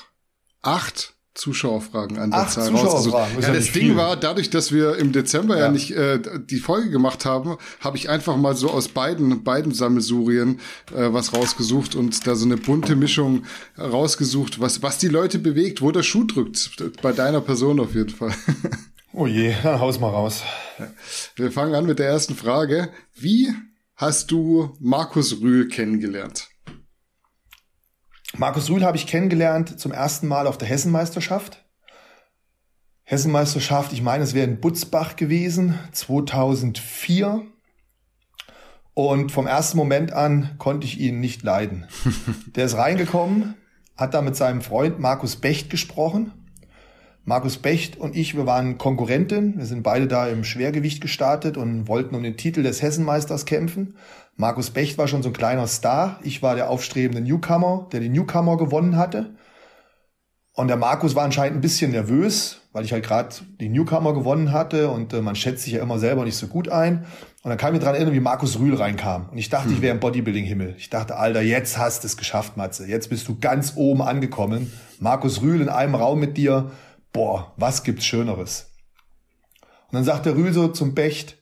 [0.62, 3.16] acht Zuschauerfragen an der Acht Zahl rausgesucht.
[3.38, 3.96] ist Ja, ja das Ding viel.
[3.96, 5.72] war, dadurch, dass wir im Dezember ja, Ja.
[5.72, 10.60] nicht äh, die Folge gemacht haben, habe ich einfach mal so aus beiden beiden Sammelsurien
[10.94, 13.44] äh, was rausgesucht und da so eine bunte Mischung
[13.80, 16.70] rausgesucht, was was die Leute bewegt, wo der Schuh drückt.
[17.02, 18.34] Bei deiner Person auf jeden Fall.
[19.14, 20.42] Oh je, dann haus mal raus.
[21.38, 22.90] Wir fangen an mit der ersten Frage.
[23.16, 23.54] Wie
[24.02, 26.50] hast du Markus Rühl kennengelernt?
[28.36, 31.64] Markus Rühl habe ich kennengelernt zum ersten Mal auf der Hessenmeisterschaft.
[33.04, 37.46] Hessenmeisterschaft, ich meine, es wäre in Butzbach gewesen, 2004.
[38.96, 41.86] Und vom ersten Moment an konnte ich ihn nicht leiden.
[42.56, 43.56] Der ist reingekommen,
[43.98, 46.41] hat da mit seinem Freund Markus Becht gesprochen.
[47.24, 49.58] Markus Becht und ich, wir waren Konkurrenten.
[49.58, 53.96] Wir sind beide da im Schwergewicht gestartet und wollten um den Titel des Hessenmeisters kämpfen.
[54.38, 56.20] Markus Becht war schon so ein kleiner Star.
[56.24, 59.36] Ich war der aufstrebende Newcomer, der den Newcomer gewonnen hatte.
[60.54, 63.30] Und der Markus war anscheinend ein bisschen nervös, weil ich halt gerade
[63.62, 66.68] den Newcomer gewonnen hatte und äh, man schätzt sich ja immer selber nicht so gut
[66.68, 67.06] ein.
[67.44, 69.30] Und dann kam ich mir dran erinnern, wie Markus Rühl reinkam.
[69.32, 70.76] Und ich dachte, ich wäre im Bodybuilding-Himmel.
[70.78, 72.86] Ich dachte, Alter, jetzt hast du es geschafft, Matze.
[72.86, 74.72] Jetzt bist du ganz oben angekommen.
[75.00, 76.72] Markus Rühl in einem Raum mit dir.
[77.14, 78.72] Boah, was gibt's Schöneres?
[79.88, 81.38] Und dann sagt der Rühl so zum Becht,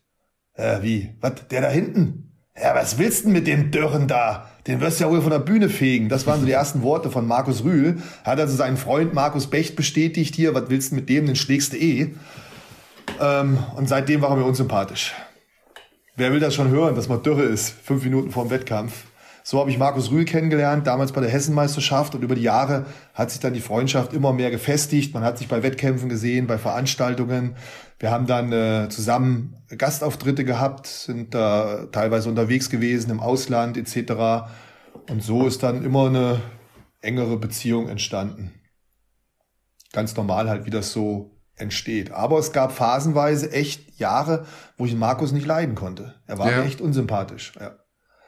[0.53, 2.29] äh, wie, was, der da hinten?
[2.61, 4.49] Ja, was willst denn mit dem Dürren da?
[4.67, 6.09] Den wirst du ja wohl von der Bühne fegen.
[6.09, 8.01] Das waren so die ersten Worte von Markus Rühl.
[8.23, 11.73] Hat also seinen Freund Markus Becht bestätigt hier, was willst du mit dem, den schlägst
[11.73, 12.15] du eh.
[13.21, 15.13] Ähm, und seitdem war er mir unsympathisch.
[16.15, 19.05] Wer will das schon hören, dass man Dürre ist, fünf Minuten vor dem Wettkampf?
[19.49, 22.85] So habe ich Markus Rühl kennengelernt, damals bei der Hessenmeisterschaft und über die Jahre
[23.15, 25.15] hat sich dann die Freundschaft immer mehr gefestigt.
[25.15, 27.55] Man hat sich bei Wettkämpfen gesehen, bei Veranstaltungen.
[27.97, 34.51] Wir haben dann äh, zusammen Gastauftritte gehabt, sind da teilweise unterwegs gewesen im Ausland etc.
[35.09, 36.41] Und so ist dann immer eine
[37.01, 38.53] engere Beziehung entstanden.
[39.93, 42.11] Ganz normal halt, wie das so entsteht.
[42.11, 44.45] Aber es gab phasenweise echt Jahre,
[44.77, 46.13] wo ich Markus nicht leiden konnte.
[46.27, 46.61] Er war Ja.
[46.61, 47.53] echt unsympathisch.
[47.59, 47.80] Ja.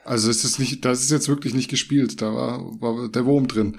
[0.04, 2.22] Also ist es nicht, das ist jetzt wirklich nicht gespielt.
[2.22, 3.78] Da war, war der Wurm drin.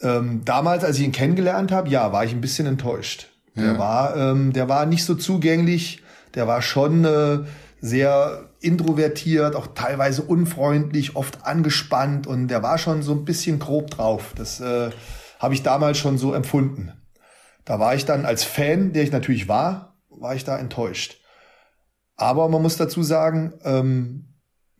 [0.00, 3.28] Ähm, damals, als ich ihn kennengelernt habe, ja, war ich ein bisschen enttäuscht.
[3.56, 3.78] Der Ja.
[3.78, 6.02] war, ähm, der war nicht so zugänglich.
[6.34, 7.40] Der war schon äh,
[7.80, 13.90] sehr introvertiert, auch teilweise unfreundlich, oft angespannt und der war schon so ein bisschen grob
[13.90, 14.32] drauf.
[14.36, 14.90] Das äh,
[15.38, 16.92] habe ich damals schon so empfunden.
[17.64, 21.16] Da war ich dann als Fan, der ich natürlich war, war ich da enttäuscht.
[22.16, 24.29] Aber man muss dazu sagen, ähm,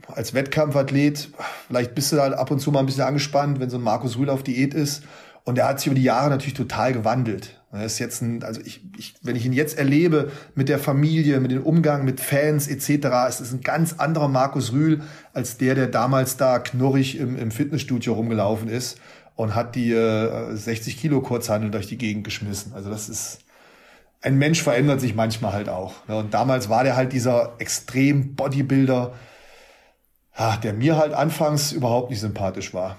[0.09, 1.31] als Wettkampfathlet,
[1.69, 4.19] vielleicht bist du halt ab und zu mal ein bisschen angespannt, wenn so ein Markus
[4.19, 5.03] Rühl auf Diät ist.
[5.45, 7.61] Und der hat sich über die Jahre natürlich total gewandelt.
[7.73, 11.39] Er ist jetzt ein, also ich, ich, wenn ich ihn jetzt erlebe mit der Familie,
[11.39, 15.03] mit dem Umgang mit Fans etc., es ist ein ganz anderer Markus Rühl
[15.33, 18.99] als der, der damals da knurrig im, im Fitnessstudio rumgelaufen ist
[19.37, 22.73] und hat die äh, 60 Kilo Kurzhandel durch die Gegend geschmissen.
[22.75, 23.39] Also das ist,
[24.21, 25.95] ein Mensch verändert sich manchmal halt auch.
[26.09, 29.15] Und damals war der halt dieser extrem Bodybuilder,
[30.63, 32.99] der mir halt anfangs überhaupt nicht sympathisch war.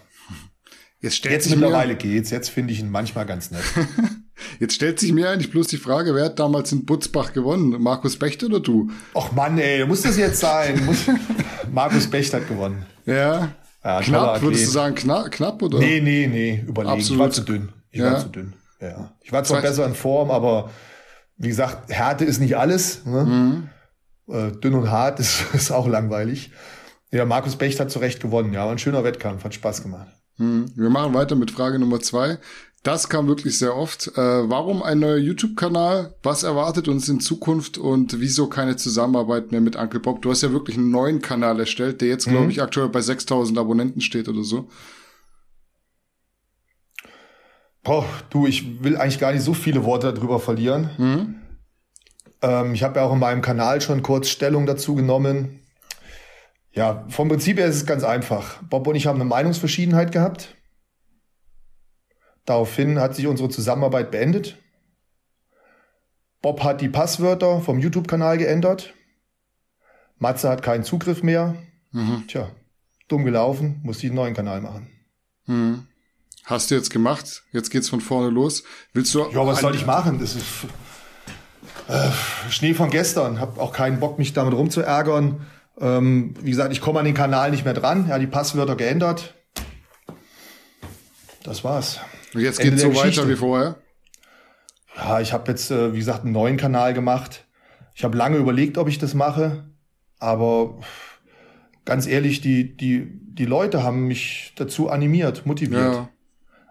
[0.99, 2.29] Jetzt stellt Jetzt sich mittlerweile mir, geht's.
[2.29, 3.63] Jetzt finde ich ihn manchmal ganz nett.
[4.59, 7.81] jetzt stellt sich mir eigentlich bloß die Frage, wer hat damals in Butzbach gewonnen?
[7.81, 8.91] Markus Becht oder du?
[9.15, 10.79] Och Mann, ey, muss das jetzt sein?
[11.71, 12.85] Markus Becht hat gewonnen.
[13.05, 13.49] Ja.
[13.83, 15.79] Ja, knapp, würdest du sagen, knapp, knapp oder?
[15.79, 16.93] Nee, nee, nee, überlegen.
[16.97, 17.19] Ich Absolut.
[17.23, 17.69] war zu dünn.
[17.89, 18.11] Ich Ja.
[18.11, 18.53] war zu dünn.
[18.79, 19.11] Ja.
[19.21, 20.69] Ich war zwar Zwei- besser in Form, aber
[21.37, 23.03] wie gesagt, Härte ist nicht alles.
[23.07, 23.23] Ne?
[23.25, 23.69] Mhm.
[24.31, 26.51] Äh, dünn und hart ist, ist auch langweilig.
[27.11, 28.53] Ja, Markus Becht hat zu Recht gewonnen.
[28.53, 30.07] Ja, war ein schöner Wettkampf, hat Spaß gemacht.
[30.37, 30.71] Hm.
[30.75, 32.39] Wir machen weiter mit Frage Nummer zwei.
[32.83, 34.07] Das kam wirklich sehr oft.
[34.17, 36.15] Äh, warum ein neuer YouTube-Kanal?
[36.23, 40.21] Was erwartet uns in Zukunft und wieso keine Zusammenarbeit mehr mit Uncle Bob?
[40.23, 43.59] Du hast ja wirklich einen neuen Kanal erstellt, der jetzt, glaube ich, aktuell bei 6000
[43.59, 44.69] Abonnenten steht oder so.
[47.83, 50.89] Boah, du, ich will eigentlich gar nicht so viele Worte darüber verlieren.
[50.97, 51.35] Mhm.
[52.41, 55.61] Ähm, ich habe ja auch in meinem Kanal schon kurz Stellung dazu genommen.
[56.73, 58.61] Ja, vom Prinzip her ist es ganz einfach.
[58.63, 60.55] Bob und ich haben eine Meinungsverschiedenheit gehabt.
[62.45, 64.57] Daraufhin hat sich unsere Zusammenarbeit beendet.
[66.41, 68.93] Bob hat die Passwörter vom YouTube-Kanal geändert.
[70.17, 71.55] Matze hat keinen Zugriff mehr.
[71.91, 72.25] Mhm.
[72.27, 72.49] Tja,
[73.07, 74.89] dumm gelaufen, musste ich einen neuen Kanal machen.
[75.45, 75.87] Mhm.
[76.45, 77.43] Hast du jetzt gemacht?
[77.51, 78.63] Jetzt geht's von vorne los.
[78.93, 79.29] Willst du?
[79.31, 80.19] Ja, was soll ich machen?
[80.19, 80.45] Das ist,
[82.49, 83.39] Schnee von gestern.
[83.39, 85.45] Hab auch keinen Bock, mich damit rumzuärgern.
[85.79, 88.07] Ähm, wie gesagt, ich komme an den Kanal nicht mehr dran.
[88.07, 89.35] Ja, die Passwörter geändert.
[91.43, 91.99] Das war's.
[92.33, 93.29] Und jetzt Ende geht's so weiter Geschichte.
[93.29, 93.77] wie vorher.
[94.95, 97.45] Ja, ich habe jetzt, äh, wie gesagt, einen neuen Kanal gemacht.
[97.95, 99.65] Ich habe lange überlegt, ob ich das mache.
[100.19, 100.79] Aber
[101.85, 105.93] ganz ehrlich, die, die, die Leute haben mich dazu animiert, motiviert.
[105.93, 106.09] Ja.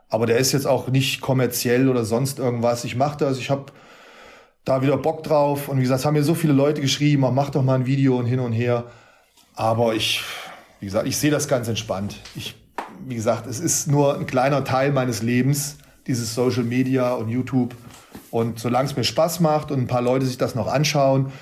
[0.09, 2.85] Aber der ist jetzt auch nicht kommerziell oder sonst irgendwas.
[2.85, 3.72] Ich mache das, ich habe
[4.64, 5.68] da wieder Bock drauf.
[5.68, 7.86] Und wie gesagt, es haben mir so viele Leute geschrieben, "Ah, mach doch mal ein
[7.86, 8.84] Video und hin und her.
[9.54, 10.22] Aber ich,
[10.80, 12.16] wie gesagt, ich sehe das ganz entspannt.
[12.34, 12.54] Ich,
[13.06, 17.74] wie gesagt, es ist nur ein kleiner Teil meines Lebens, dieses Social Media und YouTube.
[18.30, 21.32] Und solange es mir Spaß macht und ein paar Leute sich das noch anschauen,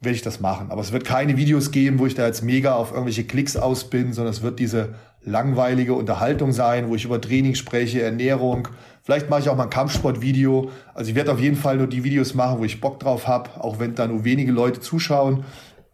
[0.00, 0.70] werde ich das machen.
[0.70, 3.84] Aber es wird keine Videos geben, wo ich da jetzt mega auf irgendwelche Klicks aus
[3.88, 8.68] bin, sondern es wird diese langweilige Unterhaltung sein, wo ich über Training spreche, Ernährung.
[9.04, 10.70] Vielleicht mache ich auch mal ein Kampfsportvideo.
[10.94, 13.50] Also ich werde auf jeden Fall nur die Videos machen, wo ich Bock drauf habe,
[13.62, 15.44] auch wenn da nur wenige Leute zuschauen.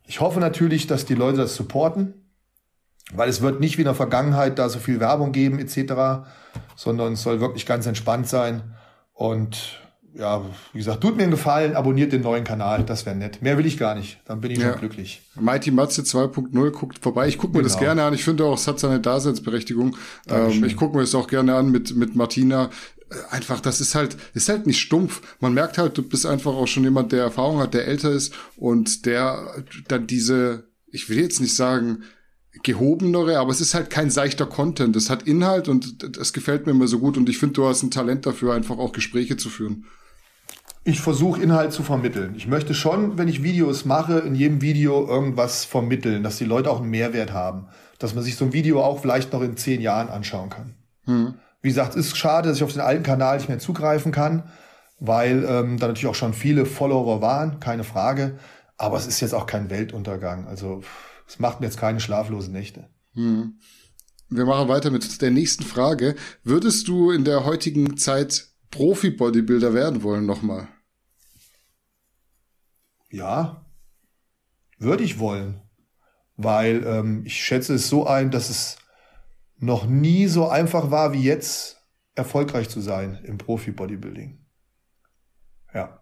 [0.07, 2.15] Ich hoffe natürlich, dass die Leute das supporten,
[3.13, 6.27] weil es wird nicht wie in der Vergangenheit da so viel Werbung geben etc.,
[6.77, 8.63] sondern es soll wirklich ganz entspannt sein.
[9.15, 9.81] Und
[10.15, 13.41] ja, wie gesagt, tut mir einen Gefallen, abonniert den neuen Kanal, das wäre nett.
[13.43, 14.71] Mehr will ich gar nicht, dann bin ich Ja.
[14.73, 15.23] schon glücklich.
[15.39, 17.29] Mighty Matze 2.0 guckt vorbei.
[17.29, 17.85] Ich gucke mir das Genau.
[17.91, 18.15] gerne an.
[18.15, 19.97] Ich finde auch, es hat seine Daseinsberechtigung.
[20.29, 22.71] Ähm, ich gucke mir das auch gerne an mit, mit Martina.
[23.31, 25.23] Einfach, das ist halt, ist halt nicht stumpf.
[25.41, 28.35] Man merkt halt, du bist einfach auch schon jemand, der Erfahrung hat, der älter ist
[28.57, 32.03] und der dann diese, ich will jetzt nicht sagen,
[32.63, 34.97] gehobenere, aber es ist halt kein seichter Content.
[34.97, 37.83] Es hat Inhalt und das gefällt mir immer so gut und ich finde, du hast
[37.83, 39.85] ein Talent dafür, einfach auch Gespräche zu führen.
[40.85, 42.35] Ich versuche Inhalt zu vermitteln.
[42.37, 46.71] Ich möchte schon, wenn ich Videos mache, in jedem Video irgendwas vermitteln, dass die Leute
[46.71, 47.67] auch einen Mehrwert haben.
[47.99, 50.75] Dass man sich so ein Video auch vielleicht noch in zehn Jahren anschauen kann.
[51.61, 54.51] Wie gesagt, es ist schade, dass ich auf den alten Kanal nicht mehr zugreifen kann,
[55.01, 58.39] weil ähm, da natürlich auch schon viele Follower waren, keine Frage.
[58.77, 60.47] Aber es ist jetzt auch kein Weltuntergang.
[60.47, 60.83] Also
[61.27, 62.89] es macht mir jetzt keine schlaflosen Nächte.
[64.31, 66.15] Wir machen weiter mit der nächsten Frage.
[66.45, 70.69] Würdest du in der heutigen Zeit Profi-Bodybuilder werden wollen nochmal?
[73.11, 73.65] Ja,
[74.79, 75.63] würde ich wollen.
[76.37, 78.77] Weil ähm, ich schätze es so ein, dass es
[79.59, 81.77] noch nie so einfach war wie jetzt,
[82.15, 84.39] erfolgreich zu sein im Profi-Bodybuilding.
[85.73, 86.01] Ja.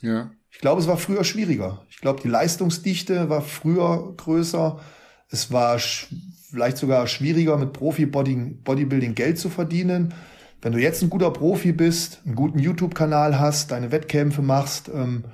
[0.00, 0.32] Ja.
[0.50, 1.86] Ich glaube, es war früher schwieriger.
[1.88, 4.80] Ich glaube, die Leistungsdichte war früher größer.
[5.28, 10.12] Es war vielleicht sogar schwieriger, mit Profi-Bodybuilding Geld zu verdienen.
[10.60, 15.24] Wenn du jetzt ein guter Profi bist, einen guten YouTube-Kanal hast, deine Wettkämpfe machst, ähm,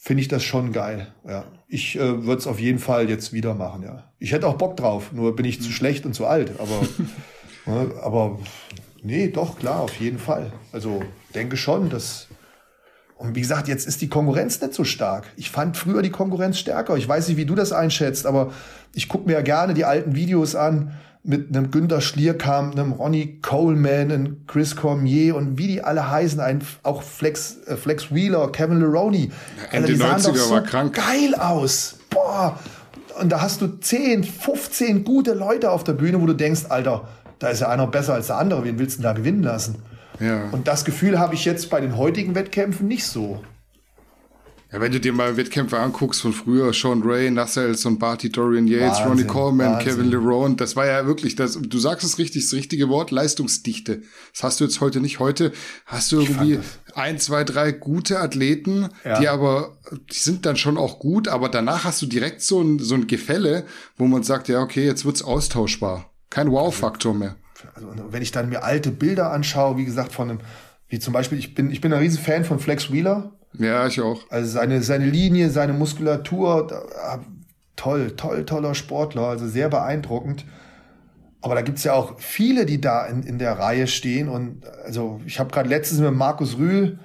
[0.00, 1.08] finde ich das schon geil.
[1.26, 1.44] Ja.
[1.68, 4.04] Ich äh, würde es auf jeden Fall jetzt wieder machen, ja.
[4.18, 6.52] Ich hätte auch Bock drauf, nur bin ich zu schlecht und zu alt.
[6.58, 6.80] Aber,
[7.66, 8.38] ne, aber
[9.02, 10.52] nee, doch, klar, auf jeden Fall.
[10.72, 11.02] Also
[11.34, 12.28] denke schon, dass.
[13.16, 15.24] Und wie gesagt, jetzt ist die Konkurrenz nicht so stark.
[15.36, 16.96] Ich fand früher die Konkurrenz stärker.
[16.96, 18.52] Ich weiß nicht, wie du das einschätzt, aber
[18.94, 20.94] ich gucke mir ja gerne die alten Videos an
[21.24, 26.40] mit einem Günter Schlierkamp, einem Ronnie Coleman, einem Chris Cormier und wie die alle heißen,
[26.40, 29.30] ein, auch Flex, äh, Flex Wheeler, Kevin Leroney.
[29.70, 30.94] Ende sahen 90er doch so war krank.
[30.94, 31.98] geil aus.
[32.10, 32.58] Boah.
[33.20, 37.08] Und da hast du 10, 15 gute Leute auf der Bühne, wo du denkst, Alter,
[37.38, 38.64] da ist ja einer besser als der andere.
[38.64, 39.76] Wen willst du denn da gewinnen lassen?
[40.20, 40.44] Ja.
[40.52, 43.42] Und das Gefühl habe ich jetzt bei den heutigen Wettkämpfen nicht so.
[44.72, 44.80] Ja.
[44.80, 48.98] Wenn du dir mal Wettkämpfe anguckst von früher, Sean Ray, Nassels und Barty Dorian Yates,
[48.98, 49.88] Wahnsinn, Ronnie Coleman, Wahnsinn.
[49.94, 54.02] Kevin Lerone, das war ja wirklich, das, du sagst es richtig, das richtige Wort, Leistungsdichte.
[54.32, 55.18] Das hast du jetzt heute nicht.
[55.20, 55.52] Heute
[55.86, 56.58] hast du irgendwie
[56.94, 59.20] ein, zwei, drei gute Athleten, Ja.
[59.20, 59.78] die aber,
[60.12, 63.06] die sind dann schon auch gut, aber danach hast du direkt so ein, so ein
[63.06, 63.64] Gefälle,
[63.96, 66.10] wo man sagt, ja, okay, jetzt wird's austauschbar.
[66.30, 67.36] Kein Wow-Faktor mehr.
[67.74, 70.40] Also wenn ich dann mir alte Bilder anschaue, wie gesagt, von einem,
[70.88, 73.32] wie zum Beispiel, ich bin, ich bin ein riesen Fan von Flex Wheeler.
[73.54, 74.20] Ja, ich auch.
[74.30, 77.18] Also seine, seine Linie, seine Muskulatur, ah,
[77.76, 80.44] toll, toll, toller Sportler, also sehr beeindruckend.
[81.40, 84.28] Aber da gibt's ja auch viele, die da in, in der Reihe stehen.
[84.28, 86.98] Und also ich habe gerade letztens mit Markus Rühl,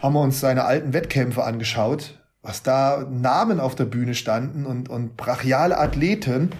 [0.00, 4.88] haben wir uns seine alten Wettkämpfe angeschaut, was da Namen auf der Bühne standen und,
[4.88, 6.50] und brachiale Athleten.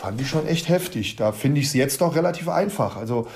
[0.00, 1.16] Fand ich schon echt heftig.
[1.16, 2.96] Da finde ich es jetzt doch relativ einfach.
[2.96, 3.28] Also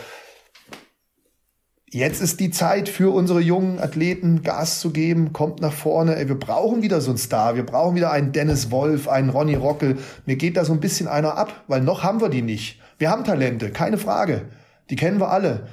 [1.90, 6.16] Jetzt ist die Zeit für unsere jungen Athleten Gas zu geben, kommt nach vorne.
[6.16, 7.56] Ey, wir brauchen wieder so einen Star.
[7.56, 9.96] Wir brauchen wieder einen Dennis Wolf, einen Ronny Rockel.
[10.26, 12.78] Mir geht da so ein bisschen einer ab, weil noch haben wir die nicht.
[12.98, 14.42] Wir haben Talente, keine Frage.
[14.90, 15.66] Die kennen wir alle.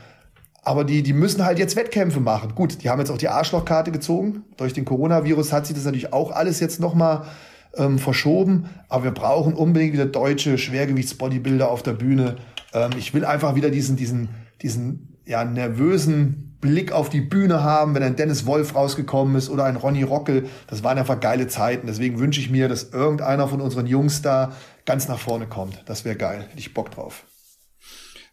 [0.64, 2.56] Aber die, die müssen halt jetzt Wettkämpfe machen.
[2.56, 4.44] Gut, die haben jetzt auch die Arschlochkarte gezogen.
[4.56, 7.26] Durch den Coronavirus hat sich das natürlich auch alles jetzt nochmal
[7.76, 8.70] ähm, verschoben.
[8.88, 12.38] Aber wir brauchen unbedingt wieder deutsche Schwergewichtsbodybuilder auf der Bühne.
[12.74, 14.30] Ähm, ich will einfach wieder diesen, diesen,
[14.62, 19.66] diesen ja, nervösen Blick auf die Bühne haben, wenn ein Dennis Wolf rausgekommen ist oder
[19.66, 20.50] ein Ronny Rockel.
[20.68, 21.88] Das waren einfach geile Zeiten.
[21.88, 25.84] Deswegen wünsche ich mir, dass irgendeiner von unseren Jungs da ganz nach vorne kommt.
[25.86, 26.42] Das wäre geil.
[26.50, 27.26] Hätte ich Bock drauf.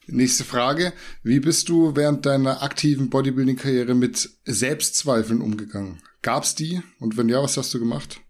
[0.06, 0.92] Nächste Frage.
[1.22, 6.00] Wie bist du während deiner aktiven Bodybuilding-Karriere mit Selbstzweifeln umgegangen?
[6.22, 6.82] Gab's die?
[7.00, 8.20] Und wenn ja, was hast du gemacht?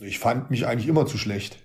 [0.00, 1.58] Ich fand mich eigentlich immer zu schlecht.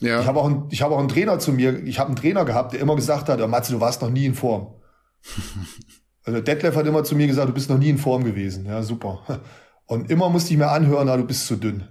[0.00, 0.20] Ja.
[0.20, 2.44] Ich habe auch, einen- ich habe auch einen Trainer zu mir, ich habe einen Trainer
[2.44, 4.74] gehabt, der immer gesagt hat, "Oh, Matze, du warst noch nie in Form.
[6.24, 8.66] Also Detlef hat immer zu mir gesagt, du bist noch nie in Form gewesen.
[8.66, 9.40] Ja, super.
[9.86, 11.84] Und immer musste ich mir anhören, na, du bist zu dünn.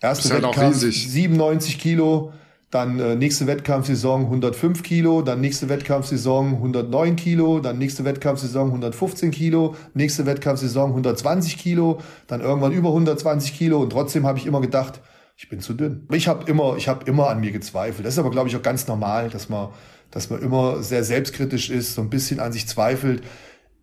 [0.00, 1.10] Erste Bist halt auch Wettkampf riesig.
[1.10, 2.32] 97 Kilo,
[2.72, 9.30] dann äh, nächste Wettkampfsaison 105 Kilo, dann nächste Wettkampfsaison 109 Kilo, dann nächste Wettkampfsaison 115
[9.30, 14.60] Kilo, nächste Wettkampfsaison 120 Kilo, dann irgendwann über 120 Kilo und trotzdem habe ich immer
[14.60, 15.00] gedacht,
[15.36, 16.08] ich bin zu dünn.
[16.12, 18.06] Ich habe immer, ich habe immer an mir gezweifelt.
[18.06, 19.68] Das ist aber, glaube ich, auch ganz normal, dass man,
[20.12, 23.22] dass man immer sehr selbstkritisch ist, so ein bisschen an sich zweifelt.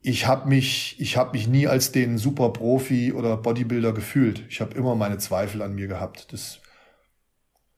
[0.01, 4.43] Ich habe mich, ich habe mich nie als den Superprofi oder Bodybuilder gefühlt.
[4.47, 6.31] Ich habe immer meine Zweifel an mir gehabt.
[6.31, 6.59] Das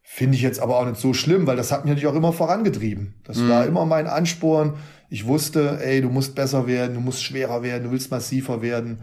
[0.03, 2.33] finde ich jetzt aber auch nicht so schlimm, weil das hat mich natürlich auch immer
[2.33, 3.15] vorangetrieben.
[3.23, 4.75] Das war immer mein Ansporn.
[5.09, 8.99] Ich wusste, ey, du musst besser werden, du musst schwerer werden, du willst massiver werden.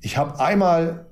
[0.00, 1.07] Ich habe einmal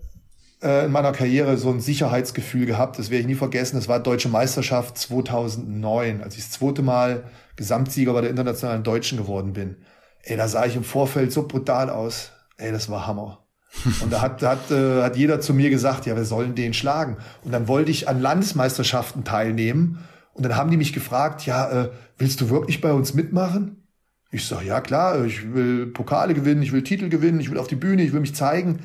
[0.60, 3.76] in meiner Karriere so ein Sicherheitsgefühl gehabt, das werde ich nie vergessen.
[3.76, 7.24] Das war Deutsche Meisterschaft 2009, als ich das zweite Mal
[7.56, 9.76] Gesamtsieger bei der internationalen Deutschen geworden bin.
[10.22, 12.32] Ey, da sah ich im Vorfeld so brutal aus.
[12.56, 13.46] Ey, das war Hammer.
[14.02, 17.18] Und da hat, hat, äh, hat jeder zu mir gesagt, ja, wir sollen den schlagen.
[17.44, 19.98] Und dann wollte ich an Landesmeisterschaften teilnehmen.
[20.32, 23.82] Und dann haben die mich gefragt, ja, äh, willst du wirklich bei uns mitmachen?
[24.30, 27.68] Ich sage, ja klar, ich will Pokale gewinnen, ich will Titel gewinnen, ich will auf
[27.68, 28.80] die Bühne, ich will mich zeigen.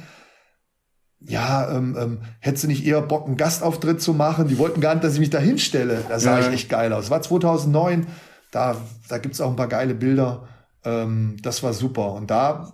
[1.28, 4.48] Ja, ähm, ähm, hättest du nicht eher Bock, einen Gastauftritt zu machen?
[4.48, 6.04] Die wollten gar nicht, dass ich mich da hinstelle.
[6.10, 6.48] Da sah Ja.
[6.48, 7.10] ich echt geil aus.
[7.12, 8.08] War 2009,
[8.52, 8.76] da,
[9.08, 10.48] da gibt's auch ein paar geile Bilder.
[10.84, 12.14] Ähm, das war super.
[12.14, 12.74] Und da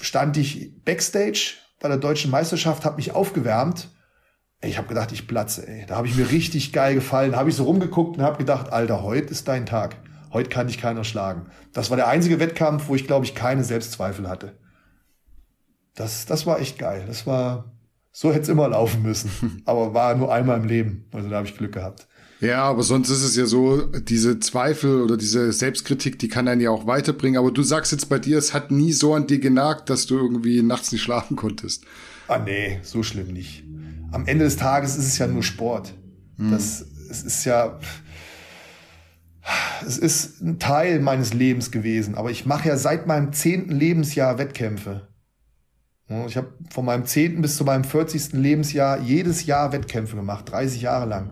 [0.00, 3.88] stand ich backstage bei der deutschen Meisterschaft, habe mich aufgewärmt.
[4.62, 5.66] Ich habe gedacht, ich platze.
[5.66, 5.86] Ey.
[5.86, 7.32] Da habe ich mir richtig geil gefallen.
[7.32, 9.96] Da habe ich so rumgeguckt und habe gedacht, Alter, heute ist dein Tag.
[10.32, 11.46] Heute kann dich keiner schlagen.
[11.72, 14.58] Das war der einzige Wettkampf, wo ich, glaube ich, keine Selbstzweifel hatte.
[15.94, 17.04] Das, das war echt geil.
[17.06, 17.72] Das war,
[18.12, 19.62] so hätte es immer laufen müssen.
[19.64, 21.06] Aber war nur einmal im Leben.
[21.12, 22.06] Also da habe ich Glück gehabt.
[22.40, 26.62] Ja, aber sonst ist es ja so, diese Zweifel oder diese Selbstkritik, die kann einen
[26.62, 27.38] ja auch weiterbringen.
[27.38, 30.16] Aber du sagst jetzt bei dir, es hat nie so an dir genagt, dass du
[30.16, 31.84] irgendwie nachts nicht schlafen konntest.
[32.28, 33.64] Ah, nee, so schlimm nicht.
[34.10, 35.92] Am Ende des Tages ist es ja nur Sport.
[36.38, 37.78] Das, es ist ja,
[39.86, 42.14] es ist ein Teil meines Lebens gewesen.
[42.14, 45.08] Aber ich mache ja seit meinem zehnten Lebensjahr Wettkämpfe.
[46.10, 48.32] Ja, Ich habe von meinem zehnten bis zu meinem 40.
[48.32, 51.30] Lebensjahr jedes Jahr Wettkämpfe gemacht, 30 Jahre lang.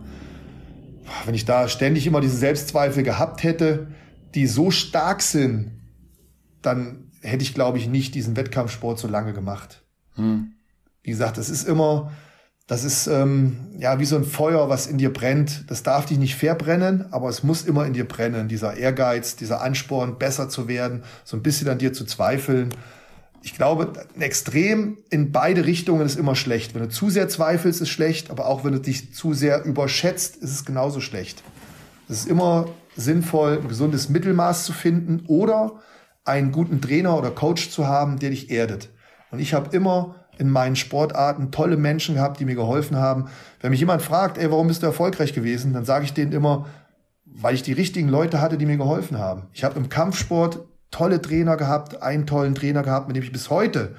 [1.24, 3.88] Wenn ich da ständig immer diese Selbstzweifel gehabt hätte,
[4.34, 5.72] die so stark sind,
[6.62, 9.82] dann hätte ich, glaube ich, nicht diesen Wettkampfsport so lange gemacht.
[11.02, 12.12] Wie gesagt, das ist immer,
[12.66, 15.64] das ist ähm, ja wie so ein Feuer, was in dir brennt.
[15.70, 18.46] Das darf dich nicht verbrennen, aber es muss immer in dir brennen.
[18.48, 22.68] Dieser Ehrgeiz, dieser Ansporn, besser zu werden, so ein bisschen an dir zu zweifeln.
[23.48, 26.74] Ich glaube, ein Extrem in beide Richtungen ist immer schlecht.
[26.74, 30.36] Wenn du zu sehr zweifelst, ist schlecht, aber auch wenn du dich zu sehr überschätzt,
[30.36, 31.42] ist es genauso schlecht.
[32.10, 35.80] Es ist immer sinnvoll, ein gesundes Mittelmaß zu finden oder
[36.26, 38.90] einen guten Trainer oder Coach zu haben, der dich erdet.
[39.30, 43.30] Und ich habe immer in meinen Sportarten tolle Menschen gehabt, die mir geholfen haben.
[43.62, 46.66] Wenn mich jemand fragt, ey, warum bist du erfolgreich gewesen, dann sage ich denen immer,
[47.24, 49.46] weil ich die richtigen Leute hatte, die mir geholfen haben.
[49.54, 53.50] Ich habe im Kampfsport tolle Trainer gehabt, einen tollen Trainer gehabt, mit dem ich bis
[53.50, 53.94] heute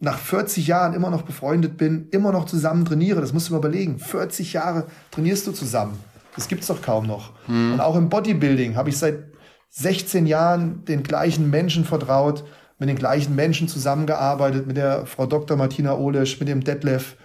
[0.00, 3.20] nach 40 Jahren immer noch befreundet bin, immer noch zusammen trainiere.
[3.20, 4.00] Das musst du mal überlegen.
[4.00, 5.98] 40 Jahre trainierst du zusammen.
[6.34, 7.32] Das gibt's doch kaum noch.
[7.74, 9.24] Und auch im Bodybuilding habe ich seit
[9.70, 12.44] 16 Jahren den gleichen Menschen vertraut,
[12.78, 15.56] mit den gleichen Menschen zusammengearbeitet, mit der Frau Dr.
[15.56, 17.16] Martina Olesch, mit dem Detlef.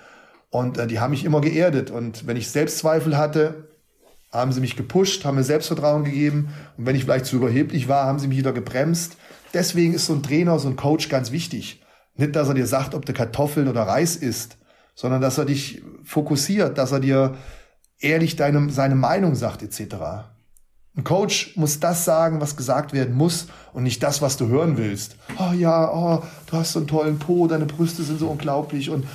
[0.49, 1.89] Und äh, die haben mich immer geerdet.
[1.89, 3.67] Und wenn ich Selbstzweifel hatte,
[4.31, 6.49] haben sie mich gepusht, haben mir Selbstvertrauen gegeben.
[6.77, 9.17] Und wenn ich vielleicht zu überheblich war, haben sie mich wieder gebremst.
[9.53, 11.81] Deswegen ist so ein Trainer, so ein Coach ganz wichtig.
[12.15, 14.57] Nicht, dass er dir sagt, ob du Kartoffeln oder Reis isst,
[14.95, 17.37] sondern dass er dich fokussiert, dass er dir
[17.99, 19.95] ehrlich deine, seine Meinung sagt, etc.
[20.95, 24.77] Ein Coach muss das sagen, was gesagt werden muss und nicht das, was du hören
[24.77, 25.15] willst.
[25.37, 29.05] Oh ja, oh, du hast so einen tollen Po, deine Brüste sind so unglaublich und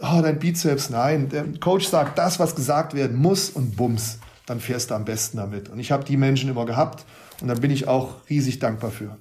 [0.00, 0.88] oh, dein Bizeps.
[0.88, 5.04] Nein, der Coach sagt das, was gesagt werden muss und bums, dann fährst du am
[5.04, 5.68] besten damit.
[5.68, 7.04] Und ich habe die Menschen immer gehabt
[7.40, 9.18] und da bin ich auch riesig dankbar für.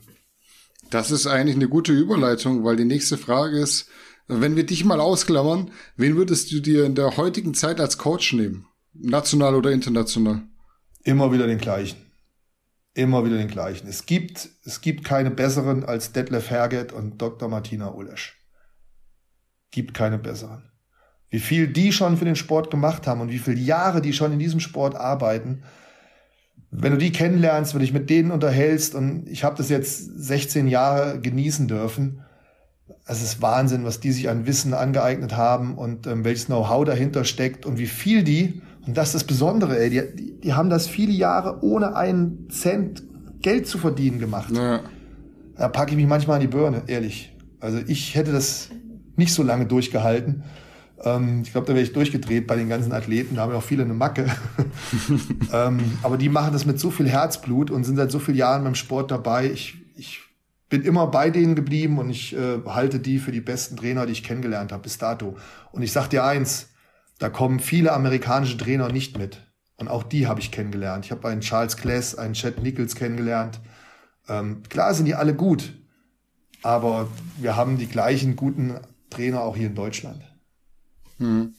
[0.91, 3.89] Das ist eigentlich eine gute Überleitung, weil die nächste Frage ist,
[4.27, 8.33] wenn wir dich mal ausklammern, wen würdest du dir in der heutigen Zeit als Coach
[8.33, 8.67] nehmen?
[8.93, 10.43] National oder international?
[11.03, 11.97] Immer wieder den gleichen.
[12.95, 13.87] immer wieder den gleichen.
[13.87, 17.49] Es gibt, es gibt keine besseren als Detlef Herget und Dr.
[17.49, 18.37] Martina Ulesch.
[19.69, 20.71] Gibt keine besseren.
[21.35, 24.31] Wie viel die schon für den Sport gemacht haben und wie viele Jahre die schon
[24.31, 25.63] in diesem Sport arbeiten.
[26.71, 30.17] Wenn du die kennenlernst, wenn du dich mit denen unterhältst und ich habe das jetzt
[30.17, 32.21] 16 Jahre genießen dürfen,
[33.05, 37.25] es ist Wahnsinn, was die sich an Wissen angeeignet haben und ähm, welches Know-how dahinter
[37.25, 40.69] steckt und wie viel die, und das ist das Besondere, ey, die, die, die haben
[40.69, 43.03] das viele Jahre ohne einen Cent
[43.41, 44.55] Geld zu verdienen gemacht.
[44.55, 44.79] Ja.
[45.57, 47.35] Da packe ich mich manchmal an die Birne, ehrlich.
[47.59, 48.69] Also ich hätte das
[49.17, 50.45] nicht so lange durchgehalten.
[51.03, 53.35] Ähm, ich glaube, da wäre ich durchgedreht bei den ganzen Athleten.
[53.35, 54.27] Da haben ja auch viele eine Macke.
[55.53, 58.63] ähm, aber die machen das mit so viel Herzblut und sind seit so vielen Jahren
[58.63, 59.49] beim Sport dabei.
[59.51, 60.21] Ich, ich
[60.69, 64.13] bin immer bei denen geblieben und ich äh, halte die für die besten Trainer, die
[64.13, 65.37] ich kennengelernt habe bis dato.
[65.71, 66.69] Und ich sag dir eins,
[67.19, 69.41] da kommen viele amerikanische Trainer nicht mit.
[69.77, 71.05] Und auch die habe ich kennengelernt.
[71.05, 73.59] Ich habe einen Charles Kless, einen Chad Nichols kennengelernt.
[74.27, 75.73] Ähm, klar sind die alle gut,
[76.63, 77.07] aber
[77.37, 78.75] wir haben die gleichen guten
[79.09, 80.21] Trainer auch hier in Deutschland.
[81.17, 81.53] Hm.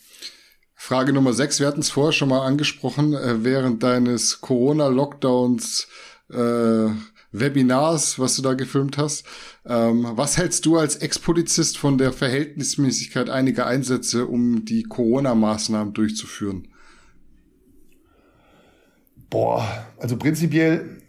[0.74, 5.88] Frage Nummer sechs, wir hatten es vorher schon mal angesprochen, äh, während deines Corona-Lockdowns
[6.30, 6.90] äh,
[7.32, 9.24] Webinars, was du da gefilmt hast.
[9.64, 16.68] Ähm, was hältst du als Ex-Polizist von der Verhältnismäßigkeit einiger Einsätze, um die Corona-Maßnahmen durchzuführen?
[19.28, 21.02] Boah, also prinzipiell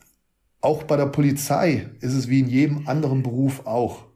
[0.60, 4.07] auch bei der Polizei ist es wie in jedem anderen Beruf auch.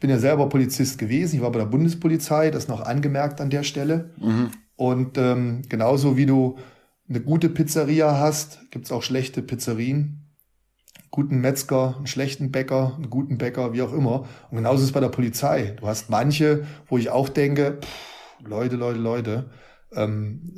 [0.00, 3.50] Ich bin ja selber Polizist gewesen, ich war bei der Bundespolizei, das noch angemerkt an
[3.50, 4.14] der Stelle.
[4.18, 4.50] Mhm.
[4.74, 6.56] Und ähm, genauso wie du
[7.06, 10.20] eine gute Pizzeria hast, gibt's auch schlechte Pizzerien
[11.10, 14.26] guten Metzger, einen schlechten Bäcker, einen guten Bäcker, wie auch immer.
[14.50, 15.74] Und genauso ist es bei der Polizei.
[15.78, 19.50] Du hast manche, wo ich auch denke, pff, Leute, Leute, Leute,
[19.92, 20.54] ähm,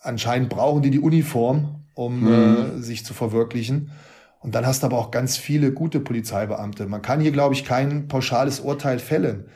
[0.00, 2.28] anscheinend brauchen die die Uniform, um mhm.
[2.28, 3.92] äh, sich zu verwirklichen.
[4.42, 6.86] Und dann hast du aber auch ganz viele gute Polizeibeamte.
[6.86, 9.46] Man kann hier, glaube ich, kein pauschales Urteil fällen.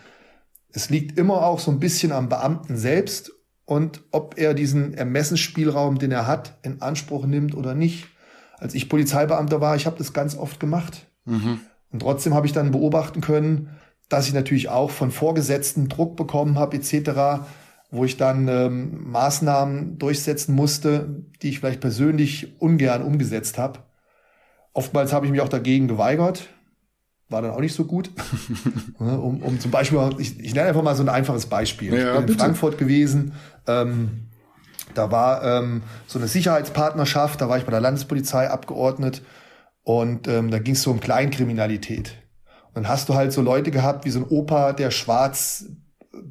[0.70, 3.32] Es liegt immer auch so ein bisschen am Beamten selbst
[3.64, 8.06] und ob er diesen Ermessensspielraum, den er hat, in Anspruch nimmt oder nicht
[8.58, 11.06] als ich Polizeibeamter war, ich habe das ganz oft gemacht.
[11.24, 11.60] Mhm.
[11.90, 13.70] Und trotzdem habe ich dann beobachten können,
[14.08, 17.44] dass ich natürlich auch von Vorgesetzten Druck bekommen habe etc.,
[17.90, 23.80] wo ich dann ähm, Maßnahmen durchsetzen musste, die ich vielleicht persönlich ungern umgesetzt habe.
[24.76, 26.48] Oftmals habe ich mich auch dagegen geweigert,
[27.30, 28.10] war dann auch nicht so gut.
[28.98, 31.94] um, um zum Beispiel, ich, ich nenne einfach mal so ein einfaches Beispiel.
[31.94, 32.32] Ja, ich bin bitte.
[32.32, 33.32] in Frankfurt gewesen,
[33.66, 34.26] ähm,
[34.92, 39.22] da war ähm, so eine Sicherheitspartnerschaft, da war ich bei der Landespolizei abgeordnet
[39.82, 42.12] und ähm, da ging es so um Kleinkriminalität.
[42.68, 45.64] Und dann hast du halt so Leute gehabt wie so ein Opa, der schwarz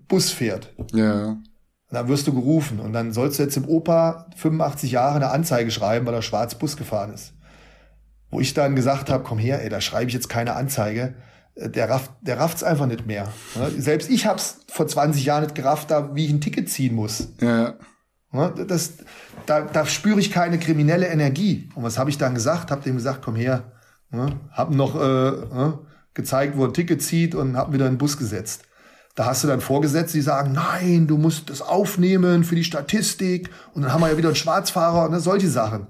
[0.07, 0.71] Bus fährt.
[0.93, 1.29] Ja.
[1.29, 1.43] Und
[1.89, 5.71] dann wirst du gerufen und dann sollst du jetzt im Opa 85 Jahre eine Anzeige
[5.71, 7.34] schreiben, weil er schwarz Bus gefahren ist.
[8.35, 11.13] Wo ich dann gesagt habe, komm her, ey, da schreibe ich jetzt keine Anzeige.
[11.55, 13.31] Äh, der rafft, der rafft's einfach nicht mehr.
[13.77, 17.29] Selbst ich hab's vor 20 Jahren nicht gerafft, da, wie ich ein Ticket ziehen muss.
[17.39, 17.75] Ja.
[18.33, 18.95] Ne, das,
[19.45, 21.69] da, da spüre ich keine kriminelle Energie.
[21.75, 22.71] Und was habe ich dann gesagt?
[22.71, 23.71] Hab dem gesagt, komm her.
[24.09, 25.79] Ne, hab noch äh, ne,
[26.13, 28.63] gezeigt, wo ein Ticket zieht und hab wieder in den Bus gesetzt.
[29.15, 33.49] Da hast du dann Vorgesetzte, die sagen, nein, du musst das aufnehmen für die Statistik.
[33.73, 35.87] Und dann haben wir ja wieder einen Schwarzfahrer, ne, solche Sachen.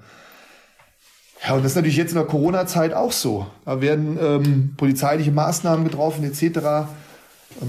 [1.45, 3.45] Ja, und das ist natürlich jetzt in der Corona-Zeit auch so.
[3.65, 6.89] Da werden ähm, polizeiliche Maßnahmen getroffen etc.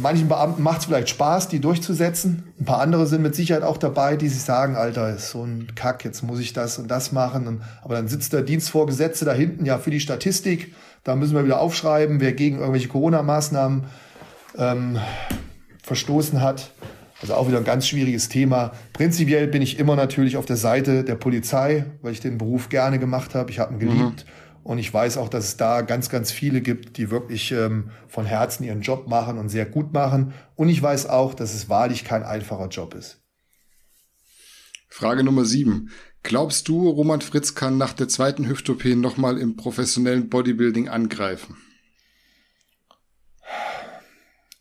[0.01, 2.53] Manchen Beamten macht es vielleicht Spaß, die durchzusetzen.
[2.59, 5.73] Ein paar andere sind mit Sicherheit auch dabei, die sich sagen, Alter, ist so ein
[5.75, 7.47] Kack, jetzt muss ich das und das machen.
[7.47, 10.75] Und, aber dann sitzt der Dienstvorgesetzte da hinten, ja, für die Statistik.
[11.05, 13.85] Da müssen wir wieder aufschreiben, wer gegen irgendwelche Corona-Maßnahmen
[14.57, 14.99] ähm,
[15.83, 16.71] verstoßen hat.
[17.21, 18.73] Also auch wieder ein ganz schwieriges Thema.
[18.93, 22.99] Prinzipiell bin ich immer natürlich auf der Seite der Polizei, weil ich den Beruf gerne
[22.99, 23.51] gemacht habe.
[23.51, 24.27] Ich habe ihn geliebt.
[24.27, 24.47] Mhm.
[24.65, 28.27] Und ich weiß auch, dass es da ganz, ganz viele gibt, die wirklich ähm, von
[28.27, 30.35] Herzen ihren Job machen und sehr gut machen.
[30.57, 33.23] Und ich weiß auch, dass es wahrlich kein einfacher Job ist.
[34.89, 35.91] Frage Nummer sieben.
[36.25, 41.57] Glaubst du, Roman Fritz kann nach der zweiten Hüft-OP nochmal im professionellen Bodybuilding angreifen?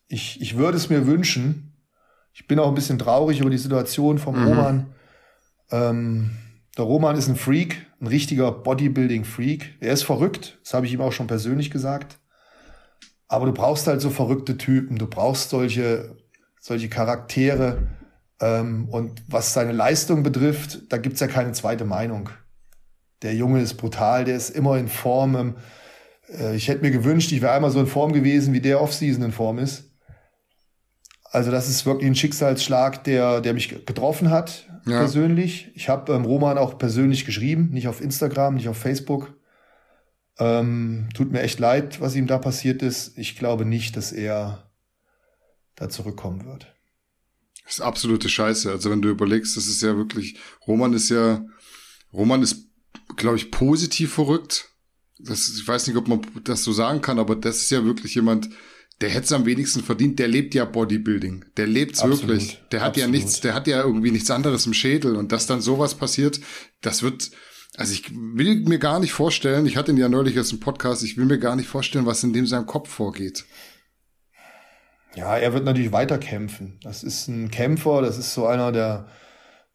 [0.07, 1.74] Ich, ich würde es mir wünschen.
[2.35, 4.47] Ich bin auch ein bisschen traurig über die Situation vom mhm.
[4.47, 4.93] Roman.
[5.71, 6.31] Ähm,
[6.77, 9.77] der Roman ist ein Freak, ein richtiger Bodybuilding-Freak.
[9.79, 12.19] Er ist verrückt, das habe ich ihm auch schon persönlich gesagt.
[13.29, 16.17] Aber du brauchst halt so verrückte Typen, du brauchst solche,
[16.59, 17.87] solche Charaktere.
[18.41, 22.29] Ähm, und was seine Leistung betrifft, da gibt's ja keine zweite Meinung.
[23.21, 25.37] Der Junge ist brutal, der ist immer in Form.
[25.37, 25.55] Ähm,
[26.37, 29.23] äh, ich hätte mir gewünscht, ich wäre einmal so in Form gewesen, wie der Offseason
[29.23, 29.94] in Form ist.
[31.35, 34.99] Also das ist wirklich ein Schicksalsschlag, der, der mich getroffen hat ja.
[34.99, 35.69] persönlich.
[35.75, 39.33] Ich habe ähm, Roman auch persönlich geschrieben, nicht auf Instagram, nicht auf Facebook.
[40.39, 43.17] Ähm, tut mir echt leid, was ihm da passiert ist.
[43.17, 44.71] Ich glaube nicht, dass er
[45.75, 46.73] da zurückkommen wird.
[47.65, 48.71] Das ist absolute Scheiße.
[48.71, 51.43] Also wenn du überlegst, das ist ja wirklich, Roman ist ja,
[52.13, 52.69] Roman ist,
[53.17, 54.69] glaube ich, positiv verrückt.
[55.19, 58.15] Das, ich weiß nicht, ob man das so sagen kann, aber das ist ja wirklich
[58.15, 58.49] jemand,
[59.01, 60.19] der hätte es am wenigsten verdient.
[60.19, 61.45] Der lebt ja Bodybuilding.
[61.57, 62.27] Der lebt's Absolut.
[62.27, 62.61] wirklich.
[62.72, 63.07] Der hat Absolut.
[63.07, 65.15] ja nichts, der hat ja irgendwie nichts anderes im Schädel.
[65.15, 66.39] Und dass dann sowas passiert,
[66.81, 67.31] das wird,
[67.76, 71.03] also ich will mir gar nicht vorstellen, ich hatte ihn ja neulich erst im Podcast,
[71.03, 73.45] ich will mir gar nicht vorstellen, was in dem seinem Kopf vorgeht.
[75.15, 76.80] Ja, er wird natürlich weiter kämpfen.
[76.84, 79.07] Das ist ein Kämpfer, das ist so einer der,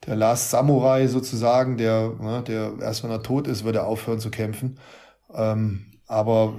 [0.06, 4.20] der Last Samurai sozusagen, der, ne, der erst wenn er tot ist, wird er aufhören
[4.20, 4.78] zu kämpfen.
[5.34, 6.58] Ähm, aber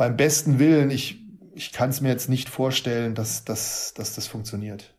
[0.00, 1.20] beim besten Willen, ich,
[1.54, 4.94] ich kann es mir jetzt nicht vorstellen, dass, dass, dass das funktioniert.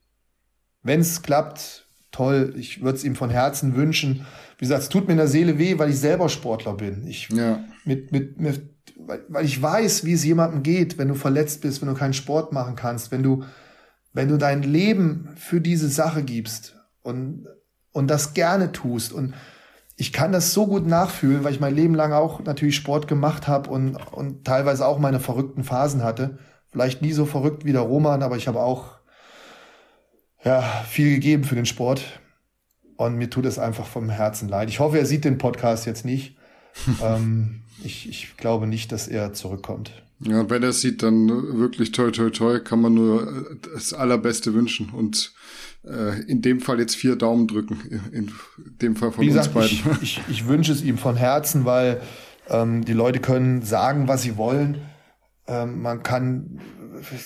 [0.84, 2.54] Wenn es klappt, toll.
[2.56, 4.28] Ich würde es ihm von Herzen wünschen.
[4.60, 7.08] Wie gesagt, es tut mir in der Seele weh, weil ich selber Sportler bin.
[7.08, 7.64] Ich, Ja.
[7.84, 8.62] mit, mit, mit
[8.96, 12.14] weil, weil ich weiß, wie es jemandem geht, wenn du verletzt bist, wenn du keinen
[12.14, 13.44] Sport machen kannst, wenn du,
[14.14, 17.48] wenn du dein Leben für diese Sache gibst und,
[17.92, 19.14] und das gerne tust.
[19.14, 19.34] Und
[20.02, 23.48] ich kann das so gut nachfühlen, weil ich mein Leben lang auch natürlich Sport gemacht
[23.48, 26.40] habe und, und teilweise auch meine verrückten Phasen hatte.
[26.72, 28.96] Vielleicht nie so verrückt wie der Roman, aber ich habe auch
[30.44, 32.20] ja, viel gegeben für den Sport.
[32.96, 34.70] Und mir tut es einfach vom Herzen leid.
[34.70, 36.36] Ich hoffe, er sieht den Podcast jetzt nicht.
[37.04, 39.92] ähm, ich, ich glaube nicht, dass er zurückkommt.
[40.18, 41.30] Ja, wenn er es sieht, dann
[41.60, 45.32] wirklich toi toi toi, kann man nur äh, das Allerbeste wünschen und
[45.86, 48.32] äh, in dem Fall jetzt vier Daumen drücken, in
[48.82, 49.98] dem Fall von Wie uns gesagt, beiden.
[50.02, 52.02] ich, ich, ich wünsche es ihm von Herzen, weil
[52.50, 54.82] ähm, die Leute können sagen, was sie wollen.
[55.48, 56.60] Ähm, man kann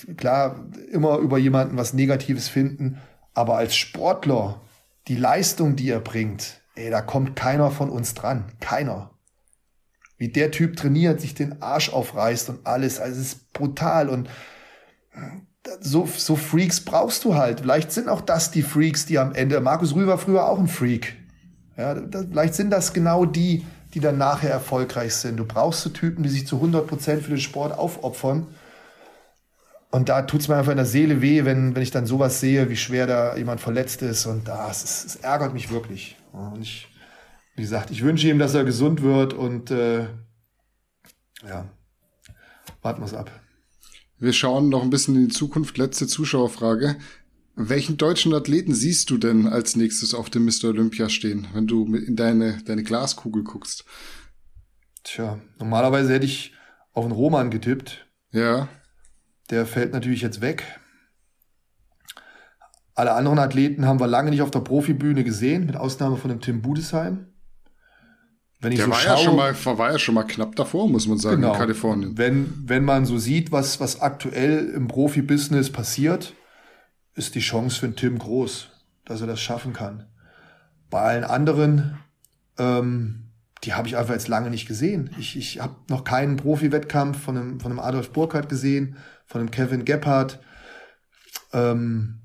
[0.08, 2.98] äh, klar immer über jemanden was Negatives finden,
[3.34, 4.62] aber als Sportler,
[5.08, 8.52] die Leistung, die er bringt, ey, da kommt keiner von uns dran.
[8.60, 9.10] Keiner.
[10.18, 13.00] Wie der Typ trainiert, sich den Arsch aufreißt und alles.
[13.00, 14.30] Also es ist brutal und
[15.80, 17.60] so, so Freaks brauchst du halt.
[17.60, 19.60] Vielleicht sind auch das die Freaks, die am Ende.
[19.60, 21.16] Markus Rühl war früher auch ein Freak.
[21.76, 23.64] Ja, das, vielleicht sind das genau die,
[23.94, 25.36] die dann nachher erfolgreich sind.
[25.36, 28.46] Du brauchst so Typen, die sich zu 100% für den Sport aufopfern.
[29.90, 32.68] Und da tut's mir einfach in der Seele weh, wenn, wenn ich dann sowas sehe,
[32.68, 34.26] wie schwer da jemand verletzt ist.
[34.26, 36.16] Und da, es, es ärgert mich wirklich.
[36.32, 36.88] Und ich,
[37.54, 40.08] wie gesagt, ich wünsche ihm, dass er gesund wird und äh,
[41.48, 41.66] ja,
[42.82, 43.30] warten wir's ab.
[44.18, 45.76] Wir schauen noch ein bisschen in die Zukunft.
[45.76, 46.96] Letzte Zuschauerfrage.
[47.54, 50.68] Welchen deutschen Athleten siehst du denn als nächstes auf dem Mr.
[50.68, 53.84] Olympia stehen, wenn du in deine, deine Glaskugel guckst?
[55.04, 56.54] Tja, normalerweise hätte ich
[56.92, 58.06] auf einen Roman getippt.
[58.32, 58.68] Ja,
[59.50, 60.64] Der fällt natürlich jetzt weg.
[62.94, 66.40] Alle anderen Athleten haben wir lange nicht auf der Profibühne gesehen, mit Ausnahme von dem
[66.40, 67.26] Tim Budesheim.
[68.66, 70.88] Wenn ich der so war, schaue, ja schon mal, war ja schon mal knapp davor,
[70.88, 72.18] muss man sagen, genau, in Kalifornien.
[72.18, 76.34] Wenn, wenn man so sieht, was, was aktuell im Profibusiness passiert,
[77.14, 78.70] ist die Chance für den Tim groß,
[79.04, 80.06] dass er das schaffen kann.
[80.90, 81.98] Bei allen anderen,
[82.58, 83.30] ähm,
[83.62, 85.10] die habe ich einfach jetzt lange nicht gesehen.
[85.16, 89.52] Ich, ich habe noch keinen Profi-Wettkampf von einem, von einem Adolf Burkhardt gesehen, von einem
[89.52, 90.40] Kevin Gebhardt.
[91.52, 92.18] Ähm,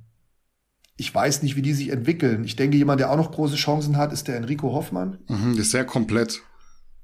[1.02, 2.44] ich weiß nicht, wie die sich entwickeln.
[2.44, 5.18] Ich denke, jemand, der auch noch große Chancen hat, ist der Enrico Hoffmann.
[5.28, 6.41] Mhm, ist sehr komplett.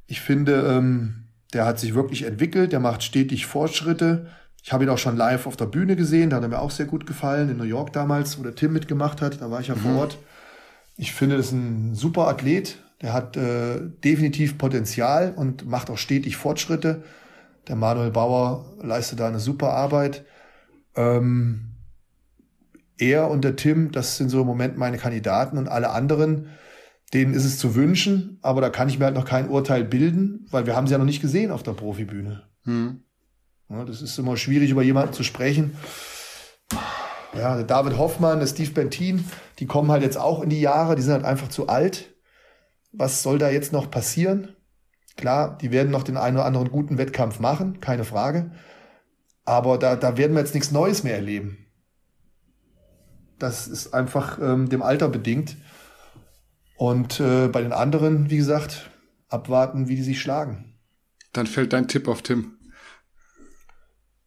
[0.05, 4.27] Ich finde, ähm, der hat sich wirklich entwickelt, der macht stetig Fortschritte.
[4.61, 6.69] Ich habe ihn auch schon live auf der Bühne gesehen, da hat er mir auch
[6.69, 9.69] sehr gut gefallen, in New York damals, wo der Tim mitgemacht hat, da war ich
[9.69, 10.19] ja vor Ort.
[10.95, 15.97] Ich finde, das ist ein super Athlet, der hat äh, definitiv Potenzial und macht auch
[15.97, 17.03] stetig Fortschritte.
[17.67, 20.23] Der Manuel Bauer leistet da eine super Arbeit.
[20.95, 21.66] Ähm,
[22.97, 26.49] er und der Tim, das sind so im Moment meine Kandidaten und alle anderen,
[27.13, 30.45] denen ist es zu wünschen, aber da kann ich mir halt noch kein Urteil bilden,
[30.51, 32.43] weil wir haben sie ja noch nicht gesehen auf der Profibühne.
[32.63, 33.03] Hm.
[33.69, 35.75] Ja, das ist immer schwierig, über jemanden zu sprechen.
[37.33, 39.25] Ja, der David Hoffmann, der Steve Bentin,
[39.59, 42.15] die kommen halt jetzt auch in die Jahre, die sind halt einfach zu alt.
[42.91, 44.55] Was soll da jetzt noch passieren?
[45.17, 48.51] Klar, die werden noch den einen oder anderen guten Wettkampf machen, keine Frage.
[49.45, 51.66] Aber da, da werden wir jetzt nichts Neues mehr erleben.
[53.39, 55.57] Das ist einfach ähm, dem Alter bedingt.
[56.77, 58.89] Und äh, bei den anderen, wie gesagt,
[59.29, 60.75] abwarten, wie die sich schlagen.
[61.33, 62.57] Dann fällt dein Tipp auf Tim.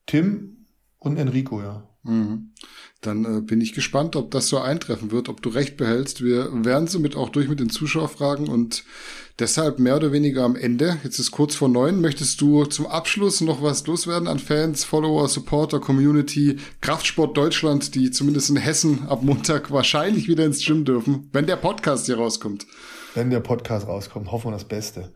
[0.06, 0.66] Tim
[0.98, 1.88] und Enrico, ja.
[2.02, 2.52] Mhm.
[3.01, 6.22] Dann äh, bin ich gespannt, ob das so eintreffen wird, ob du recht behältst.
[6.22, 8.85] Wir werden somit auch durch mit den Zuschauerfragen und
[9.39, 10.98] deshalb mehr oder weniger am Ende.
[11.02, 12.02] Jetzt ist kurz vor neun.
[12.02, 18.10] Möchtest du zum Abschluss noch was loswerden an Fans, Follower, Supporter, Community, Kraftsport Deutschland, die
[18.10, 22.66] zumindest in Hessen ab Montag wahrscheinlich wieder ins Gym dürfen, wenn der Podcast hier rauskommt?
[23.14, 25.10] Wenn der Podcast rauskommt, hoffen wir das Beste.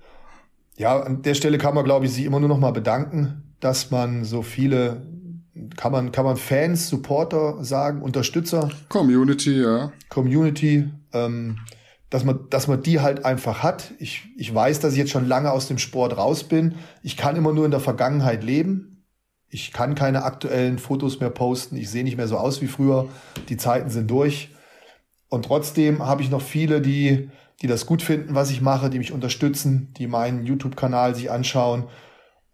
[0.77, 3.91] Ja, an der Stelle kann man, glaube ich, sich immer nur noch mal bedanken, dass
[3.91, 5.07] man so viele,
[5.77, 8.71] kann man, kann man Fans, Supporter sagen, Unterstützer.
[8.89, 9.93] Community, ja.
[10.09, 11.59] Community, ähm,
[12.11, 13.93] dass man, dass man die halt einfach hat.
[13.99, 16.77] Ich, ich weiß, dass ich jetzt schon lange aus dem Sport raus bin.
[17.03, 19.05] Ich kann immer nur in der Vergangenheit leben.
[19.49, 21.77] Ich kann keine aktuellen Fotos mehr posten.
[21.77, 23.09] Ich sehe nicht mehr so aus wie früher.
[23.49, 24.51] Die Zeiten sind durch.
[25.29, 27.31] Und trotzdem habe ich noch viele, die,
[27.63, 31.85] die das gut finden, was ich mache, die mich unterstützen, die meinen YouTube-Kanal sich anschauen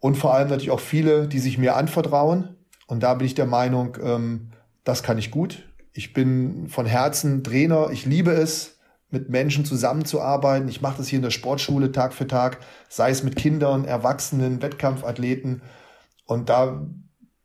[0.01, 2.57] und vor allem natürlich auch viele, die sich mir anvertrauen.
[2.91, 4.49] Und da bin ich der Meinung, ähm,
[4.83, 5.63] das kann ich gut.
[5.93, 7.89] Ich bin von Herzen Trainer.
[7.91, 10.67] Ich liebe es, mit Menschen zusammenzuarbeiten.
[10.67, 12.57] Ich mache das hier in der Sportschule Tag für Tag,
[12.89, 15.61] sei es mit Kindern, Erwachsenen, Wettkampfathleten.
[16.25, 16.85] Und da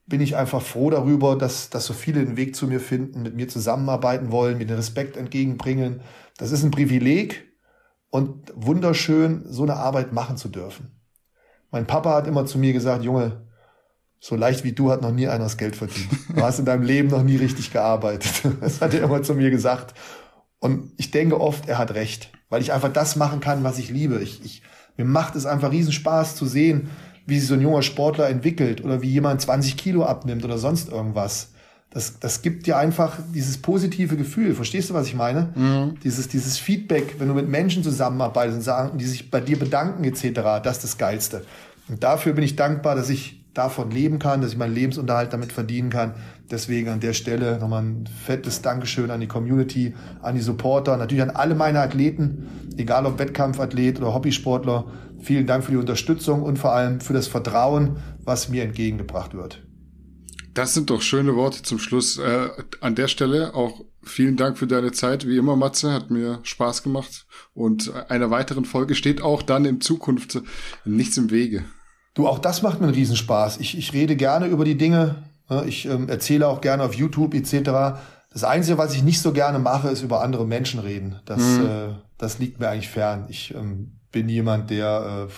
[0.06, 3.36] bin ich einfach froh darüber, dass, dass so viele den Weg zu mir finden, mit
[3.36, 6.00] mir zusammenarbeiten wollen, mir den Respekt entgegenbringen.
[6.38, 7.44] Das ist ein Privileg
[8.10, 11.00] und wunderschön, so eine Arbeit machen zu dürfen.
[11.70, 13.45] Mein Papa hat immer zu mir gesagt, Junge,
[14.20, 16.08] so leicht wie du hat noch nie einer das Geld verdient.
[16.34, 18.32] Du hast in deinem Leben noch nie richtig gearbeitet.
[18.60, 19.94] Das hat er immer zu mir gesagt.
[20.58, 23.90] Und ich denke oft, er hat recht, weil ich einfach das machen kann, was ich
[23.90, 24.20] liebe.
[24.20, 24.62] Ich, ich,
[24.96, 26.90] mir macht es einfach riesen Spaß zu sehen,
[27.26, 30.88] wie sich so ein junger Sportler entwickelt oder wie jemand 20 Kilo abnimmt oder sonst
[30.88, 31.50] irgendwas.
[31.90, 34.54] Das, das gibt dir einfach dieses positive Gefühl.
[34.54, 35.52] Verstehst du, was ich meine?
[35.54, 36.00] Mhm.
[36.02, 40.04] Dieses, dieses Feedback, wenn du mit Menschen zusammenarbeitest und sagen, die sich bei dir bedanken
[40.04, 40.32] etc.,
[40.62, 41.44] das ist das Geilste.
[41.88, 45.52] Und dafür bin ich dankbar, dass ich davon leben kann, dass ich meinen Lebensunterhalt damit
[45.52, 46.14] verdienen kann.
[46.50, 51.22] Deswegen an der Stelle nochmal ein fettes Dankeschön an die Community, an die Supporter, natürlich
[51.22, 52.46] an alle meine Athleten,
[52.76, 54.86] egal ob Wettkampfathlet oder Hobbysportler.
[55.20, 59.62] Vielen Dank für die Unterstützung und vor allem für das Vertrauen, was mir entgegengebracht wird.
[60.52, 62.18] Das sind doch schöne Worte zum Schluss.
[62.18, 62.48] Äh,
[62.80, 65.26] an der Stelle auch vielen Dank für deine Zeit.
[65.26, 67.26] Wie immer, Matze, hat mir Spaß gemacht.
[67.54, 70.40] Und einer weiteren Folge steht auch dann in Zukunft
[70.84, 71.64] nichts im Wege.
[72.16, 73.58] Du, auch das macht mir einen Riesenspaß.
[73.58, 75.16] Ich, ich rede gerne über die Dinge.
[75.66, 78.00] Ich ähm, erzähle auch gerne auf YouTube etc.
[78.32, 81.20] Das Einzige, was ich nicht so gerne mache, ist über andere Menschen reden.
[81.26, 81.66] Das, mhm.
[81.66, 83.26] äh, das liegt mir eigentlich fern.
[83.28, 85.28] Ich ähm, bin jemand, der,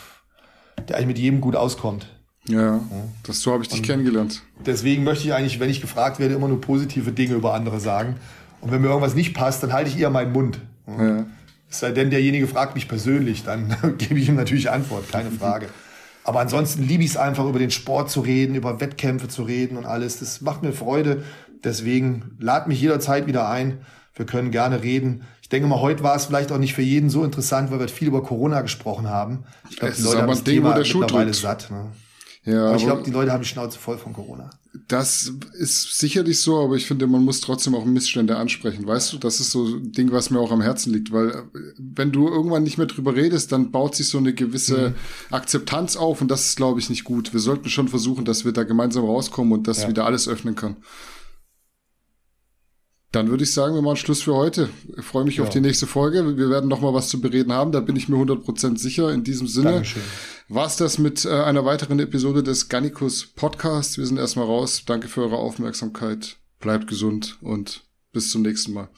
[0.78, 2.06] äh, der eigentlich mit jedem gut auskommt.
[2.46, 2.80] Ja, ja.
[3.24, 4.42] das so habe ich dich Und kennengelernt.
[4.64, 8.14] Deswegen möchte ich eigentlich, wenn ich gefragt werde, immer nur positive Dinge über andere sagen.
[8.60, 10.60] Und wenn mir irgendwas nicht passt, dann halte ich eher meinen Mund.
[10.86, 11.26] Ja.
[11.68, 15.66] Es sei denn, derjenige fragt mich persönlich, dann gebe ich ihm natürlich Antwort, keine Frage.
[16.28, 19.78] Aber ansonsten liebe ich es einfach, über den Sport zu reden, über Wettkämpfe zu reden
[19.78, 20.18] und alles.
[20.18, 21.22] Das macht mir Freude.
[21.64, 23.78] Deswegen lad mich jederzeit wieder ein.
[24.14, 25.22] Wir können gerne reden.
[25.40, 27.88] Ich denke mal, heute war es vielleicht auch nicht für jeden so interessant, weil wir
[27.88, 29.44] viel über Corona gesprochen haben.
[29.70, 31.70] Ich glaube, die Leute haben das Ding, Thema mittlerweile satt.
[31.70, 31.92] Ne?
[32.48, 34.48] Ja, aber ich glaube, die Leute haben die Schnauze voll von Corona.
[34.86, 38.86] Das ist sicherlich so, aber ich finde, man muss trotzdem auch Missstände ansprechen.
[38.86, 41.42] Weißt du, das ist so ein Ding, was mir auch am Herzen liegt, weil äh,
[41.76, 44.94] wenn du irgendwann nicht mehr drüber redest, dann baut sich so eine gewisse mhm.
[45.34, 47.34] Akzeptanz auf und das ist, glaube ich, nicht gut.
[47.34, 49.88] Wir sollten schon versuchen, dass wir da gemeinsam rauskommen und dass ja.
[49.88, 50.76] wieder alles öffnen kann.
[53.12, 54.68] Dann würde ich sagen, wir machen Schluss für heute.
[54.98, 55.44] Ich freue mich ja.
[55.44, 56.36] auf die nächste Folge.
[56.36, 59.10] Wir werden noch mal was zu bereden haben, da bin ich mir 100% sicher.
[59.12, 59.82] In diesem Sinne
[60.48, 63.96] war es das mit äh, einer weiteren Episode des Gannikus Podcasts.
[63.96, 64.82] Wir sind erstmal raus.
[64.84, 66.36] Danke für eure Aufmerksamkeit.
[66.60, 68.90] Bleibt gesund und bis zum nächsten Mal.